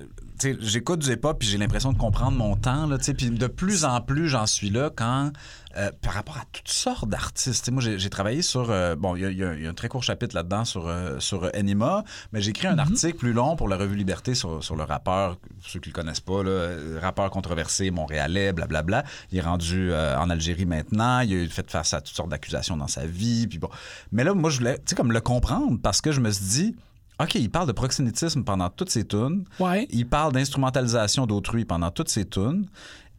j'écoute 0.59 0.99
du 0.99 1.11
hip-hop 1.11 1.39
puis 1.39 1.47
j'ai 1.47 1.57
l'impression 1.57 1.91
de 1.93 1.97
comprendre 1.97 2.37
mon 2.37 2.55
temps. 2.55 2.85
Là, 2.87 2.97
puis 2.97 3.29
de 3.29 3.47
plus 3.47 3.85
en 3.85 4.01
plus, 4.01 4.27
j'en 4.29 4.45
suis 4.45 4.69
là 4.69 4.89
quand. 4.95 5.31
euh, 5.75 5.91
par 6.01 6.13
rapport 6.13 6.37
à 6.37 6.43
toutes 6.51 6.69
sortes 6.69 7.07
d'artistes. 7.07 7.69
Moi, 7.69 7.83
j'ai 7.83 8.09
travaillé 8.09 8.41
sur. 8.41 8.71
euh, 8.71 8.95
bon, 8.95 9.15
il 9.15 9.21
y, 9.21 9.25
a- 9.43 9.53
y 9.53 9.61
y 9.63 9.67
un 9.67 9.73
très 9.75 9.89
court 9.89 10.01
chapitre 10.01 10.35
là-dedans 10.35 10.65
sur, 10.65 10.87
euh, 10.87 11.19
sur 11.19 11.51
Enima, 11.55 12.03
mais 12.31 12.41
j'ai 12.41 12.49
écrit 12.49 12.65
un 12.65 12.73
Mhm. 12.73 12.79
article 12.79 13.17
plus 13.17 13.31
long 13.33 13.55
pour 13.55 13.67
la 13.67 13.77
revue 13.77 13.95
Liberté 13.95 14.33
sur, 14.33 14.63
sur 14.63 14.75
le 14.75 14.81
rappeur, 14.83 15.37
ceux 15.61 15.79
qui 15.79 15.89
le 15.89 15.93
connaissent 15.93 16.19
pas, 16.21 16.41
là, 16.41 16.69
rappeur 16.99 17.29
controversé 17.29 17.91
montréalais, 17.91 18.53
blablabla. 18.53 19.03
Il 19.31 19.37
est 19.37 19.41
rendu 19.41 19.93
en 19.93 20.29
Algérie 20.31 20.65
maintenant. 20.65 21.19
Il 21.19 21.45
a 21.45 21.47
fait 21.47 21.69
face 21.69 21.93
à 21.93 22.01
toutes 22.01 22.15
sortes 22.15 22.29
d'accusations 22.29 22.75
dans 22.77 22.87
sa 22.87 23.05
vie. 23.05 23.45
Puis 23.45 23.59
bon. 23.59 23.69
Mais 24.11 24.23
là, 24.23 24.33
moi, 24.33 24.49
je 24.49 24.57
voulais, 24.57 24.77
tu 24.77 24.83
sais, 24.87 24.95
comme 24.95 25.11
le 25.11 25.21
comprendre 25.21 25.77
parce 25.83 26.01
que 26.01 26.11
je 26.11 26.21
me 26.21 26.31
suis 26.31 26.45
dit. 26.45 26.75
OK, 27.21 27.35
il 27.35 27.49
parle 27.49 27.67
de 27.67 27.71
proxénétisme 27.71 28.43
pendant 28.43 28.69
toutes 28.69 28.89
ses 28.91 29.05
tunes. 29.05 29.43
Ouais. 29.59 29.87
Il 29.89 30.07
parle 30.07 30.33
d'instrumentalisation 30.33 31.25
d'autrui 31.25 31.65
pendant 31.65 31.89
toutes 31.89 32.09
ses 32.09 32.25
tunes. 32.25 32.67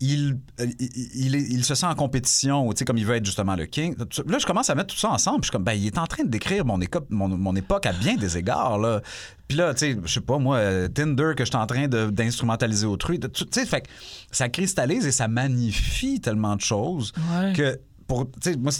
Il, 0.01 0.39
euh, 0.61 0.67
il, 0.79 1.35
il 1.35 1.65
se 1.65 1.75
sent 1.75 1.87
en 1.87 1.97
compétition, 1.97 2.71
tu 2.71 2.77
sais, 2.79 2.85
comme 2.85 2.99
il 2.99 3.05
veut 3.05 3.17
être 3.17 3.25
justement 3.27 3.57
le 3.57 3.67
king. 3.67 3.97
Là, 3.99 4.39
je 4.39 4.47
commence 4.47 4.71
à 4.71 4.77
mettre 4.77 4.95
tout 4.95 5.01
ça 5.01 5.11
ensemble. 5.11 5.41
puis 5.41 5.47
Je 5.47 5.51
suis 5.51 5.53
comme, 5.53 5.65
ben, 5.65 5.73
il 5.73 5.87
est 5.89 5.99
en 5.99 6.07
train 6.07 6.23
de 6.23 6.29
décrire 6.29 6.65
mon, 6.65 6.81
éco- 6.81 7.05
mon, 7.11 7.27
mon 7.27 7.57
époque 7.57 7.85
à 7.87 7.93
bien 7.93 8.15
des 8.15 8.39
égards, 8.39 8.79
là. 8.79 9.01
Puis 9.49 9.59
là, 9.59 9.75
tu 9.75 9.81
sais, 9.95 9.99
je 10.05 10.13
sais 10.13 10.21
pas, 10.21 10.39
moi, 10.39 10.59
euh, 10.59 10.87
Tinder 10.87 11.33
que 11.37 11.45
je 11.45 11.49
suis 11.51 11.57
en 11.57 11.67
train 11.67 11.89
d'instrumentaliser 11.89 12.87
autrui. 12.87 13.19
Tu 13.19 13.29
sais, 13.51 13.67
fait 13.67 13.81
que 13.81 13.89
ça 14.31 14.49
cristallise 14.49 15.05
et 15.05 15.11
ça 15.11 15.27
magnifie 15.27 16.21
tellement 16.21 16.55
de 16.55 16.61
choses 16.61 17.13
Ouais. 17.33 17.53
que, 17.55 17.81
pour, 18.07 18.31
tu 18.41 18.53
sais, 18.53 18.57
moi, 18.57 18.71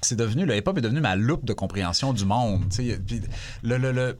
c'est- 0.00 0.16
devenu, 0.16 0.46
le 0.46 0.56
hip-hop 0.56 0.78
est 0.78 0.80
devenu 0.80 1.00
ma 1.00 1.16
loupe 1.16 1.44
de 1.44 1.52
compréhension 1.52 2.14
du 2.14 2.24
monde. 2.24 2.62
tu 2.70 2.76
sais. 2.88 2.98
Puis 3.06 3.20
le, 3.62 3.76
le, 3.76 3.92
le, 3.92 4.16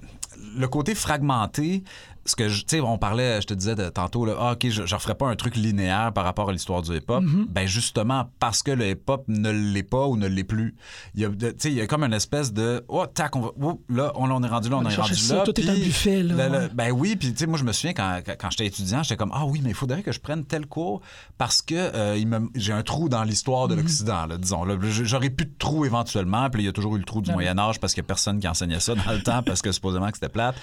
le 0.56 0.68
côté 0.68 0.94
fragmenté, 0.94 1.84
ce 2.24 2.36
que 2.36 2.48
je- 2.48 2.60
tu 2.60 2.76
sais, 2.76 2.80
on 2.80 2.98
parlait, 2.98 3.40
je 3.40 3.46
te 3.46 3.54
disais 3.54 3.74
de- 3.74 3.88
tantôt, 3.88 4.24
là, 4.24 4.34
ah, 4.38 4.52
OK, 4.52 4.68
je 4.68 4.82
ne 4.82 4.86
referais 4.94 5.14
pas 5.14 5.26
un 5.28 5.34
truc 5.36 5.56
linéaire 5.56 6.12
par 6.12 6.24
rapport 6.24 6.48
à 6.48 6.52
l'histoire 6.52 6.80
du 6.82 6.96
hip-hop. 6.96 7.24
Ben 7.48 7.66
justement, 7.66 8.30
parce 8.38 8.62
que 8.62 8.70
le 8.70 8.90
hip-hop 8.90 9.24
ne 9.28 9.50
l'est 9.50 9.82
pas 9.82 10.06
ou 10.06 10.16
ne 10.16 10.26
l'est 10.28 10.44
plus. 10.44 10.74
Il 11.14 11.20
y 11.20 11.24
a, 11.24 11.28
de- 11.28 11.50
tu 11.50 11.56
sais, 11.58 11.70
il 11.70 11.74
y 11.76 11.80
a 11.80 11.86
comme 11.86 12.04
une 12.04 12.12
espèce 12.12 12.52
de, 12.52 12.84
oh, 12.88 13.06
tac, 13.06 13.34
on 13.36 13.40
va, 13.40 13.50
oh, 13.60 13.80
là, 13.88 14.12
on, 14.14 14.30
on 14.30 14.42
est 14.42 14.48
rendu 14.48 14.68
là, 14.68 14.76
on, 14.76 14.84
On 14.84 14.88
est 14.88 14.94
rendu 14.94 15.14
ça, 15.16 15.36
là. 15.36 15.42
tout 15.44 15.50
est 15.60 15.62
puis 15.64 15.70
un 15.70 15.74
buffet, 15.74 16.22
là, 16.22 16.48
le- 16.48 16.58
le- 16.60 16.68
ben 16.68 16.90
oui, 16.92 17.16
puis 17.16 17.32
tu 17.32 17.38
sais, 17.38 17.46
moi, 17.46 17.58
je 17.58 17.64
me 17.64 17.72
souviens 17.72 17.92
quand, 17.92 18.20
quand, 18.38 18.50
j'étais 18.50 18.66
étudiant, 18.66 19.02
j'étais 19.02 19.16
comme, 19.16 19.32
ah 19.34 19.44
oui, 19.44 19.60
mais 19.62 19.70
il 19.70 19.74
faudrait 19.76 20.02
que 20.02 20.12
je 20.12 20.20
prenne 20.20 20.44
tel 20.44 20.66
cours 20.66 21.00
parce 21.38 21.60
que 21.62 21.74
euh, 21.74 22.40
j'ai 22.54 22.72
un 22.72 22.82
trou 22.82 23.08
dans 23.08 23.24
l'histoire 23.24 23.64
Mhm. 23.68 23.70
de 23.70 23.74
l'Occident, 23.80 24.26
là, 24.26 24.36
disons. 24.38 24.64
Là. 24.64 24.76
J- 24.82 25.02
J'aurais 25.04 25.30
plus 25.30 25.46
de 25.46 25.54
trou 25.58 25.84
éventuellement, 25.84 26.48
puis 26.50 26.62
il 26.62 26.66
y 26.66 26.68
a 26.68 26.72
toujours 26.72 26.94
eu 26.96 26.98
le 26.98 27.04
trou 27.04 27.20
du 27.20 27.30
Ben 27.30 27.36
oui. 27.36 27.44
Moyen-Âge 27.44 27.80
parce 27.80 27.94
qu'il 27.94 28.02
n'y 28.02 28.06
a 28.06 28.08
personne 28.08 28.38
qui 28.38 28.46
enseignait 28.48 28.80
ça 28.80 28.94
dans 28.94 29.12
le 29.12 29.22
temps 29.22 29.42
parce 29.42 29.60
que 29.62 29.72
supposément 29.72 30.08
que 30.10 30.16
c'était 30.16 30.28
plate. 30.28 30.54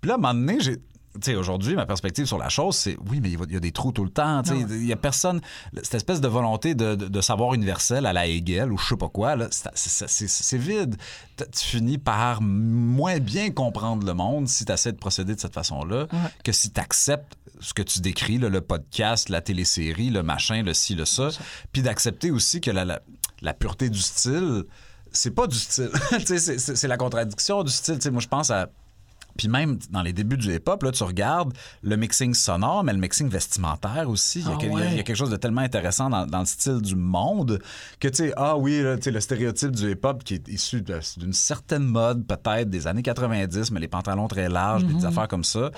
Puis 0.00 0.08
là, 0.08 0.14
à 0.14 0.18
un 0.18 0.20
moment 0.20 0.34
donné, 0.34 0.58
j'ai. 0.60 0.76
Aujourd'hui, 1.36 1.74
ma 1.74 1.84
perspective 1.86 2.26
sur 2.26 2.38
la 2.38 2.48
chose, 2.48 2.76
c'est 2.76 2.96
oui, 3.10 3.20
mais 3.20 3.30
il 3.32 3.52
y 3.52 3.56
a 3.56 3.60
des 3.60 3.72
trous 3.72 3.90
tout 3.92 4.04
le 4.04 4.10
temps. 4.10 4.42
Ah 4.46 4.54
Il 4.54 4.86
y 4.86 4.92
a 4.92 4.96
personne. 4.96 5.40
Cette 5.82 5.94
espèce 5.94 6.20
de 6.20 6.28
volonté 6.28 6.74
de, 6.74 6.94
de- 6.94 7.08
de 7.08 7.20
savoir 7.20 7.54
universel 7.54 8.06
à 8.06 8.12
la 8.12 8.26
Hegel 8.26 8.72
ou 8.72 8.78
je 8.78 8.86
sais 8.88 8.96
pas 8.96 9.08
quoi, 9.08 9.34
là, 9.34 9.48
c'est- 9.50 10.56
vide. 10.58 10.96
Tu 11.36 11.64
finis 11.64 11.98
par 11.98 12.40
moins 12.42 13.18
bien 13.18 13.50
comprendre 13.50 14.06
le 14.06 14.14
monde 14.14 14.48
si 14.48 14.64
tu 14.64 14.72
essaies 14.72 14.92
de 14.92 14.98
procéder 14.98 15.34
de 15.34 15.40
cette 15.40 15.54
façon-là 15.54 16.06
que 16.44 16.52
si 16.52 16.70
tu 16.70 16.80
acceptes 16.80 17.36
ce 17.60 17.74
que 17.74 17.82
tu 17.82 18.00
décris, 18.00 18.38
là, 18.38 18.48
le 18.48 18.60
podcast, 18.60 19.28
la 19.28 19.40
télésérie, 19.40 20.10
le 20.10 20.22
machin, 20.22 20.62
le 20.62 20.72
ci, 20.74 20.94
le 20.94 21.04
ça, 21.04 21.30
puis 21.72 21.82
d'accepter 21.82 22.30
aussi 22.30 22.60
que 22.60 22.70
la, 22.70 22.84
la, 22.84 23.00
la 23.42 23.54
pureté 23.54 23.90
du 23.90 23.98
style, 24.00 24.64
c'est 25.10 25.32
pas 25.32 25.46
du 25.48 25.56
style. 25.56 25.90
C'est- 26.24 26.86
la 26.86 26.96
contradiction 26.96 27.64
du 27.64 27.72
style. 27.72 27.96
Tu 27.96 28.02
sais, 28.02 28.10
moi, 28.10 28.20
je 28.20 28.28
pense 28.28 28.50
à. 28.50 28.68
Puis 29.38 29.48
même 29.48 29.78
dans 29.90 30.02
les 30.02 30.12
débuts 30.12 30.36
du 30.36 30.52
hip-hop, 30.54 30.82
là, 30.82 30.92
tu 30.92 31.02
regardes 31.04 31.54
le 31.82 31.96
mixing 31.96 32.34
sonore, 32.34 32.84
mais 32.84 32.92
le 32.92 32.98
mixing 32.98 33.28
vestimentaire 33.30 34.10
aussi. 34.10 34.40
Il 34.40 34.46
y 34.46 34.48
a, 34.48 34.52
Ah 34.54 34.58
quel- 34.60 34.68
il 34.70 34.72
y 34.72 34.76
a- 34.76 34.80
ouais. 34.80 34.88
il 34.90 34.96
y 34.96 35.00
a 35.00 35.02
quelque 35.04 35.16
chose 35.16 35.30
de 35.30 35.36
tellement 35.36 35.62
intéressant 35.62 36.10
dans, 36.10 36.26
dans 36.26 36.40
le 36.40 36.44
style 36.44 36.82
du 36.82 36.96
monde 36.96 37.58
que, 38.00 38.08
tu 38.08 38.16
sais, 38.16 38.32
ah 38.36 38.56
oui, 38.58 38.82
là, 38.82 38.96
tu 38.96 39.04
sais, 39.04 39.10
le 39.12 39.20
stéréotype 39.20 39.70
du 39.70 39.92
hip-hop 39.92 40.22
qui 40.24 40.34
est 40.34 40.48
issu 40.48 40.82
d'une 40.82 41.32
certaine 41.32 41.84
mode, 41.84 42.26
peut-être 42.26 42.68
des 42.68 42.86
années 42.86 43.02
90, 43.02 43.70
mais 43.70 43.80
les 43.80 43.88
pantalons 43.88 44.28
très 44.28 44.48
larges, 44.50 44.84
puis 44.84 44.94
des 44.96 45.04
affaires 45.06 45.28
comme 45.28 45.44
ça. 45.44 45.70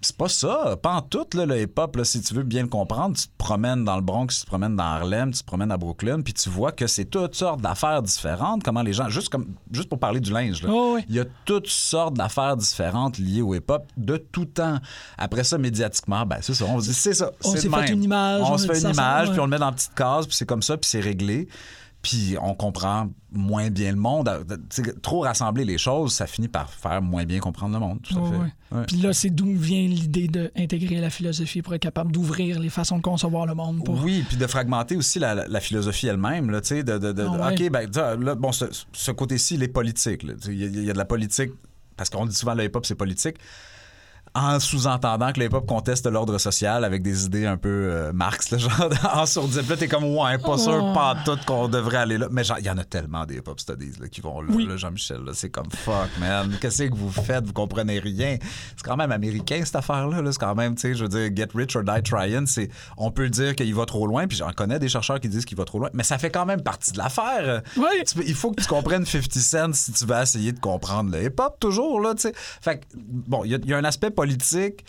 C'est 0.00 0.16
pas 0.16 0.28
ça, 0.28 0.76
pas 0.80 0.92
en 0.94 1.02
tout, 1.02 1.26
là, 1.34 1.44
le 1.44 1.60
hip-hop. 1.60 1.98
Si 2.04 2.20
tu 2.22 2.32
veux 2.32 2.44
bien 2.44 2.62
le 2.62 2.68
comprendre, 2.68 3.16
tu 3.16 3.24
te 3.26 3.32
promènes 3.36 3.84
dans 3.84 3.96
le 3.96 4.02
Bronx, 4.02 4.28
tu 4.28 4.42
te 4.42 4.46
promènes 4.46 4.76
dans 4.76 4.84
Harlem, 4.84 5.32
tu 5.32 5.40
te 5.40 5.44
promènes 5.44 5.72
à 5.72 5.76
Brooklyn, 5.76 6.20
puis 6.20 6.32
tu 6.32 6.48
vois 6.48 6.70
que 6.70 6.86
c'est 6.86 7.06
toutes 7.06 7.34
sortes 7.34 7.60
d'affaires 7.60 8.00
différentes. 8.00 8.62
Comment 8.62 8.82
les 8.82 8.92
gens, 8.92 9.08
juste, 9.08 9.28
comme, 9.28 9.46
juste 9.72 9.88
pour 9.88 9.98
parler 9.98 10.20
du 10.20 10.32
linge, 10.32 10.62
là, 10.62 10.68
Oh, 10.72 10.92
oui. 10.94 11.04
il 11.08 11.16
y 11.16 11.20
a 11.20 11.24
toutes 11.44 11.66
sortes 11.66 12.14
d'affaires 12.14 12.56
différentes 12.56 13.18
liées 13.18 13.42
au 13.42 13.54
hip-hop 13.56 13.86
de 13.96 14.16
tout 14.18 14.44
temps. 14.44 14.78
Après 15.18 15.42
ça, 15.42 15.58
médiatiquement, 15.58 16.24
ben 16.24 16.38
c'est 16.42 16.54
ça. 16.54 16.64
On 16.66 16.80
se 16.80 16.86
dit, 16.90 16.94
c'est 16.94 17.14
ça. 17.14 17.32
On 17.44 17.56
s'est 17.56 17.68
fait 17.68 17.68
même. 17.68 17.92
une 17.94 18.04
image, 18.04 18.42
On, 18.44 18.52
on 18.52 18.58
se 18.58 18.66
fait 18.72 18.80
une 18.80 18.90
image, 18.94 19.30
puis 19.32 19.40
on 19.40 19.44
le 19.46 19.50
met 19.50 19.58
dans 19.58 19.70
une 19.70 19.74
petite 19.74 19.94
case, 19.94 20.26
puis 20.28 20.36
c'est 20.36 20.46
comme 20.46 20.62
ça, 20.62 20.76
puis 20.76 20.88
c'est 20.88 21.00
réglé. 21.00 21.48
Puis 22.02 22.36
on 22.40 22.54
comprend 22.54 23.08
moins 23.32 23.70
bien 23.70 23.90
le 23.90 23.98
monde. 23.98 24.30
Sais, 24.70 24.82
Trop 25.02 25.20
rassembler 25.20 25.64
les 25.64 25.78
choses, 25.78 26.12
ça 26.12 26.26
finit 26.26 26.48
par 26.48 26.70
faire 26.70 27.02
moins 27.02 27.24
bien 27.24 27.40
comprendre 27.40 27.74
le 27.74 27.80
monde. 27.80 27.98
Tout 28.02 28.18
à 28.18 28.30
fait. 28.30 28.76
Ouais. 28.76 28.84
Puis 28.86 28.98
là, 28.98 29.12
c'est 29.12 29.30
d'où 29.30 29.52
vient 29.52 29.82
l'idée 29.82 30.28
d'intégrer 30.28 30.96
la 31.00 31.10
philosophie 31.10 31.60
pour 31.60 31.74
être 31.74 31.82
capable 31.82 32.12
d'ouvrir 32.12 32.60
les 32.60 32.68
façons 32.68 32.98
de 32.98 33.02
concevoir 33.02 33.46
le 33.46 33.54
monde. 33.54 33.84
Pour... 33.84 34.00
Oui, 34.02 34.24
puis 34.28 34.36
de 34.36 34.46
fragmenter 34.46 34.96
aussi 34.96 35.18
la, 35.18 35.60
philosophie 35.60 36.06
elle-même, 36.06 36.50
là, 36.50 36.60
de, 36.60 36.82
de- 36.82 37.12
de- 37.12 37.22
Ah 37.22 37.48
ouais. 37.48 37.66
OK, 37.66 37.70
ben, 37.70 37.90
là, 38.20 38.34
bon, 38.36 38.52
ce, 38.52 38.66
ce 38.92 39.10
côté-ci, 39.10 39.54
il 39.54 39.62
est 39.64 39.68
politique, 39.68 40.22
y, 40.22 40.52
il 40.52 40.84
y 40.84 40.90
a 40.90 40.92
de 40.92 40.98
la 40.98 41.04
politique, 41.04 41.50
parce 41.96 42.10
qu'on 42.10 42.26
dit 42.26 42.34
souvent 42.34 42.54
le 42.54 42.64
hip-hop, 42.64 42.86
c'est 42.86 42.94
politique, 42.94 43.36
en 44.34 44.60
sous-entendant 44.60 45.32
que 45.32 45.40
le 45.40 45.46
hip-hop 45.46 45.66
conteste 45.66 46.06
l'ordre 46.06 46.38
social 46.38 46.84
avec 46.84 47.02
des 47.02 47.24
idées 47.26 47.46
un 47.46 47.56
peu 47.56 47.68
euh, 47.68 48.12
Marx, 48.12 48.50
là, 48.50 48.58
genre, 48.58 48.88
en 49.14 49.26
sourdine. 49.26 49.62
Là, 49.68 49.76
t'es 49.76 49.88
comme, 49.88 50.04
ouais, 50.04 50.38
pas 50.38 50.58
sûr, 50.58 50.78
Oh. 50.80 50.92
pas 50.94 51.16
tout 51.24 51.38
qu'on 51.46 51.68
devrait 51.68 51.96
aller 51.98 52.18
là. 52.18 52.28
Mais 52.30 52.44
genre, 52.44 52.58
il 52.58 52.66
y 52.66 52.70
en 52.70 52.78
a 52.78 52.84
tellement 52.84 53.24
des 53.26 53.36
hip-hop 53.36 53.58
studies, 53.60 53.92
là, 54.00 54.08
qui 54.08 54.20
vont 54.20 54.40
là, 54.40 54.48
Oui. 54.52 54.66
là, 54.66 54.76
Jean-Michel, 54.76 55.20
c'est 55.34 55.50
comme, 55.50 55.70
fuck, 55.70 56.08
man, 56.20 56.56
qu'est-ce 56.60 56.84
que 56.84 56.94
vous 56.94 57.10
faites, 57.10 57.44
vous 57.46 57.52
comprenez 57.52 57.98
rien. 57.98 58.36
C'est 58.76 58.84
quand 58.84 58.96
même 58.96 59.12
américain, 59.12 59.60
cette 59.64 59.76
affaire-là, 59.76 60.22
là. 60.22 60.32
c'est 60.32 60.38
quand 60.38 60.54
même, 60.54 60.74
tu 60.74 60.82
sais, 60.82 60.94
je 60.94 61.04
veux 61.04 61.08
dire, 61.08 61.30
get 61.34 61.48
rich 61.54 61.74
or 61.76 61.82
die 61.82 62.02
trying, 62.02 62.46
c'est, 62.46 62.70
on 62.96 63.10
peut 63.10 63.28
dire 63.28 63.54
qu'il 63.56 63.74
va 63.74 63.86
trop 63.86 64.06
loin, 64.06 64.26
puis 64.26 64.36
j'en 64.36 64.50
connais 64.52 64.78
des 64.78 64.88
chercheurs 64.88 65.20
qui 65.20 65.28
disent 65.28 65.44
qu'il 65.44 65.56
va 65.58 65.64
trop 65.64 65.78
loin, 65.78 65.90
mais 65.92 66.02
ça 66.04 66.18
fait 66.18 66.30
quand 66.30 66.46
même 66.46 66.62
partie 66.62 66.92
de 66.92 66.98
l'affaire. 66.98 67.62
Oui. 67.76 67.84
Tu 68.06 68.14
peux- 68.14 68.24
il 68.26 68.34
faut 68.34 68.52
que 68.52 68.60
tu 68.62 68.68
comprennes 68.68 69.04
50 69.04 69.32
Cent 69.38 69.72
si 69.72 69.92
tu 69.92 70.04
vas 70.06 70.22
essayer 70.22 70.52
de 70.52 70.60
comprendre 70.60 71.10
le 71.12 71.24
hip-hop, 71.24 71.56
toujours, 71.60 72.00
là, 72.00 72.14
tu 72.14 72.22
sais. 72.22 72.32
Fait 72.60 72.78
que, 72.78 72.84
bon, 72.94 73.44
il 73.44 73.50
y, 73.50 73.54
a- 73.54 73.58
il 73.62 73.68
y 73.68 73.74
a 73.74 73.78
un 73.78 73.84
aspect 73.84 74.10
politique 74.18 74.84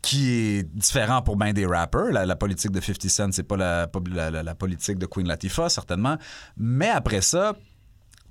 qui 0.00 0.30
est 0.30 0.62
différent 0.62 1.22
pour 1.22 1.36
bien 1.36 1.52
des 1.52 1.66
rappers. 1.66 2.12
La, 2.12 2.36
politique 2.36 2.70
de 2.70 2.80
50 2.80 3.08
Cent, 3.08 3.32
c'est 3.32 3.42
pas 3.42 3.56
la- 3.56 3.88
la 4.30 4.54
politique 4.54 4.98
de 4.98 5.06
Queen 5.06 5.26
Latifah, 5.26 5.68
certainement. 5.68 6.16
Mais 6.56 6.88
après 6.88 7.20
ça, 7.20 7.54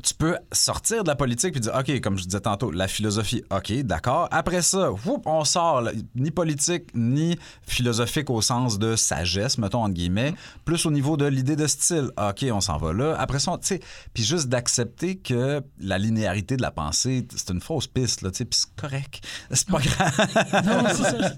tu 0.04 0.14
peux 0.14 0.38
sortir 0.52 1.04
de 1.04 1.10
la 1.10 1.16
politique 1.16 1.52
puis 1.52 1.62
dire, 1.62 1.74
OK, 1.78 2.02
comme 2.02 2.18
je 2.18 2.24
disais 2.24 2.39
tantôt, 2.39 2.72
la 2.72 2.88
philosophie, 2.88 3.44
OK, 3.52 3.72
d'accord. 3.84 4.28
Après 4.32 4.62
ça, 4.62 4.92
whoop, 4.92 5.24
on 5.26 5.44
sort, 5.44 5.82
là, 5.82 5.92
ni 6.16 6.32
politique, 6.32 6.86
ni 6.96 7.38
philosophique 7.68 8.30
au 8.30 8.42
sens 8.42 8.80
de 8.80 8.96
sagesse, 8.96 9.58
mettons, 9.58 9.84
entre 9.84 9.94
guillemets, 9.94 10.34
plus 10.66 10.86
au 10.86 10.92
niveau 10.92 11.18
de 11.18 11.26
l'idée 11.26 11.56
de 11.56 11.68
style. 11.68 12.10
OK, 12.18 12.46
on 12.52 12.62
s'en 12.62 12.78
va 12.78 12.94
là. 12.94 13.16
Après 13.20 13.39
ça, 13.39 13.52
tu 13.62 13.68
sais, 13.68 13.80
puis 14.14 14.24
juste 14.24 14.48
d'accepter 14.48 15.18
que 15.18 15.62
la 15.80 15.98
linéarité 15.98 16.58
de 16.58 16.62
la 16.62 16.72
pensée, 16.72 17.28
c'est 17.36 17.52
une 17.52 17.62
fausse 17.62 17.88
piste, 17.88 18.22
là, 18.22 18.32
tu 18.32 18.38
sais, 18.38 18.46
puis 18.46 18.60
c'est 18.60 18.76
correct. 18.76 19.22
C'est 19.52 19.68
pas 19.68 19.80
grave. 19.80 20.66
Non, 20.66 20.84
c'est 20.88 21.04
ça. 21.04 21.34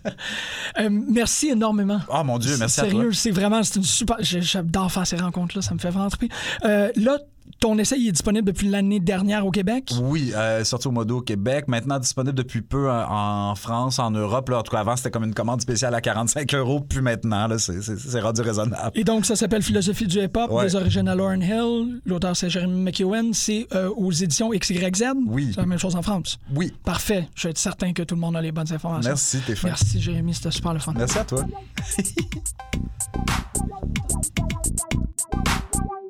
Euh, 0.80 0.90
merci 0.90 1.50
énormément. 1.50 2.00
Oh 2.10 2.24
mon 2.24 2.38
Dieu, 2.38 2.56
merci 2.58 2.80
à 2.80 2.84
toi. 2.84 2.92
Sérieux, 2.92 3.12
c'est 3.12 3.32
vraiment, 3.32 3.64
c'est 3.64 3.78
une 3.78 3.84
super. 3.84 4.18
J'adore 4.20 4.92
faire 4.92 5.06
ces 5.06 5.18
rencontres-là, 5.18 5.62
ça 5.62 5.74
me 5.74 5.80
fait 5.80 5.90
vraiment 5.90 6.10
triper. 6.10 6.30
Euh, 6.64 6.92
là, 6.96 7.18
ton 7.60 7.78
essai 7.78 7.98
il 7.98 8.08
est 8.08 8.12
disponible 8.12 8.48
depuis 8.48 8.70
l'année 8.70 9.00
dernière 9.00 9.46
au 9.46 9.52
Québec? 9.52 9.92
Oui, 10.02 10.32
euh, 10.36 10.64
sorti 10.64 10.88
au 10.88 11.06
d'août 11.06 11.18
au 11.18 11.22
Québec. 11.22 11.68
Maintenant 11.68 12.00
disponible 12.00 12.36
depuis 12.36 12.62
peu 12.62 12.90
en, 12.92 13.52
en 13.52 13.56
France, 13.56 14.00
en 14.00 14.12
Europe. 14.12 14.50
Là. 14.50 14.60
En 14.60 14.64
tout 14.64 14.72
cas, 14.72 14.80
avant, 14.80 14.96
c'était 14.96 15.12
comme 15.12 15.24
une 15.24 15.34
commande 15.34 15.62
spéciale 15.62 15.94
à 15.96 16.02
45 16.02 16.54
euros. 16.56 16.82
Puis 16.82 17.02
maintenant, 17.02 17.48
là, 17.48 17.58
c'est, 17.58 17.82
c'est, 17.82 17.98
c'est 17.98 18.20
rendu 18.20 18.42
raisonnable. 18.42 18.92
Et 18.96 19.04
donc, 19.04 19.26
ça 19.26 19.36
s'appelle 19.36 19.62
Philosophie 19.62 20.08
du 20.08 20.20
hip-hop, 20.20 20.52
Ouais. 20.52 20.66
des 20.66 20.76
origines 20.76 21.08
à 21.08 21.16
Lauren 21.16 21.42
Hill. 21.42 22.02
L'auteur, 22.06 22.36
c'est 22.36 22.50
Jeremy 22.50 22.82
McEwen. 22.82 23.34
C'est 23.34 23.68
euh, 23.74 23.90
aux 23.96 24.12
éditions 24.12 24.50
XYZ. 24.52 25.04
Oui. 25.28 25.52
C'est 25.54 25.62
la 25.62 25.68
même 25.68 25.80
chose 25.80 25.96
en 25.96 26.02
France. 26.02 26.40
Oui. 26.56 26.74
Parfait. 26.84 27.28
Je 27.36 27.48
vais 27.48 27.52
être 27.52 27.58
certain 27.58 27.94
que 27.94 28.04
tout 28.04 28.16
le 28.16 28.22
monde 28.22 28.36
a 28.36 28.42
les 28.42 28.52
bonnes 28.52 28.72
informations. 28.72 29.10
Merci, 29.10 29.40
t'es 29.46 29.56
fin. 29.56 29.70
Merci, 29.70 30.02
Jérémy. 30.02 30.34
C'était 30.34 30.52
super 30.52 30.74
le 30.74 30.80
fun. 30.80 30.94
Merci 30.96 31.20
à 31.20 31.26
toi. 31.26 31.46